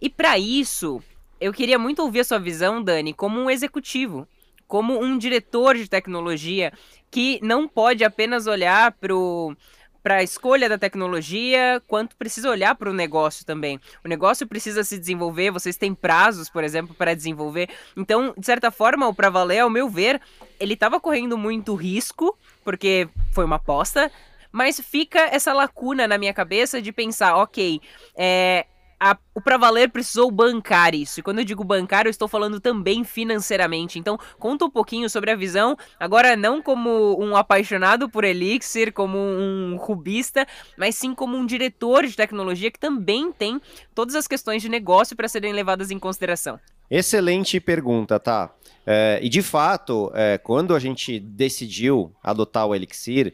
E 0.00 0.08
para 0.08 0.38
isso, 0.38 1.02
eu 1.40 1.52
queria 1.52 1.80
muito 1.80 2.00
ouvir 2.00 2.20
a 2.20 2.24
sua 2.24 2.38
visão, 2.38 2.80
Dani, 2.80 3.12
como 3.12 3.40
um 3.40 3.50
executivo, 3.50 4.24
como 4.68 5.02
um 5.02 5.18
diretor 5.18 5.74
de 5.76 5.88
tecnologia 5.88 6.72
que 7.10 7.40
não 7.42 7.66
pode 7.66 8.04
apenas 8.04 8.46
olhar 8.46 8.92
pro 8.92 9.56
para 10.02 10.16
a 10.16 10.22
escolha 10.22 10.68
da 10.68 10.76
tecnologia, 10.76 11.80
quanto 11.86 12.16
precisa 12.16 12.50
olhar 12.50 12.74
para 12.74 12.90
o 12.90 12.92
negócio 12.92 13.46
também. 13.46 13.80
O 14.04 14.08
negócio 14.08 14.46
precisa 14.46 14.82
se 14.82 14.98
desenvolver, 14.98 15.50
vocês 15.50 15.76
têm 15.76 15.94
prazos, 15.94 16.50
por 16.50 16.64
exemplo, 16.64 16.94
para 16.94 17.14
desenvolver. 17.14 17.68
Então, 17.96 18.34
de 18.36 18.44
certa 18.44 18.70
forma, 18.70 19.06
o 19.06 19.14
Pra 19.14 19.30
Valer, 19.30 19.62
ao 19.62 19.70
meu 19.70 19.88
ver, 19.88 20.20
ele 20.58 20.74
estava 20.74 20.98
correndo 20.98 21.38
muito 21.38 21.74
risco, 21.74 22.36
porque 22.64 23.08
foi 23.32 23.44
uma 23.44 23.56
aposta, 23.56 24.10
mas 24.50 24.80
fica 24.80 25.20
essa 25.20 25.52
lacuna 25.52 26.06
na 26.06 26.18
minha 26.18 26.34
cabeça 26.34 26.82
de 26.82 26.92
pensar, 26.92 27.36
ok, 27.36 27.80
é, 28.16 28.66
a, 29.02 29.18
o 29.34 29.40
Pra 29.40 29.56
Valer 29.56 29.90
precisou 29.90 30.30
bancar 30.30 30.94
isso. 30.94 31.18
E 31.18 31.22
quando 31.24 31.40
eu 31.40 31.44
digo 31.44 31.64
bancar, 31.64 32.06
eu 32.06 32.10
estou 32.10 32.28
falando 32.28 32.60
também 32.60 33.02
financeiramente. 33.02 33.98
Então, 33.98 34.16
conta 34.38 34.64
um 34.64 34.70
pouquinho 34.70 35.10
sobre 35.10 35.32
a 35.32 35.34
visão, 35.34 35.76
agora 35.98 36.36
não 36.36 36.62
como 36.62 37.20
um 37.20 37.34
apaixonado 37.34 38.08
por 38.08 38.22
Elixir, 38.22 38.92
como 38.92 39.18
um 39.18 39.76
rubista, 39.76 40.46
mas 40.78 40.94
sim 40.94 41.14
como 41.14 41.36
um 41.36 41.44
diretor 41.44 42.06
de 42.06 42.14
tecnologia 42.14 42.70
que 42.70 42.78
também 42.78 43.32
tem 43.32 43.60
todas 43.92 44.14
as 44.14 44.28
questões 44.28 44.62
de 44.62 44.68
negócio 44.68 45.16
para 45.16 45.26
serem 45.26 45.52
levadas 45.52 45.90
em 45.90 45.98
consideração. 45.98 46.60
Excelente 46.88 47.58
pergunta, 47.58 48.20
tá? 48.20 48.54
É, 48.86 49.18
e 49.20 49.28
de 49.28 49.42
fato, 49.42 50.12
é, 50.14 50.38
quando 50.38 50.76
a 50.76 50.78
gente 50.78 51.18
decidiu 51.18 52.12
adotar 52.22 52.66
o 52.66 52.74
Elixir, 52.74 53.32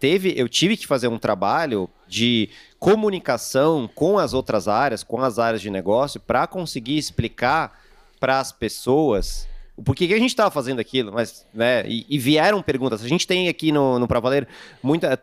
teve, 0.00 0.34
eu 0.36 0.48
tive 0.48 0.76
que 0.76 0.86
fazer 0.86 1.08
um 1.08 1.18
trabalho 1.18 1.88
de 2.06 2.50
comunicação 2.84 3.88
com 3.94 4.18
as 4.18 4.34
outras 4.34 4.68
áreas, 4.68 5.02
com 5.02 5.18
as 5.22 5.38
áreas 5.38 5.62
de 5.62 5.70
negócio, 5.70 6.20
para 6.20 6.46
conseguir 6.46 6.98
explicar 6.98 7.80
para 8.20 8.38
as 8.38 8.52
pessoas 8.52 9.48
o 9.74 9.82
porquê 9.82 10.06
que 10.06 10.12
a 10.12 10.18
gente 10.18 10.28
estava 10.28 10.50
fazendo 10.50 10.80
aquilo, 10.80 11.10
mas, 11.10 11.46
né, 11.52 11.82
e, 11.88 12.04
e, 12.08 12.18
vieram 12.18 12.62
perguntas. 12.62 13.02
A 13.02 13.08
gente 13.08 13.26
tem 13.26 13.48
aqui 13.48 13.72
no, 13.72 13.98
no 13.98 14.06
Pra 14.06 14.20
Valer, 14.20 14.46
muita, 14.82 15.20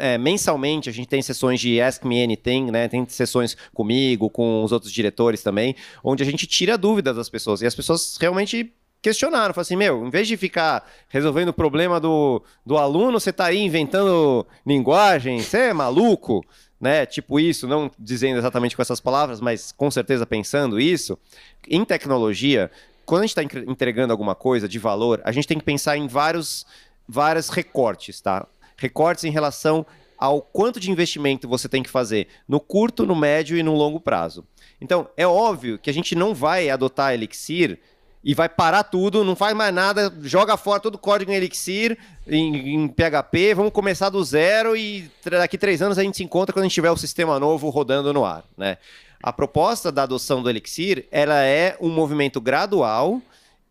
é, 0.00 0.18
mensalmente, 0.18 0.88
a 0.88 0.92
gente 0.92 1.06
tem 1.06 1.20
sessões 1.20 1.60
de 1.60 1.80
Ask 1.80 2.02
Me 2.04 2.24
Anything, 2.24 2.72
né, 2.72 2.88
tem 2.88 3.06
sessões 3.06 3.54
comigo, 3.72 4.30
com 4.30 4.64
os 4.64 4.72
outros 4.72 4.90
diretores 4.90 5.42
também, 5.42 5.76
onde 6.02 6.22
a 6.22 6.26
gente 6.26 6.46
tira 6.46 6.76
dúvidas 6.76 7.14
das 7.14 7.28
pessoas, 7.28 7.60
e 7.60 7.66
as 7.66 7.74
pessoas 7.74 8.16
realmente 8.18 8.72
questionaram, 9.00 9.52
falaram 9.52 9.60
assim, 9.60 9.76
meu, 9.76 10.06
em 10.06 10.10
vez 10.10 10.26
de 10.26 10.36
ficar 10.36 10.90
resolvendo 11.08 11.50
o 11.50 11.52
problema 11.52 12.00
do, 12.00 12.42
do 12.64 12.78
aluno, 12.78 13.20
você 13.20 13.30
está 13.30 13.44
aí 13.44 13.60
inventando 13.60 14.46
linguagem, 14.66 15.40
você 15.40 15.68
é 15.68 15.72
maluco, 15.74 16.42
né? 16.84 17.06
Tipo 17.06 17.40
isso, 17.40 17.66
não 17.66 17.90
dizendo 17.98 18.36
exatamente 18.36 18.76
com 18.76 18.82
essas 18.82 19.00
palavras, 19.00 19.40
mas 19.40 19.72
com 19.72 19.90
certeza 19.90 20.26
pensando 20.26 20.78
isso. 20.78 21.18
Em 21.66 21.82
tecnologia, 21.82 22.70
quando 23.06 23.22
a 23.22 23.26
gente 23.26 23.40
está 23.40 23.62
entregando 23.66 24.12
alguma 24.12 24.34
coisa 24.34 24.68
de 24.68 24.78
valor, 24.78 25.18
a 25.24 25.32
gente 25.32 25.48
tem 25.48 25.58
que 25.58 25.64
pensar 25.64 25.96
em 25.96 26.06
vários, 26.06 26.66
vários 27.08 27.48
recortes, 27.48 28.20
tá? 28.20 28.46
Recortes 28.76 29.24
em 29.24 29.30
relação 29.30 29.86
ao 30.18 30.42
quanto 30.42 30.78
de 30.78 30.90
investimento 30.90 31.48
você 31.48 31.70
tem 31.70 31.82
que 31.82 31.88
fazer 31.88 32.28
no 32.46 32.60
curto, 32.60 33.06
no 33.06 33.16
médio 33.16 33.56
e 33.56 33.62
no 33.62 33.74
longo 33.74 33.98
prazo. 33.98 34.46
Então, 34.78 35.08
é 35.16 35.26
óbvio 35.26 35.78
que 35.78 35.88
a 35.88 35.94
gente 35.94 36.14
não 36.14 36.34
vai 36.34 36.68
adotar 36.68 37.14
Elixir 37.14 37.80
e 38.24 38.32
vai 38.34 38.48
parar 38.48 38.84
tudo, 38.84 39.22
não 39.22 39.36
faz 39.36 39.54
mais 39.54 39.72
nada, 39.72 40.12
joga 40.22 40.56
fora 40.56 40.80
todo 40.80 40.94
o 40.94 40.98
código 40.98 41.30
em 41.30 41.34
Elixir, 41.34 41.98
em, 42.26 42.74
em, 42.74 42.88
PHP, 42.88 43.54
vamos 43.54 43.72
começar 43.72 44.08
do 44.08 44.24
zero 44.24 44.74
e 44.74 45.10
daqui 45.24 45.58
três 45.58 45.82
anos 45.82 45.98
a 45.98 46.02
gente 46.02 46.16
se 46.16 46.24
encontra 46.24 46.52
quando 46.52 46.62
a 46.62 46.66
gente 46.66 46.74
tiver 46.74 46.90
o 46.90 46.96
sistema 46.96 47.38
novo 47.38 47.68
rodando 47.68 48.12
no 48.12 48.24
ar, 48.24 48.42
né? 48.56 48.78
A 49.22 49.32
proposta 49.32 49.92
da 49.92 50.02
adoção 50.02 50.42
do 50.42 50.50
Elixir, 50.50 51.06
ela 51.10 51.42
é 51.42 51.76
um 51.80 51.88
movimento 51.88 52.40
gradual 52.40 53.22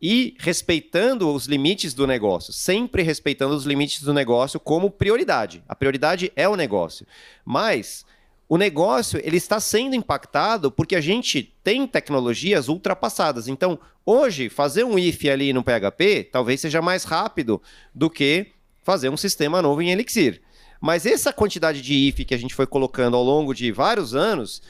e 0.01 0.35
respeitando 0.39 1.33
os 1.33 1.45
limites 1.45 1.93
do 1.93 2.05
negócio, 2.05 2.51
sempre 2.51 3.03
respeitando 3.03 3.55
os 3.55 3.63
limites 3.63 4.01
do 4.01 4.13
negócio 4.13 4.59
como 4.59 4.89
prioridade. 4.89 5.63
A 5.67 5.75
prioridade 5.75 6.31
é 6.35 6.49
o 6.49 6.55
negócio. 6.55 7.05
Mas 7.45 8.05
o 8.47 8.57
negócio 8.57 9.19
ele 9.23 9.37
está 9.37 9.59
sendo 9.59 9.95
impactado 9.95 10.71
porque 10.71 10.95
a 10.95 11.01
gente 11.01 11.53
tem 11.63 11.87
tecnologias 11.87 12.67
ultrapassadas. 12.67 13.47
Então, 13.47 13.79
hoje, 14.05 14.49
fazer 14.49 14.83
um 14.83 14.99
if 14.99 15.23
ali 15.25 15.53
no 15.53 15.63
PHP 15.63 16.29
talvez 16.31 16.61
seja 16.61 16.81
mais 16.81 17.03
rápido 17.03 17.61
do 17.93 18.09
que 18.09 18.47
fazer 18.83 19.09
um 19.09 19.17
sistema 19.17 19.61
novo 19.61 19.81
em 19.81 19.91
Elixir. 19.91 20.41
Mas 20.79 21.05
essa 21.05 21.31
quantidade 21.31 21.81
de 21.81 21.93
if 21.93 22.25
que 22.25 22.33
a 22.33 22.37
gente 22.37 22.53
foi 22.53 22.67
colocando 22.67 23.15
ao 23.15 23.23
longo 23.23 23.53
de 23.53 23.71
vários 23.71 24.13
anos 24.13 24.61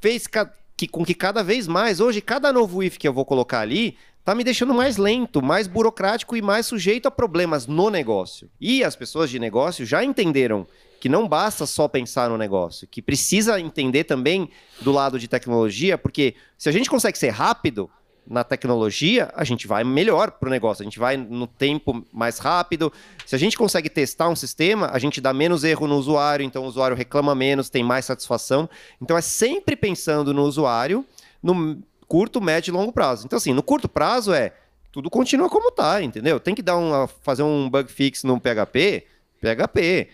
fez 0.00 0.26
que, 0.76 0.86
com 0.86 1.04
que 1.04 1.14
cada 1.14 1.42
vez 1.42 1.66
mais, 1.66 1.98
hoje, 1.98 2.20
cada 2.20 2.52
novo 2.52 2.82
if 2.82 2.96
que 2.96 3.08
eu 3.08 3.12
vou 3.12 3.24
colocar 3.24 3.60
ali 3.60 3.98
está 4.20 4.34
me 4.34 4.44
deixando 4.44 4.72
mais 4.72 4.96
lento, 4.96 5.42
mais 5.42 5.66
burocrático 5.66 6.36
e 6.36 6.42
mais 6.42 6.66
sujeito 6.66 7.06
a 7.06 7.10
problemas 7.10 7.66
no 7.66 7.90
negócio. 7.90 8.48
E 8.60 8.84
as 8.84 8.94
pessoas 8.94 9.30
de 9.30 9.38
negócio 9.38 9.84
já 9.84 10.04
entenderam 10.04 10.66
que 11.00 11.08
não 11.08 11.28
basta 11.28 11.66
só 11.66 11.86
pensar 11.86 12.28
no 12.28 12.36
negócio, 12.36 12.88
que 12.88 13.00
precisa 13.00 13.60
entender 13.60 14.04
também 14.04 14.50
do 14.80 14.92
lado 14.92 15.18
de 15.18 15.28
tecnologia, 15.28 15.96
porque 15.96 16.34
se 16.56 16.68
a 16.68 16.72
gente 16.72 16.90
consegue 16.90 17.16
ser 17.16 17.30
rápido 17.30 17.90
na 18.26 18.44
tecnologia, 18.44 19.32
a 19.34 19.42
gente 19.42 19.66
vai 19.66 19.82
melhor 19.82 20.32
para 20.32 20.48
o 20.48 20.50
negócio, 20.50 20.82
a 20.82 20.84
gente 20.84 20.98
vai 20.98 21.16
no 21.16 21.46
tempo 21.46 22.04
mais 22.12 22.38
rápido. 22.38 22.92
Se 23.24 23.34
a 23.34 23.38
gente 23.38 23.56
consegue 23.56 23.88
testar 23.88 24.28
um 24.28 24.36
sistema, 24.36 24.90
a 24.92 24.98
gente 24.98 25.18
dá 25.20 25.32
menos 25.32 25.64
erro 25.64 25.86
no 25.86 25.96
usuário, 25.96 26.44
então 26.44 26.64
o 26.64 26.66
usuário 26.66 26.96
reclama 26.96 27.34
menos, 27.34 27.70
tem 27.70 27.82
mais 27.82 28.04
satisfação. 28.04 28.68
Então 29.00 29.16
é 29.16 29.22
sempre 29.22 29.74
pensando 29.74 30.34
no 30.34 30.42
usuário 30.42 31.06
no 31.42 31.78
curto, 32.06 32.40
médio 32.40 32.70
e 32.70 32.74
longo 32.74 32.92
prazo. 32.92 33.24
Então, 33.24 33.36
assim, 33.36 33.52
no 33.52 33.62
curto 33.62 33.88
prazo 33.88 34.32
é 34.32 34.52
tudo 34.90 35.10
continua 35.10 35.48
como 35.48 35.68
está, 35.68 36.02
entendeu? 36.02 36.40
Tem 36.40 36.54
que 36.54 36.62
dar 36.62 36.76
um, 36.76 37.06
fazer 37.22 37.42
um 37.42 37.68
bug 37.68 37.90
fix 37.90 38.24
no 38.24 38.40
PHP, 38.40 39.06
PHP. 39.40 40.08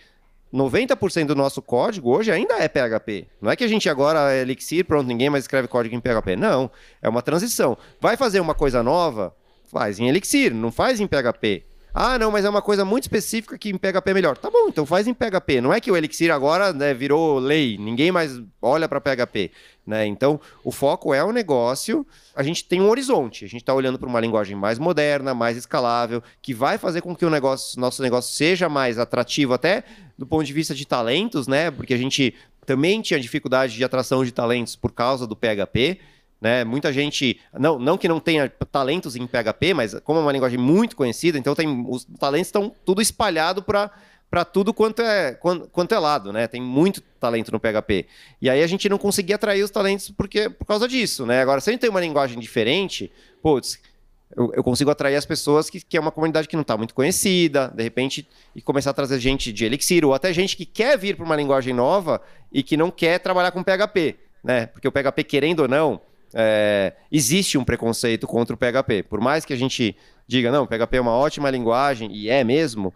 90% 0.53 1.25
do 1.27 1.35
nosso 1.35 1.61
código 1.61 2.15
hoje 2.15 2.31
ainda 2.31 2.55
é 2.55 2.67
PHP. 2.67 3.27
Não 3.41 3.51
é 3.51 3.55
que 3.55 3.63
a 3.63 3.67
gente 3.67 3.89
agora 3.89 4.33
é 4.33 4.41
Elixir, 4.41 4.85
pronto, 4.85 5.07
ninguém 5.07 5.29
mais 5.29 5.43
escreve 5.43 5.67
código 5.67 5.95
em 5.95 5.99
PHP. 5.99 6.35
Não, 6.35 6.71
é 7.01 7.09
uma 7.09 7.21
transição. 7.21 7.77
Vai 7.99 8.15
fazer 8.15 8.39
uma 8.39 8.53
coisa 8.53 8.81
nova? 8.81 9.35
Faz 9.65 9.99
em 9.99 10.07
Elixir, 10.07 10.53
não 10.53 10.71
faz 10.71 10.99
em 10.99 11.07
PHP. 11.07 11.63
Ah, 11.97 12.19
não, 12.19 12.29
mas 12.29 12.43
é 12.43 12.49
uma 12.49 12.61
coisa 12.61 12.83
muito 12.83 13.03
específica 13.03 13.57
que 13.57 13.69
em 13.69 13.77
PHP 13.77 14.11
é 14.11 14.13
melhor. 14.13 14.37
Tá 14.37 14.49
bom, 14.49 14.67
então 14.67 14.85
faz 14.85 15.07
em 15.07 15.13
PHP. 15.13 15.61
Não 15.61 15.73
é 15.73 15.79
que 15.79 15.89
o 15.89 15.95
Elixir 15.95 16.29
agora 16.29 16.73
né, 16.73 16.93
virou 16.93 17.39
lei, 17.39 17.77
ninguém 17.77 18.11
mais 18.11 18.41
olha 18.61 18.89
para 18.89 18.99
PHP. 18.99 19.49
Né? 19.85 20.07
Então, 20.07 20.39
o 20.63 20.71
foco 20.71 21.13
é 21.13 21.23
o 21.23 21.31
negócio. 21.31 22.05
A 22.35 22.41
gente 22.41 22.65
tem 22.65 22.81
um 22.81 22.89
horizonte. 22.89 23.45
A 23.45 23.47
gente 23.47 23.61
está 23.61 23.73
olhando 23.73 23.99
para 23.99 24.09
uma 24.09 24.19
linguagem 24.19 24.55
mais 24.55 24.79
moderna, 24.79 25.33
mais 25.33 25.57
escalável, 25.57 26.23
que 26.41 26.53
vai 26.53 26.77
fazer 26.77 27.01
com 27.01 27.15
que 27.15 27.25
o 27.25 27.29
negócio, 27.29 27.79
nosso 27.79 28.01
negócio 28.01 28.33
seja 28.33 28.67
mais 28.67 28.97
atrativo, 28.97 29.53
até 29.53 29.83
do 30.17 30.25
ponto 30.25 30.43
de 30.43 30.53
vista 30.53 30.73
de 30.73 30.87
talentos, 30.87 31.47
né? 31.47 31.69
Porque 31.69 31.93
a 31.93 31.97
gente 31.97 32.33
também 32.65 33.01
tinha 33.01 33.19
dificuldade 33.19 33.75
de 33.75 33.83
atração 33.83 34.25
de 34.25 34.31
talentos 34.31 34.75
por 34.75 34.91
causa 34.91 35.27
do 35.27 35.35
PHP. 35.35 35.99
Né? 36.41 36.63
Muita 36.63 36.91
gente, 36.91 37.39
não, 37.53 37.79
não 37.79 37.97
que 37.97 38.07
não 38.07 38.19
tenha 38.19 38.49
talentos 38.71 39.15
em 39.15 39.25
PHP, 39.25 39.73
mas 39.73 39.95
como 40.03 40.19
é 40.19 40.21
uma 40.21 40.31
linguagem 40.31 40.59
muito 40.59 40.95
conhecida, 40.95 41.37
então 41.37 41.55
tem, 41.55 41.85
os 41.87 42.05
talentos 42.19 42.47
estão 42.47 42.73
tudo 42.83 43.01
espalhado 43.01 43.63
para 43.63 43.89
para 44.35 44.43
tudo 44.43 44.73
quanto 44.73 45.01
é, 45.01 45.31
quanto, 45.31 45.69
quanto 45.69 45.95
é 45.95 45.97
lado, 45.97 46.33
né? 46.33 46.45
Tem 46.45 46.61
muito 46.61 46.99
talento 47.21 47.53
no 47.53 47.57
PHP. 47.57 48.05
E 48.41 48.49
aí 48.49 48.61
a 48.61 48.67
gente 48.67 48.89
não 48.89 48.97
conseguia 48.97 49.35
atrair 49.37 49.63
os 49.63 49.71
talentos 49.71 50.11
porque, 50.11 50.49
por 50.49 50.65
causa 50.65 50.89
disso, 50.89 51.25
né? 51.25 51.39
Agora, 51.41 51.61
se 51.61 51.69
a 51.69 51.71
gente 51.71 51.79
tem 51.79 51.89
uma 51.89 52.01
linguagem 52.01 52.37
diferente, 52.37 53.09
putz, 53.41 53.79
eu, 54.35 54.51
eu 54.53 54.61
consigo 54.61 54.91
atrair 54.91 55.15
as 55.15 55.25
pessoas 55.25 55.69
que, 55.69 55.79
que 55.79 55.95
é 55.95 56.01
uma 56.01 56.11
comunidade 56.11 56.49
que 56.49 56.55
não 56.57 56.63
está 56.63 56.75
muito 56.75 56.93
conhecida, 56.93 57.71
de 57.73 57.81
repente, 57.81 58.27
e 58.53 58.61
começar 58.61 58.89
a 58.89 58.93
trazer 58.93 59.21
gente 59.21 59.53
de 59.53 59.63
Elixir, 59.63 60.03
ou 60.03 60.13
até 60.13 60.33
gente 60.33 60.57
que 60.57 60.65
quer 60.65 60.97
vir 60.97 61.15
para 61.15 61.23
uma 61.23 61.37
linguagem 61.37 61.73
nova 61.73 62.21
e 62.51 62.61
que 62.61 62.75
não 62.75 62.91
quer 62.91 63.19
trabalhar 63.19 63.51
com 63.51 63.63
PHP, 63.63 64.17
né? 64.43 64.65
Porque 64.65 64.85
o 64.85 64.91
PHP, 64.91 65.23
querendo 65.23 65.61
ou 65.61 65.69
não, 65.69 66.01
é, 66.33 66.91
existe 67.09 67.57
um 67.57 67.63
preconceito 67.63 68.27
contra 68.27 68.53
o 68.53 68.57
PHP. 68.57 69.03
Por 69.03 69.21
mais 69.21 69.45
que 69.45 69.53
a 69.53 69.57
gente 69.57 69.95
diga, 70.27 70.51
não, 70.51 70.67
PHP 70.67 70.97
é 70.97 71.01
uma 71.01 71.15
ótima 71.15 71.49
linguagem, 71.49 72.11
e 72.11 72.29
é 72.29 72.43
mesmo, 72.43 72.93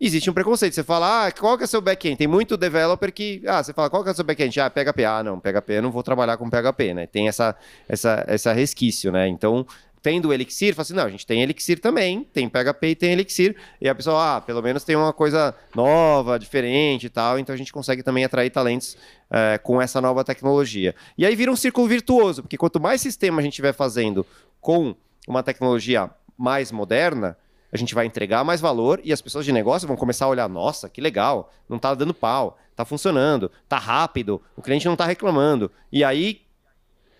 existe 0.00 0.28
um 0.28 0.32
preconceito. 0.32 0.74
Você 0.74 0.82
fala, 0.82 1.26
ah, 1.26 1.32
qual 1.32 1.56
que 1.56 1.64
é 1.64 1.66
o 1.66 1.68
seu 1.68 1.80
back-end? 1.80 2.16
Tem 2.16 2.26
muito 2.26 2.56
developer 2.56 3.12
que, 3.12 3.42
ah, 3.46 3.62
você 3.62 3.72
fala, 3.72 3.90
qual 3.90 4.02
que 4.02 4.08
é 4.08 4.12
o 4.12 4.14
seu 4.14 4.24
back-end? 4.24 4.60
Ah, 4.60 4.70
PHP. 4.70 5.04
Ah, 5.04 5.22
não, 5.22 5.40
PHP 5.40 5.74
eu 5.74 5.82
não 5.82 5.90
vou 5.90 6.02
trabalhar 6.02 6.36
com 6.36 6.48
PHP, 6.48 6.94
né? 6.94 7.06
Tem 7.06 7.28
essa, 7.28 7.56
essa, 7.88 8.24
essa 8.26 8.52
resquício, 8.52 9.10
né? 9.12 9.28
Então, 9.28 9.66
tendo 10.04 10.28
o 10.28 10.32
Elixir, 10.34 10.74
fala 10.74 10.82
assim, 10.82 10.92
não, 10.92 11.04
a 11.04 11.08
gente 11.08 11.26
tem 11.26 11.40
Elixir 11.40 11.80
também, 11.80 12.24
tem 12.24 12.46
PHP 12.46 12.88
e 12.88 12.94
tem 12.94 13.12
Elixir, 13.12 13.56
e 13.80 13.88
a 13.88 13.94
pessoa, 13.94 14.36
ah, 14.36 14.40
pelo 14.40 14.60
menos 14.60 14.84
tem 14.84 14.94
uma 14.94 15.14
coisa 15.14 15.54
nova, 15.74 16.38
diferente 16.38 17.06
e 17.06 17.08
tal, 17.08 17.38
então 17.38 17.54
a 17.54 17.56
gente 17.56 17.72
consegue 17.72 18.02
também 18.02 18.22
atrair 18.22 18.50
talentos 18.50 18.98
é, 19.30 19.56
com 19.56 19.80
essa 19.80 20.02
nova 20.02 20.22
tecnologia. 20.22 20.94
E 21.16 21.24
aí 21.24 21.34
vira 21.34 21.50
um 21.50 21.56
círculo 21.56 21.88
virtuoso, 21.88 22.42
porque 22.42 22.58
quanto 22.58 22.78
mais 22.78 23.00
sistema 23.00 23.40
a 23.40 23.42
gente 23.42 23.54
estiver 23.54 23.72
fazendo 23.72 24.26
com 24.60 24.94
uma 25.26 25.42
tecnologia 25.42 26.10
mais 26.36 26.70
moderna, 26.70 27.34
a 27.74 27.76
gente 27.76 27.94
vai 27.94 28.06
entregar 28.06 28.44
mais 28.44 28.60
valor 28.60 29.00
e 29.02 29.12
as 29.12 29.20
pessoas 29.20 29.44
de 29.44 29.50
negócio 29.50 29.88
vão 29.88 29.96
começar 29.96 30.26
a 30.26 30.28
olhar, 30.28 30.48
nossa, 30.48 30.88
que 30.88 31.00
legal, 31.00 31.52
não 31.68 31.76
está 31.76 31.92
dando 31.92 32.14
pau, 32.14 32.56
está 32.70 32.84
funcionando, 32.84 33.50
está 33.64 33.78
rápido, 33.78 34.40
o 34.56 34.62
cliente 34.62 34.86
não 34.86 34.92
está 34.92 35.04
reclamando. 35.04 35.68
E 35.90 36.04
aí, 36.04 36.42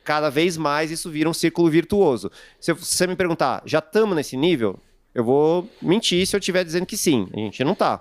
cada 0.05 0.31
vez 0.31 0.57
mais 0.57 0.93
isso 0.93 1.11
vira 1.11 1.29
um 1.29 1.35
círculo 1.35 1.69
virtuoso. 1.69 2.31
Se 2.61 2.73
você 2.73 3.05
me 3.05 3.17
perguntar, 3.17 3.63
já 3.67 3.81
estamos 3.81 4.15
nesse 4.15 4.37
nível? 4.37 4.79
Eu 5.13 5.25
vou 5.25 5.69
mentir 5.83 6.25
se 6.25 6.37
eu 6.37 6.39
estiver 6.39 6.65
dizendo 6.65 6.87
que 6.87 6.97
sim, 6.97 7.29
a 7.33 7.37
gente 7.37 7.65
não 7.65 7.73
está. 7.73 8.01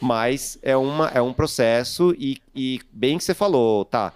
Mas 0.00 0.56
é, 0.62 0.76
uma, 0.76 1.08
é 1.08 1.20
um 1.20 1.32
processo 1.32 2.14
e, 2.16 2.40
e 2.54 2.80
bem 2.92 3.18
que 3.18 3.24
você 3.24 3.34
falou, 3.34 3.84
tá? 3.84 4.12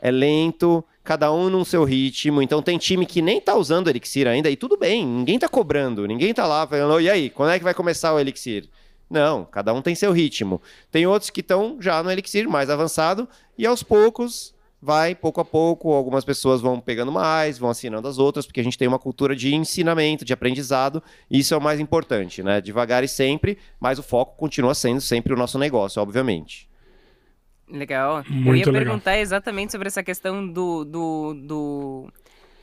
É 0.00 0.10
lento, 0.10 0.82
cada 1.06 1.32
um 1.32 1.48
no 1.48 1.64
seu 1.64 1.84
ritmo. 1.84 2.42
Então 2.42 2.60
tem 2.60 2.76
time 2.76 3.06
que 3.06 3.22
nem 3.22 3.40
tá 3.40 3.54
usando 3.54 3.86
o 3.86 3.90
Elixir 3.90 4.26
ainda, 4.26 4.50
e 4.50 4.56
tudo 4.56 4.76
bem, 4.76 5.06
ninguém 5.06 5.38
tá 5.38 5.48
cobrando, 5.48 6.04
ninguém 6.06 6.34
tá 6.34 6.46
lá 6.46 6.66
falando, 6.66 7.00
e 7.00 7.08
aí, 7.08 7.30
quando 7.30 7.52
é 7.52 7.58
que 7.58 7.64
vai 7.64 7.72
começar 7.72 8.12
o 8.12 8.18
Elixir? 8.18 8.68
Não, 9.08 9.44
cada 9.44 9.72
um 9.72 9.80
tem 9.80 9.94
seu 9.94 10.10
ritmo. 10.10 10.60
Tem 10.90 11.06
outros 11.06 11.30
que 11.30 11.40
estão 11.40 11.76
já 11.80 12.02
no 12.02 12.10
Elixir 12.10 12.48
mais 12.48 12.68
avançado, 12.68 13.28
e 13.56 13.64
aos 13.64 13.84
poucos 13.84 14.52
vai, 14.82 15.14
pouco 15.14 15.40
a 15.40 15.44
pouco, 15.44 15.92
algumas 15.92 16.24
pessoas 16.24 16.60
vão 16.60 16.80
pegando 16.80 17.12
mais, 17.12 17.56
vão 17.56 17.70
assinando 17.70 18.08
as 18.08 18.18
outras, 18.18 18.44
porque 18.44 18.60
a 18.60 18.64
gente 18.64 18.76
tem 18.76 18.88
uma 18.88 18.98
cultura 18.98 19.34
de 19.34 19.54
ensinamento, 19.54 20.24
de 20.24 20.32
aprendizado, 20.32 21.02
e 21.30 21.38
isso 21.38 21.54
é 21.54 21.56
o 21.56 21.62
mais 21.62 21.78
importante, 21.78 22.42
né? 22.42 22.60
Devagar 22.60 23.04
e 23.04 23.08
sempre, 23.08 23.58
mas 23.78 23.98
o 23.98 24.02
foco 24.02 24.36
continua 24.36 24.74
sendo 24.74 25.00
sempre 25.00 25.32
o 25.32 25.36
nosso 25.36 25.56
negócio, 25.56 26.02
obviamente. 26.02 26.68
Legal. 27.70 28.24
Muito 28.28 28.48
eu 28.48 28.56
ia 28.56 28.64
legal. 28.66 28.84
perguntar 28.84 29.18
exatamente 29.18 29.72
sobre 29.72 29.88
essa 29.88 30.02
questão 30.02 30.46
do, 30.46 30.84
do, 30.84 31.34
do 31.34 32.12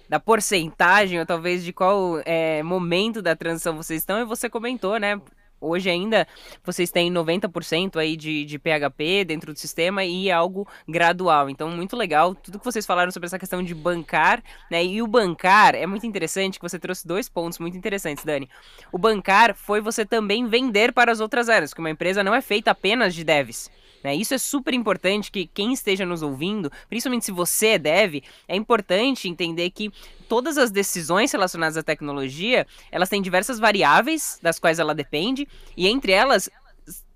da 0.07 0.19
porcentagem, 0.19 1.19
ou 1.19 1.25
talvez 1.25 1.63
de 1.63 1.73
qual 1.73 2.21
é, 2.25 2.61
momento 2.63 3.21
da 3.21 3.35
transição 3.35 3.75
vocês 3.75 4.01
estão, 4.01 4.19
e 4.19 4.25
você 4.25 4.49
comentou, 4.49 4.97
né? 4.99 5.19
Hoje 5.59 5.89
ainda 5.89 6.27
vocês 6.61 6.91
têm 6.91 7.11
90% 7.11 7.95
aí 7.95 8.17
de, 8.17 8.43
de 8.43 8.59
PHP 8.59 9.23
dentro 9.25 9.53
do 9.53 9.57
sistema 9.57 10.03
e 10.03 10.27
é 10.27 10.33
algo 10.33 10.67
gradual. 10.87 11.49
Então, 11.49 11.69
muito 11.69 11.95
legal 11.95 12.35
tudo 12.35 12.59
que 12.59 12.65
vocês 12.65 12.85
falaram 12.85 13.11
sobre 13.11 13.27
essa 13.27 13.39
questão 13.39 13.63
de 13.63 13.73
bancar, 13.73 14.43
né? 14.69 14.83
E 14.83 15.01
o 15.01 15.07
bancar 15.07 15.73
é 15.73 15.87
muito 15.87 16.05
interessante 16.05 16.59
que 16.59 16.67
você 16.67 16.77
trouxe 16.77 17.07
dois 17.07 17.29
pontos 17.29 17.59
muito 17.59 17.77
interessantes, 17.77 18.25
Dani. 18.25 18.49
O 18.91 18.97
bancar 18.97 19.55
foi 19.55 19.79
você 19.79 20.05
também 20.05 20.47
vender 20.47 20.91
para 20.91 21.13
as 21.13 21.21
outras 21.21 21.47
áreas, 21.47 21.73
que 21.73 21.79
uma 21.79 21.89
empresa 21.89 22.23
não 22.23 22.35
é 22.35 22.41
feita 22.41 22.71
apenas 22.71 23.15
de 23.15 23.23
devs. 23.23 23.71
Né? 24.03 24.15
Isso 24.15 24.33
é 24.33 24.37
super 24.37 24.73
importante 24.73 25.31
que 25.31 25.47
quem 25.47 25.71
esteja 25.71 26.05
nos 26.05 26.21
ouvindo, 26.21 26.71
principalmente 26.89 27.25
se 27.25 27.31
você 27.31 27.67
é 27.67 27.79
dev, 27.79 28.21
é 28.47 28.55
importante 28.55 29.29
entender 29.29 29.69
que 29.69 29.91
todas 30.27 30.57
as 30.57 30.71
decisões 30.71 31.31
relacionadas 31.31 31.77
à 31.77 31.83
tecnologia, 31.83 32.67
elas 32.91 33.09
têm 33.09 33.21
diversas 33.21 33.59
variáveis 33.59 34.39
das 34.41 34.59
quais 34.59 34.79
ela 34.79 34.93
depende, 34.93 35.47
e 35.77 35.87
entre 35.87 36.11
elas 36.11 36.49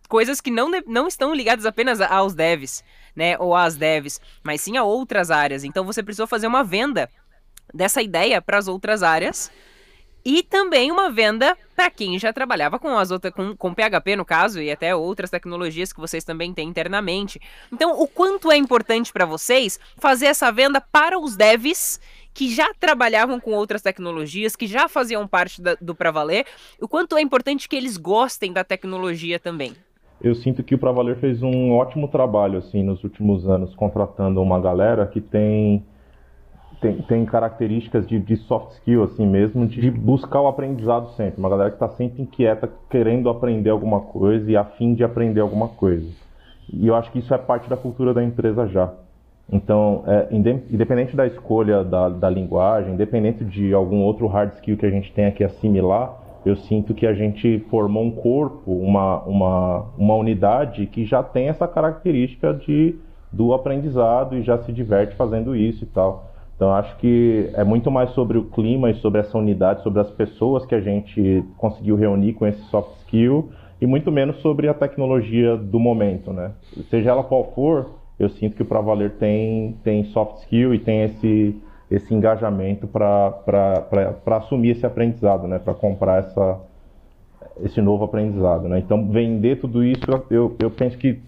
coisas 0.08 0.40
que 0.40 0.50
não, 0.50 0.72
não 0.86 1.08
estão 1.08 1.34
ligadas 1.34 1.66
apenas 1.66 2.00
aos 2.00 2.34
devs, 2.34 2.84
né, 3.14 3.38
ou 3.38 3.54
às 3.54 3.76
devs, 3.76 4.22
mas 4.42 4.62
sim 4.62 4.78
a 4.78 4.84
outras 4.84 5.30
áreas. 5.30 5.66
Então 5.66 5.84
você 5.84 6.02
precisou 6.02 6.28
fazer 6.28 6.48
uma 6.48 6.64
venda 6.64 7.10
dessa 7.74 8.02
ideia 8.02 8.42
para 8.42 8.58
as 8.58 8.70
outras 8.70 9.04
áreas 9.04 9.52
e 10.28 10.44
também 10.44 10.92
uma 10.92 11.10
venda 11.10 11.58
para 11.74 11.90
quem 11.90 12.20
já 12.20 12.34
trabalhava 12.34 12.78
com 12.78 12.98
as 12.98 13.12
outras 13.12 13.34
com, 13.34 13.56
com 13.56 13.74
PHP 13.74 14.18
no 14.18 14.26
caso 14.26 14.62
e 14.62 14.70
até 14.70 14.94
outras 14.94 15.30
tecnologias 15.30 15.94
que 15.94 16.02
vocês 16.02 16.26
também 16.26 16.54
têm 16.54 16.68
internamente. 16.68 17.40
Então, 17.72 17.98
o 17.98 18.06
quanto 18.06 18.52
é 18.52 18.58
importante 18.58 19.14
para 19.14 19.26
vocês 19.26 19.80
fazer 19.96 20.26
essa 20.26 20.52
venda 20.52 20.82
para 20.82 21.18
os 21.18 21.38
devs 21.38 22.02
que 22.34 22.54
já 22.54 22.74
trabalhavam 22.78 23.40
com 23.40 23.54
outras 23.54 23.82
tecnologias, 23.82 24.54
que 24.54 24.68
já 24.68 24.90
faziam 24.90 25.26
parte 25.26 25.62
da, 25.62 25.78
do 25.80 25.96
Pra 25.96 26.12
Valer, 26.12 26.46
o 26.82 26.90
quanto 26.90 27.16
é 27.16 27.22
importante 27.22 27.70
que 27.70 27.78
eles 27.78 27.96
gostem 27.96 28.52
da 28.52 28.66
tecnologia 28.66 29.40
também. 29.40 29.72
Eu 30.22 30.36
sinto 30.36 30.62
que 30.62 30.76
o 30.76 30.78
Pra 30.78 30.92
Valer 30.92 31.16
fez 31.22 31.42
um 31.42 31.72
ótimo 31.72 32.10
trabalho 32.10 32.60
assim 32.60 32.84
nos 32.84 33.02
últimos 33.02 33.48
anos 33.48 33.74
contratando 33.76 34.42
uma 34.42 34.60
galera 34.60 35.08
que 35.08 35.22
tem 35.22 35.86
tem, 36.80 36.98
tem 37.02 37.26
características 37.26 38.08
de, 38.08 38.20
de, 38.20 38.36
soft 38.38 38.74
skill, 38.74 39.04
assim 39.04 39.26
mesmo, 39.26 39.66
de 39.66 39.90
buscar 39.90 40.42
o 40.42 40.48
aprendizado 40.48 41.10
sempre. 41.12 41.40
Uma 41.40 41.50
galera 41.50 41.70
que 41.70 41.76
está 41.76 41.90
sempre 41.90 42.22
inquieta, 42.22 42.70
querendo 42.90 43.30
aprender 43.30 43.70
alguma 43.70 44.02
coisa 44.02 44.50
e 44.50 44.56
a 44.56 44.64
fim 44.64 44.94
de 44.94 45.04
aprender 45.04 45.42
alguma 45.42 45.68
coisa. 45.70 46.08
E 46.72 46.88
eu 46.88 46.96
acho 46.96 47.12
que 47.12 47.20
isso 47.20 47.34
é 47.34 47.38
parte 47.38 47.70
da 47.70 47.78
cultura 47.78 48.14
da 48.14 48.24
empresa 48.24 48.68
já. 48.68 48.94
Então, 49.52 50.04
é, 50.06 50.28
independente 50.32 51.16
da 51.16 51.26
escolha 51.26 51.84
da, 51.84 52.10
da 52.10 52.30
linguagem, 52.30 52.94
independente 52.94 53.46
de 53.46 53.74
algum 53.74 54.02
outro 54.02 54.28
hard 54.28 54.54
skill 54.56 54.78
que 54.78 54.86
a 54.86 54.90
gente 54.90 55.12
tenha 55.14 55.32
que 55.32 55.44
assimilar, 55.44 56.18
eu 56.46 56.56
sinto 56.56 56.94
que 56.94 57.08
a 57.08 57.14
gente 57.14 57.60
formou 57.70 58.04
um 58.04 58.12
corpo, 58.12 58.72
uma, 58.72 59.22
uma, 59.24 59.86
uma 59.98 60.16
unidade 60.16 60.86
que 60.86 61.06
já 61.06 61.24
tem 61.24 61.48
essa 61.48 61.68
característica 61.68 62.54
de, 62.54 62.96
do 63.32 63.54
aprendizado 63.54 64.38
e 64.38 64.44
já 64.44 64.58
se 64.60 64.72
diverte 64.72 65.16
fazendo 65.16 65.56
isso 65.56 65.84
e 65.84 65.88
tal. 65.88 66.30
Então 66.58 66.74
acho 66.74 66.98
que 66.98 67.52
é 67.54 67.64
muito 67.64 67.92
mais 67.92 68.10
sobre 68.12 68.36
o 68.36 68.46
clima 68.46 68.90
e 68.90 68.96
sobre 68.96 69.22
essa 69.22 69.38
unidade, 69.38 69.84
sobre 69.84 70.02
as 70.02 70.10
pessoas 70.10 70.66
que 70.66 70.74
a 70.74 70.82
gente 70.82 71.44
conseguiu 71.56 71.96
reunir 71.96 72.34
com 72.34 72.48
esse 72.48 72.62
soft 72.64 72.98
skill 73.02 73.52
e 73.80 73.86
muito 73.86 74.12
menos 74.12 74.38
sobre 74.42 74.68
a 74.68 74.74
tecnologia 74.74 75.56
do 75.56 75.80
momento, 75.80 76.34
né? 76.34 76.52
Seja 76.90 77.12
ela 77.12 77.24
qual 77.24 77.52
for, 77.54 77.92
eu 78.20 78.28
sinto 78.30 78.56
que 78.56 78.64
o 78.64 78.66
Pra 78.66 78.82
Valer 78.82 79.12
tem, 79.18 79.78
tem 79.84 80.06
soft 80.06 80.40
skill 80.40 80.74
e 80.74 80.80
tem 80.80 81.04
esse, 81.04 81.56
esse 81.92 82.12
engajamento 82.12 82.88
para 82.88 83.36
assumir 84.26 84.72
esse 84.72 84.86
aprendizado, 84.86 85.48
né? 85.48 85.60
Para 85.60 85.76
comprar 85.76 86.24
essa, 86.24 86.60
esse 87.62 87.80
novo 87.84 88.04
aprendizado, 88.04 88.68
né? 88.68 88.80
Então 88.80 89.08
vender 89.08 89.60
tudo 89.60 89.84
isso, 89.84 90.06
eu, 90.32 90.56
eu 90.60 90.72
penso 90.72 90.98
que 90.98 91.20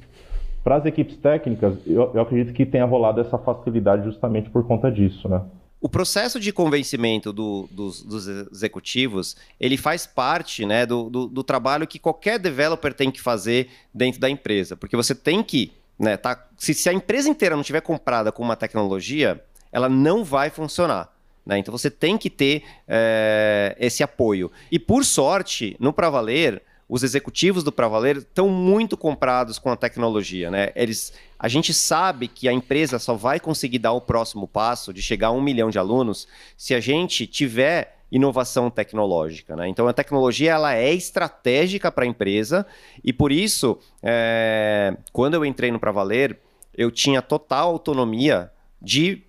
para 0.63 0.75
as 0.75 0.85
equipes 0.85 1.17
técnicas, 1.17 1.75
eu, 1.85 2.11
eu 2.13 2.21
acredito 2.21 2.53
que 2.53 2.65
tenha 2.65 2.85
rolado 2.85 3.21
essa 3.21 3.37
facilidade 3.37 4.03
justamente 4.03 4.49
por 4.49 4.65
conta 4.65 4.91
disso, 4.91 5.27
né? 5.27 5.41
O 5.81 5.87
processo 5.87 6.41
de 6.41 6.51
convencimento 6.51 7.31
do, 7.31 7.69
dos, 7.71 8.03
dos, 8.03 8.27
executivos, 8.27 9.37
ele 9.57 9.77
faz 9.77 10.05
parte 10.05 10.65
né, 10.65 10.85
do, 10.85 11.09
do, 11.09 11.27
do, 11.27 11.41
trabalho 11.41 11.87
que 11.87 11.97
qualquer 11.97 12.37
developer 12.37 12.93
tem 12.93 13.09
que 13.09 13.21
fazer 13.21 13.69
dentro 13.93 14.19
da 14.19 14.29
empresa. 14.29 14.75
Porque 14.75 14.97
você 14.97 15.15
tem 15.15 15.41
que. 15.41 15.71
Né, 15.97 16.17
tá, 16.17 16.45
se, 16.57 16.73
se 16.73 16.89
a 16.89 16.93
empresa 16.93 17.29
inteira 17.29 17.55
não 17.55 17.63
tiver 17.63 17.79
comprada 17.79 18.29
com 18.29 18.43
uma 18.43 18.57
tecnologia, 18.57 19.41
ela 19.71 19.87
não 19.87 20.21
vai 20.21 20.49
funcionar. 20.49 21.13
Né? 21.45 21.59
Então 21.59 21.71
você 21.71 21.89
tem 21.89 22.17
que 22.17 22.29
ter 22.29 22.63
é, 22.85 23.75
esse 23.79 24.03
apoio. 24.03 24.51
E 24.69 24.77
por 24.77 25.05
sorte, 25.05 25.77
no 25.79 25.93
Pravaler, 25.93 26.61
os 26.89 27.03
executivos 27.03 27.63
do 27.63 27.71
Pravaler 27.71 28.17
estão 28.17 28.49
muito 28.49 28.97
comprados 28.97 29.59
com 29.59 29.69
a 29.69 29.75
tecnologia, 29.75 30.49
né? 30.49 30.71
Eles, 30.75 31.13
a 31.37 31.47
gente 31.47 31.71
sabe 31.71 32.27
que 32.27 32.49
a 32.49 32.51
empresa 32.51 32.97
só 32.97 33.13
vai 33.13 33.39
conseguir 33.39 33.77
dar 33.77 33.91
o 33.91 34.01
próximo 34.01 34.47
passo 34.47 34.91
de 34.91 34.99
chegar 34.99 35.27
a 35.27 35.31
um 35.31 35.41
milhão 35.41 35.69
de 35.69 35.77
alunos 35.77 36.27
se 36.57 36.73
a 36.73 36.79
gente 36.79 37.27
tiver 37.27 37.99
inovação 38.11 38.71
tecnológica, 38.71 39.55
né? 39.55 39.67
Então 39.67 39.87
a 39.87 39.93
tecnologia 39.93 40.53
ela 40.53 40.73
é 40.73 40.91
estratégica 40.91 41.91
para 41.91 42.05
a 42.05 42.07
empresa 42.07 42.65
e 43.03 43.13
por 43.13 43.31
isso, 43.31 43.77
é, 44.01 44.97
quando 45.13 45.35
eu 45.35 45.45
entrei 45.45 45.69
no 45.69 45.79
Pravaler, 45.79 46.39
eu 46.75 46.89
tinha 46.89 47.21
total 47.21 47.69
autonomia 47.69 48.51
de 48.81 49.21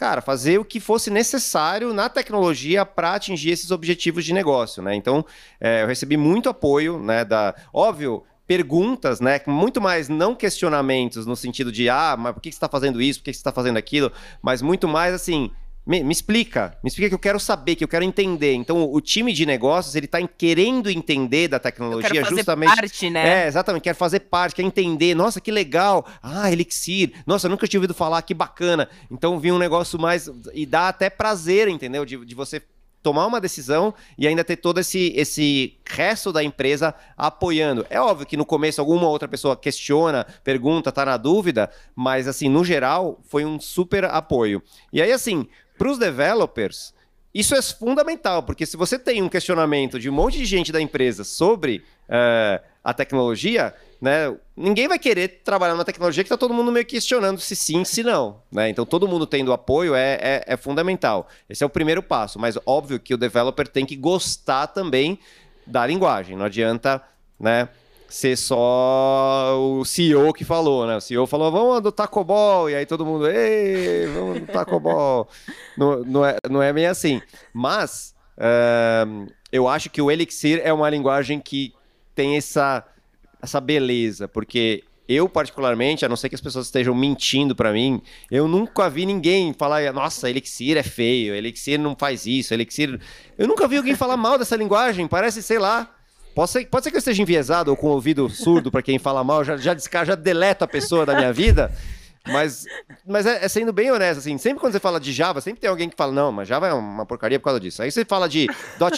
cara, 0.00 0.22
fazer 0.22 0.58
o 0.58 0.64
que 0.64 0.80
fosse 0.80 1.10
necessário 1.10 1.92
na 1.92 2.08
tecnologia 2.08 2.86
para 2.86 3.16
atingir 3.16 3.50
esses 3.50 3.70
objetivos 3.70 4.24
de 4.24 4.32
negócio, 4.32 4.82
né? 4.82 4.94
Então, 4.94 5.22
é, 5.60 5.82
eu 5.82 5.86
recebi 5.86 6.16
muito 6.16 6.48
apoio, 6.48 6.98
né, 6.98 7.22
da... 7.22 7.54
Óbvio, 7.70 8.24
perguntas, 8.46 9.20
né? 9.20 9.38
Muito 9.46 9.78
mais 9.78 10.08
não 10.08 10.34
questionamentos 10.34 11.26
no 11.26 11.36
sentido 11.36 11.70
de 11.70 11.90
ah, 11.90 12.16
mas 12.18 12.32
por 12.32 12.40
que 12.40 12.50
você 12.50 12.56
está 12.56 12.66
fazendo 12.66 13.02
isso, 13.02 13.20
por 13.20 13.26
que 13.26 13.32
você 13.34 13.40
está 13.40 13.52
fazendo 13.52 13.76
aquilo, 13.76 14.10
mas 14.40 14.62
muito 14.62 14.88
mais 14.88 15.12
assim, 15.12 15.50
me, 15.90 16.04
me, 16.04 16.12
explica, 16.12 16.78
me 16.84 16.88
explica 16.88 17.08
que 17.08 17.14
eu 17.16 17.18
quero 17.18 17.40
saber, 17.40 17.74
que 17.74 17.82
eu 17.82 17.88
quero 17.88 18.04
entender. 18.04 18.54
Então, 18.54 18.88
o 18.92 19.00
time 19.00 19.32
de 19.32 19.44
negócios, 19.44 19.96
ele 19.96 20.06
está 20.06 20.24
querendo 20.28 20.88
entender 20.88 21.48
da 21.48 21.58
tecnologia 21.58 22.24
justamente. 22.24 22.76
parte, 22.76 23.10
né? 23.10 23.42
É, 23.42 23.48
exatamente, 23.48 23.82
quer 23.82 23.94
fazer 23.94 24.20
parte, 24.20 24.54
quer 24.54 24.62
entender. 24.62 25.16
Nossa, 25.16 25.40
que 25.40 25.50
legal. 25.50 26.06
Ah, 26.22 26.48
Elixir. 26.52 27.12
Nossa, 27.26 27.48
eu 27.48 27.50
nunca 27.50 27.66
tinha 27.66 27.80
ouvido 27.80 27.92
falar, 27.92 28.22
que 28.22 28.32
bacana. 28.32 28.88
Então, 29.10 29.40
vi 29.40 29.50
um 29.50 29.58
negócio 29.58 29.98
mais. 29.98 30.30
E 30.54 30.64
dá 30.64 30.86
até 30.86 31.10
prazer, 31.10 31.66
entendeu? 31.66 32.04
De, 32.04 32.24
de 32.24 32.34
você 32.36 32.62
tomar 33.02 33.26
uma 33.26 33.40
decisão 33.40 33.92
e 34.16 34.28
ainda 34.28 34.44
ter 34.44 34.56
todo 34.56 34.78
esse, 34.78 35.12
esse 35.16 35.76
resto 35.84 36.32
da 36.32 36.44
empresa 36.44 36.94
apoiando. 37.16 37.84
É 37.90 38.00
óbvio 38.00 38.26
que 38.26 38.36
no 38.36 38.46
começo 38.46 38.80
alguma 38.80 39.08
outra 39.08 39.26
pessoa 39.26 39.56
questiona, 39.56 40.24
pergunta, 40.44 40.92
tá 40.92 41.04
na 41.04 41.16
dúvida, 41.16 41.68
mas 41.96 42.28
assim, 42.28 42.48
no 42.48 42.64
geral, 42.64 43.18
foi 43.24 43.44
um 43.44 43.58
super 43.58 44.04
apoio. 44.04 44.62
E 44.92 45.02
aí, 45.02 45.10
assim, 45.10 45.48
para 45.80 45.90
os 45.90 45.96
developers, 45.96 46.92
isso 47.32 47.54
é 47.54 47.62
fundamental, 47.62 48.42
porque 48.42 48.66
se 48.66 48.76
você 48.76 48.98
tem 48.98 49.22
um 49.22 49.30
questionamento 49.30 49.98
de 49.98 50.10
um 50.10 50.12
monte 50.12 50.36
de 50.36 50.44
gente 50.44 50.70
da 50.70 50.78
empresa 50.78 51.24
sobre 51.24 51.82
uh, 52.06 52.62
a 52.84 52.92
tecnologia, 52.92 53.74
né, 53.98 54.36
ninguém 54.54 54.86
vai 54.86 54.98
querer 54.98 55.40
trabalhar 55.42 55.72
numa 55.72 55.84
tecnologia 55.86 56.22
que 56.22 56.26
está 56.26 56.36
todo 56.36 56.52
mundo 56.52 56.70
meio 56.70 56.84
questionando 56.84 57.40
se 57.40 57.56
sim, 57.56 57.82
se 57.82 58.02
não. 58.02 58.42
Né? 58.52 58.68
Então, 58.68 58.84
todo 58.84 59.08
mundo 59.08 59.26
tendo 59.26 59.54
apoio 59.54 59.94
é, 59.94 60.18
é, 60.20 60.44
é, 60.48 60.56
fundamental. 60.58 61.26
Esse 61.48 61.64
é 61.64 61.66
o 61.66 61.70
primeiro 61.70 62.02
passo, 62.02 62.38
mas 62.38 62.58
óbvio 62.66 63.00
que 63.00 63.14
o 63.14 63.16
developer 63.16 63.66
tem 63.66 63.86
que 63.86 63.96
gostar 63.96 64.66
também 64.66 65.18
da 65.66 65.86
linguagem. 65.86 66.36
Não 66.36 66.44
adianta 66.44 67.02
né, 67.38 67.70
ser 68.10 68.36
só 68.36 69.56
o 69.56 69.84
CEO 69.84 70.32
que 70.34 70.44
falou, 70.44 70.84
né? 70.86 70.96
O 70.96 71.00
CEO 71.00 71.26
falou, 71.26 71.50
vamos 71.50 71.76
adotar 71.76 72.08
COBOL, 72.08 72.68
e 72.68 72.74
aí 72.74 72.84
todo 72.84 73.06
mundo, 73.06 73.30
ei, 73.30 74.06
vamos 74.08 74.38
adotar 74.38 74.66
COBOL. 74.66 75.28
não, 75.78 76.00
não, 76.02 76.26
é, 76.26 76.36
não 76.50 76.62
é 76.62 76.72
bem 76.72 76.86
assim. 76.86 77.22
Mas 77.54 78.14
uh, 78.36 79.26
eu 79.52 79.68
acho 79.68 79.88
que 79.88 80.02
o 80.02 80.10
Elixir 80.10 80.60
é 80.64 80.72
uma 80.72 80.90
linguagem 80.90 81.38
que 81.38 81.72
tem 82.12 82.36
essa, 82.36 82.84
essa 83.40 83.60
beleza, 83.60 84.26
porque 84.26 84.82
eu, 85.08 85.28
particularmente, 85.28 86.04
a 86.04 86.08
não 86.08 86.16
ser 86.16 86.28
que 86.28 86.34
as 86.34 86.40
pessoas 86.40 86.66
estejam 86.66 86.94
mentindo 86.94 87.54
para 87.54 87.72
mim, 87.72 88.02
eu 88.28 88.48
nunca 88.48 88.90
vi 88.90 89.06
ninguém 89.06 89.52
falar, 89.52 89.92
nossa, 89.92 90.28
Elixir 90.28 90.76
é 90.76 90.82
feio, 90.82 91.34
Elixir 91.34 91.78
não 91.78 91.94
faz 91.96 92.26
isso, 92.26 92.52
Elixir. 92.52 93.00
Eu 93.38 93.46
nunca 93.46 93.68
vi 93.68 93.76
alguém 93.76 93.94
falar 93.94 94.16
mal 94.16 94.36
dessa 94.36 94.56
linguagem, 94.56 95.06
parece, 95.06 95.42
sei 95.42 95.58
lá, 95.58 95.96
Pode 96.34 96.50
ser, 96.50 96.66
pode 96.66 96.84
ser 96.84 96.90
que 96.90 96.96
eu 96.96 97.00
esteja 97.00 97.22
enviesado 97.22 97.70
ou 97.70 97.76
com 97.76 97.88
o 97.88 97.90
ouvido 97.90 98.28
surdo 98.28 98.70
para 98.70 98.82
quem 98.82 98.98
fala 98.98 99.22
mal, 99.24 99.44
já, 99.44 99.56
já, 99.56 99.76
já 99.76 100.14
deleto 100.14 100.64
a 100.64 100.68
pessoa 100.68 101.04
da 101.04 101.14
minha 101.14 101.32
vida. 101.32 101.72
Mas, 102.26 102.66
mas 103.06 103.26
é, 103.26 103.44
é, 103.44 103.48
sendo 103.48 103.72
bem 103.72 103.90
honesto, 103.90 104.18
assim, 104.18 104.36
sempre 104.38 104.60
quando 104.60 104.72
você 104.72 104.80
fala 104.80 105.00
de 105.00 105.12
Java, 105.12 105.40
sempre 105.40 105.60
tem 105.60 105.70
alguém 105.70 105.88
que 105.88 105.96
fala, 105.96 106.12
não, 106.12 106.30
mas 106.30 106.46
Java 106.46 106.68
é 106.68 106.72
uma 106.72 107.06
porcaria 107.06 107.38
por 107.38 107.46
causa 107.46 107.60
disso. 107.60 107.82
Aí 107.82 107.90
você 107.90 108.04
fala 108.04 108.28
de 108.28 108.46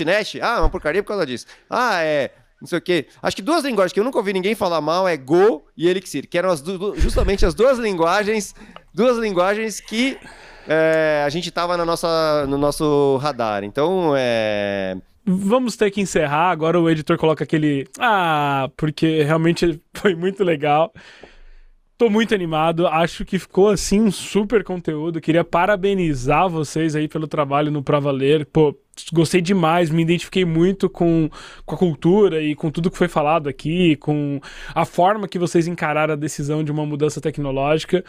.NET, 0.04 0.40
ah, 0.42 0.56
é 0.56 0.60
uma 0.60 0.70
porcaria 0.70 1.02
por 1.02 1.08
causa 1.08 1.24
disso. 1.24 1.46
Ah, 1.70 2.02
é, 2.02 2.30
não 2.60 2.66
sei 2.66 2.78
o 2.78 2.82
quê. 2.82 3.06
Acho 3.22 3.36
que 3.36 3.42
duas 3.42 3.64
linguagens 3.64 3.92
que 3.92 4.00
eu 4.00 4.04
nunca 4.04 4.18
ouvi 4.18 4.32
ninguém 4.32 4.54
falar 4.54 4.80
mal 4.80 5.06
é 5.06 5.16
Go 5.16 5.64
e 5.76 5.88
Elixir, 5.88 6.28
que 6.28 6.36
eram 6.36 6.50
as 6.50 6.62
justamente 6.96 7.46
as 7.46 7.54
duas 7.54 7.78
linguagens, 7.78 8.54
duas 8.92 9.16
linguagens 9.18 9.80
que 9.80 10.18
é, 10.66 11.22
a 11.24 11.28
gente 11.28 11.50
tava 11.50 11.76
na 11.76 11.84
nossa, 11.84 12.44
no 12.46 12.58
nosso 12.58 13.16
radar. 13.18 13.62
Então, 13.64 14.14
é 14.16 14.96
Vamos 15.24 15.76
ter 15.76 15.90
que 15.90 16.00
encerrar. 16.00 16.50
Agora 16.50 16.80
o 16.80 16.90
editor 16.90 17.16
coloca 17.16 17.44
aquele. 17.44 17.86
Ah, 17.98 18.68
porque 18.76 19.22
realmente 19.22 19.80
foi 19.94 20.14
muito 20.14 20.42
legal. 20.42 20.92
Tô 21.96 22.10
muito 22.10 22.34
animado. 22.34 22.86
Acho 22.88 23.24
que 23.24 23.38
ficou 23.38 23.68
assim 23.68 24.00
um 24.00 24.10
super 24.10 24.64
conteúdo. 24.64 25.20
Queria 25.20 25.44
parabenizar 25.44 26.48
vocês 26.48 26.96
aí 26.96 27.06
pelo 27.06 27.28
trabalho 27.28 27.70
no 27.70 27.82
Pra 27.82 28.00
Valer. 28.00 28.44
Pô, 28.46 28.76
gostei 29.12 29.40
demais, 29.40 29.88
me 29.90 30.02
identifiquei 30.02 30.44
muito 30.44 30.90
com, 30.90 31.30
com 31.64 31.74
a 31.74 31.78
cultura 31.78 32.42
e 32.42 32.56
com 32.56 32.70
tudo 32.70 32.90
que 32.90 32.98
foi 32.98 33.06
falado 33.08 33.48
aqui, 33.48 33.94
com 33.96 34.40
a 34.74 34.84
forma 34.84 35.28
que 35.28 35.38
vocês 35.38 35.68
encararam 35.68 36.14
a 36.14 36.16
decisão 36.16 36.64
de 36.64 36.72
uma 36.72 36.84
mudança 36.84 37.20
tecnológica. 37.20 38.04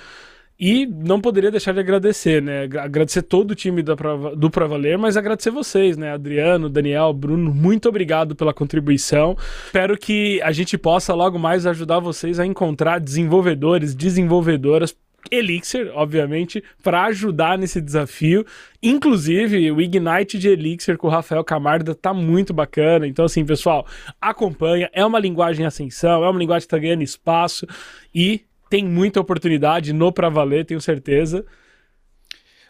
E 0.60 0.86
não 0.86 1.20
poderia 1.20 1.50
deixar 1.50 1.74
de 1.74 1.80
agradecer, 1.80 2.42
né? 2.42 2.64
Agradecer 2.64 3.24
todo 3.24 3.52
o 3.52 3.56
time 3.56 3.82
da 3.82 3.96
Prava, 3.96 4.36
do 4.36 4.50
Pra 4.50 4.68
Valer, 4.68 4.98
mas 4.98 5.18
agradecer 5.18 5.50
vocês, 5.50 5.98
né? 5.98 6.12
Adriano, 6.12 6.70
Daniel, 6.70 7.12
Bruno, 7.12 7.54
muito 7.54 7.90
obrigado 7.90 8.36
pela 8.36 8.54
contribuição. 8.54 9.36
Espero 9.66 9.98
que 9.98 10.42
a 10.42 10.52
gente 10.52 10.78
possa 10.78 11.14
logo 11.14 11.40
mais 11.40 11.66
ajudar 11.66 12.00
vocês 12.00 12.40
a 12.40 12.46
encontrar 12.46 13.00
desenvolvedores, 13.00 13.96
desenvolvedoras 13.96 14.96
Elixir, 15.32 15.92
obviamente, 15.94 16.64
para 16.84 17.06
ajudar 17.06 17.58
nesse 17.58 17.80
desafio. 17.82 18.46
Inclusive, 18.82 19.72
o 19.72 19.82
Ignite 19.82 20.38
de 20.38 20.50
Elixir 20.50 20.98
com 20.98 21.08
o 21.08 21.10
Rafael 21.10 21.44
Camarda 21.44 21.96
tá 21.96 22.14
muito 22.14 22.54
bacana. 22.54 23.08
Então, 23.08 23.26
assim, 23.26 23.46
pessoal, 23.46 23.86
acompanha. 24.20 24.90
É 24.94 25.06
uma 25.06 25.20
linguagem 25.20 25.66
ascensão, 25.66 26.24
é 26.24 26.30
uma 26.30 26.40
linguagem 26.40 26.68
que 26.68 26.72
tá 26.72 26.78
ganhando 26.78 27.04
espaço 27.04 27.66
e 28.14 28.46
tem 28.74 28.84
muita 28.84 29.20
oportunidade 29.20 29.94
no 29.94 30.12
pra 30.12 30.30
valer, 30.30 30.66
tenho 30.66 30.82
certeza. 30.82 31.46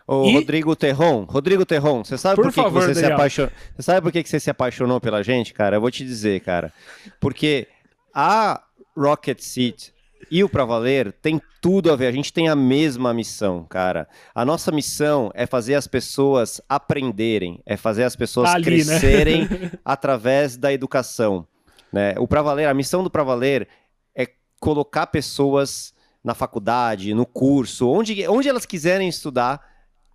Ô, 0.05 0.25
e... 0.25 0.33
Rodrigo 0.33 0.75
Terron, 0.75 1.23
Rodrigo 1.23 1.65
Terron, 1.65 2.03
você 2.03 2.17
sabe 2.17 2.35
por, 2.35 2.43
por 2.43 2.49
que, 2.51 2.61
favor, 2.61 2.81
que 2.81 2.93
você 2.93 2.99
se 2.99 3.05
apaixonou? 3.05 3.51
Você 3.73 3.81
sabe 3.83 4.01
por 4.01 4.11
que, 4.11 4.21
que 4.21 4.27
você 4.27 4.37
se 4.37 4.49
apaixonou 4.49 4.99
pela 4.99 5.23
gente, 5.23 5.53
cara? 5.53 5.77
Eu 5.77 5.79
vou 5.79 5.89
te 5.89 6.03
dizer, 6.03 6.41
cara. 6.41 6.73
Porque 7.21 7.69
a 8.13 8.61
Rocket 8.97 9.39
Seat 9.39 9.93
e 10.29 10.43
o 10.43 10.49
Pra 10.49 10.65
Valer 10.65 11.13
tem 11.13 11.41
tudo 11.61 11.89
a 11.89 11.95
ver. 11.95 12.07
A 12.07 12.11
gente 12.11 12.33
tem 12.33 12.49
a 12.49 12.55
mesma 12.55 13.13
missão, 13.13 13.63
cara. 13.63 14.05
A 14.35 14.43
nossa 14.43 14.73
missão 14.73 15.31
é 15.33 15.45
fazer 15.45 15.75
as 15.75 15.87
pessoas 15.87 16.59
aprenderem, 16.67 17.61
é 17.65 17.77
fazer 17.77 18.03
as 18.03 18.13
pessoas 18.17 18.49
Ali, 18.49 18.83
né? 18.83 18.99
crescerem 18.99 19.47
né? 19.47 19.71
através 19.85 20.57
da 20.57 20.73
educação. 20.73 21.47
Né? 21.93 22.13
O 22.17 22.27
Pra 22.27 22.41
Valer, 22.41 22.67
a 22.67 22.73
missão 22.73 23.05
do 23.05 23.09
Pra 23.09 23.23
Valer 23.23 23.69
é 24.13 24.27
colocar 24.59 25.07
pessoas 25.07 25.92
na 26.23 26.33
faculdade, 26.33 27.13
no 27.13 27.25
curso, 27.25 27.89
onde, 27.89 28.27
onde 28.27 28.47
elas 28.47 28.65
quiserem 28.65 29.09
estudar, 29.09 29.61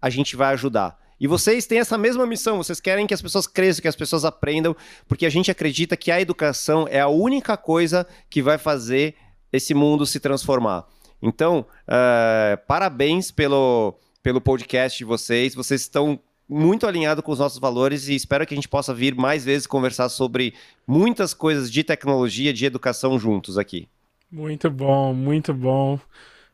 a 0.00 0.08
gente 0.08 0.36
vai 0.36 0.52
ajudar. 0.54 0.98
E 1.20 1.26
vocês 1.26 1.66
têm 1.66 1.80
essa 1.80 1.98
mesma 1.98 2.26
missão, 2.26 2.56
vocês 2.58 2.80
querem 2.80 3.06
que 3.06 3.12
as 3.12 3.20
pessoas 3.20 3.46
cresçam, 3.46 3.82
que 3.82 3.88
as 3.88 3.96
pessoas 3.96 4.24
aprendam, 4.24 4.74
porque 5.08 5.26
a 5.26 5.30
gente 5.30 5.50
acredita 5.50 5.96
que 5.96 6.10
a 6.10 6.20
educação 6.20 6.86
é 6.88 7.00
a 7.00 7.08
única 7.08 7.56
coisa 7.56 8.06
que 8.30 8.40
vai 8.40 8.56
fazer 8.56 9.16
esse 9.52 9.74
mundo 9.74 10.06
se 10.06 10.20
transformar. 10.20 10.86
Então, 11.20 11.66
uh, 11.88 12.66
parabéns 12.68 13.32
pelo, 13.32 13.98
pelo 14.22 14.40
podcast 14.40 14.96
de 14.96 15.04
vocês, 15.04 15.54
vocês 15.54 15.80
estão 15.80 16.20
muito 16.48 16.86
alinhados 16.86 17.22
com 17.24 17.32
os 17.32 17.40
nossos 17.40 17.58
valores 17.58 18.08
e 18.08 18.14
espero 18.14 18.46
que 18.46 18.54
a 18.54 18.56
gente 18.56 18.68
possa 18.68 18.94
vir 18.94 19.14
mais 19.14 19.44
vezes 19.44 19.66
conversar 19.66 20.08
sobre 20.08 20.54
muitas 20.86 21.34
coisas 21.34 21.70
de 21.70 21.82
tecnologia, 21.82 22.52
de 22.52 22.64
educação 22.64 23.18
juntos 23.18 23.58
aqui. 23.58 23.88
Muito 24.30 24.70
bom, 24.70 25.14
muito 25.14 25.54
bom. 25.54 25.98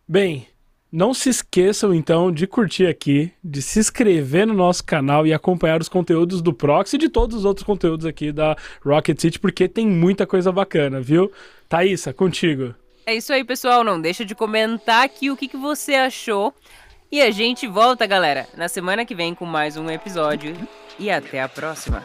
Bem, 0.07 0.47
não 0.93 1.12
se 1.12 1.29
esqueçam 1.29 1.93
então 1.93 2.31
de 2.31 2.47
curtir 2.47 2.87
aqui, 2.87 3.33
de 3.43 3.61
se 3.61 3.81
inscrever 3.81 4.47
no 4.47 4.55
nosso 4.55 4.85
canal 4.85 5.27
e 5.27 5.35
acompanhar 5.35 5.81
os 5.81 5.89
conteúdos 5.89 6.41
do 6.41 6.53
Proxy 6.53 6.95
e 6.95 6.99
de 7.01 7.09
todos 7.09 7.39
os 7.39 7.45
outros 7.45 7.66
conteúdos 7.66 8.07
aqui 8.07 8.31
da 8.31 8.57
Rocket 8.85 9.20
City, 9.20 9.41
porque 9.41 9.66
tem 9.68 9.89
muita 9.89 10.25
coisa 10.25 10.53
bacana, 10.53 11.01
viu? 11.01 11.33
Thaísa, 11.68 12.12
contigo. 12.12 12.75
É 13.07 13.14
isso 13.14 13.33
aí, 13.33 13.43
pessoal. 13.43 13.83
Não 13.83 14.01
deixa 14.01 14.25
de 14.25 14.35
comentar 14.35 15.05
aqui 15.05 15.31
o 15.31 15.37
que, 15.37 15.49
que 15.49 15.57
você 15.57 15.95
achou. 15.95 16.55
E 17.11 17.20
a 17.20 17.31
gente 17.31 17.66
volta, 17.66 18.07
galera, 18.07 18.47
na 18.57 18.68
semana 18.68 19.05
que 19.05 19.14
vem 19.14 19.35
com 19.35 19.45
mais 19.45 19.77
um 19.77 19.91
episódio. 19.91 20.57
E 20.99 21.11
até 21.11 21.43
a 21.43 21.49
próxima. 21.49 22.03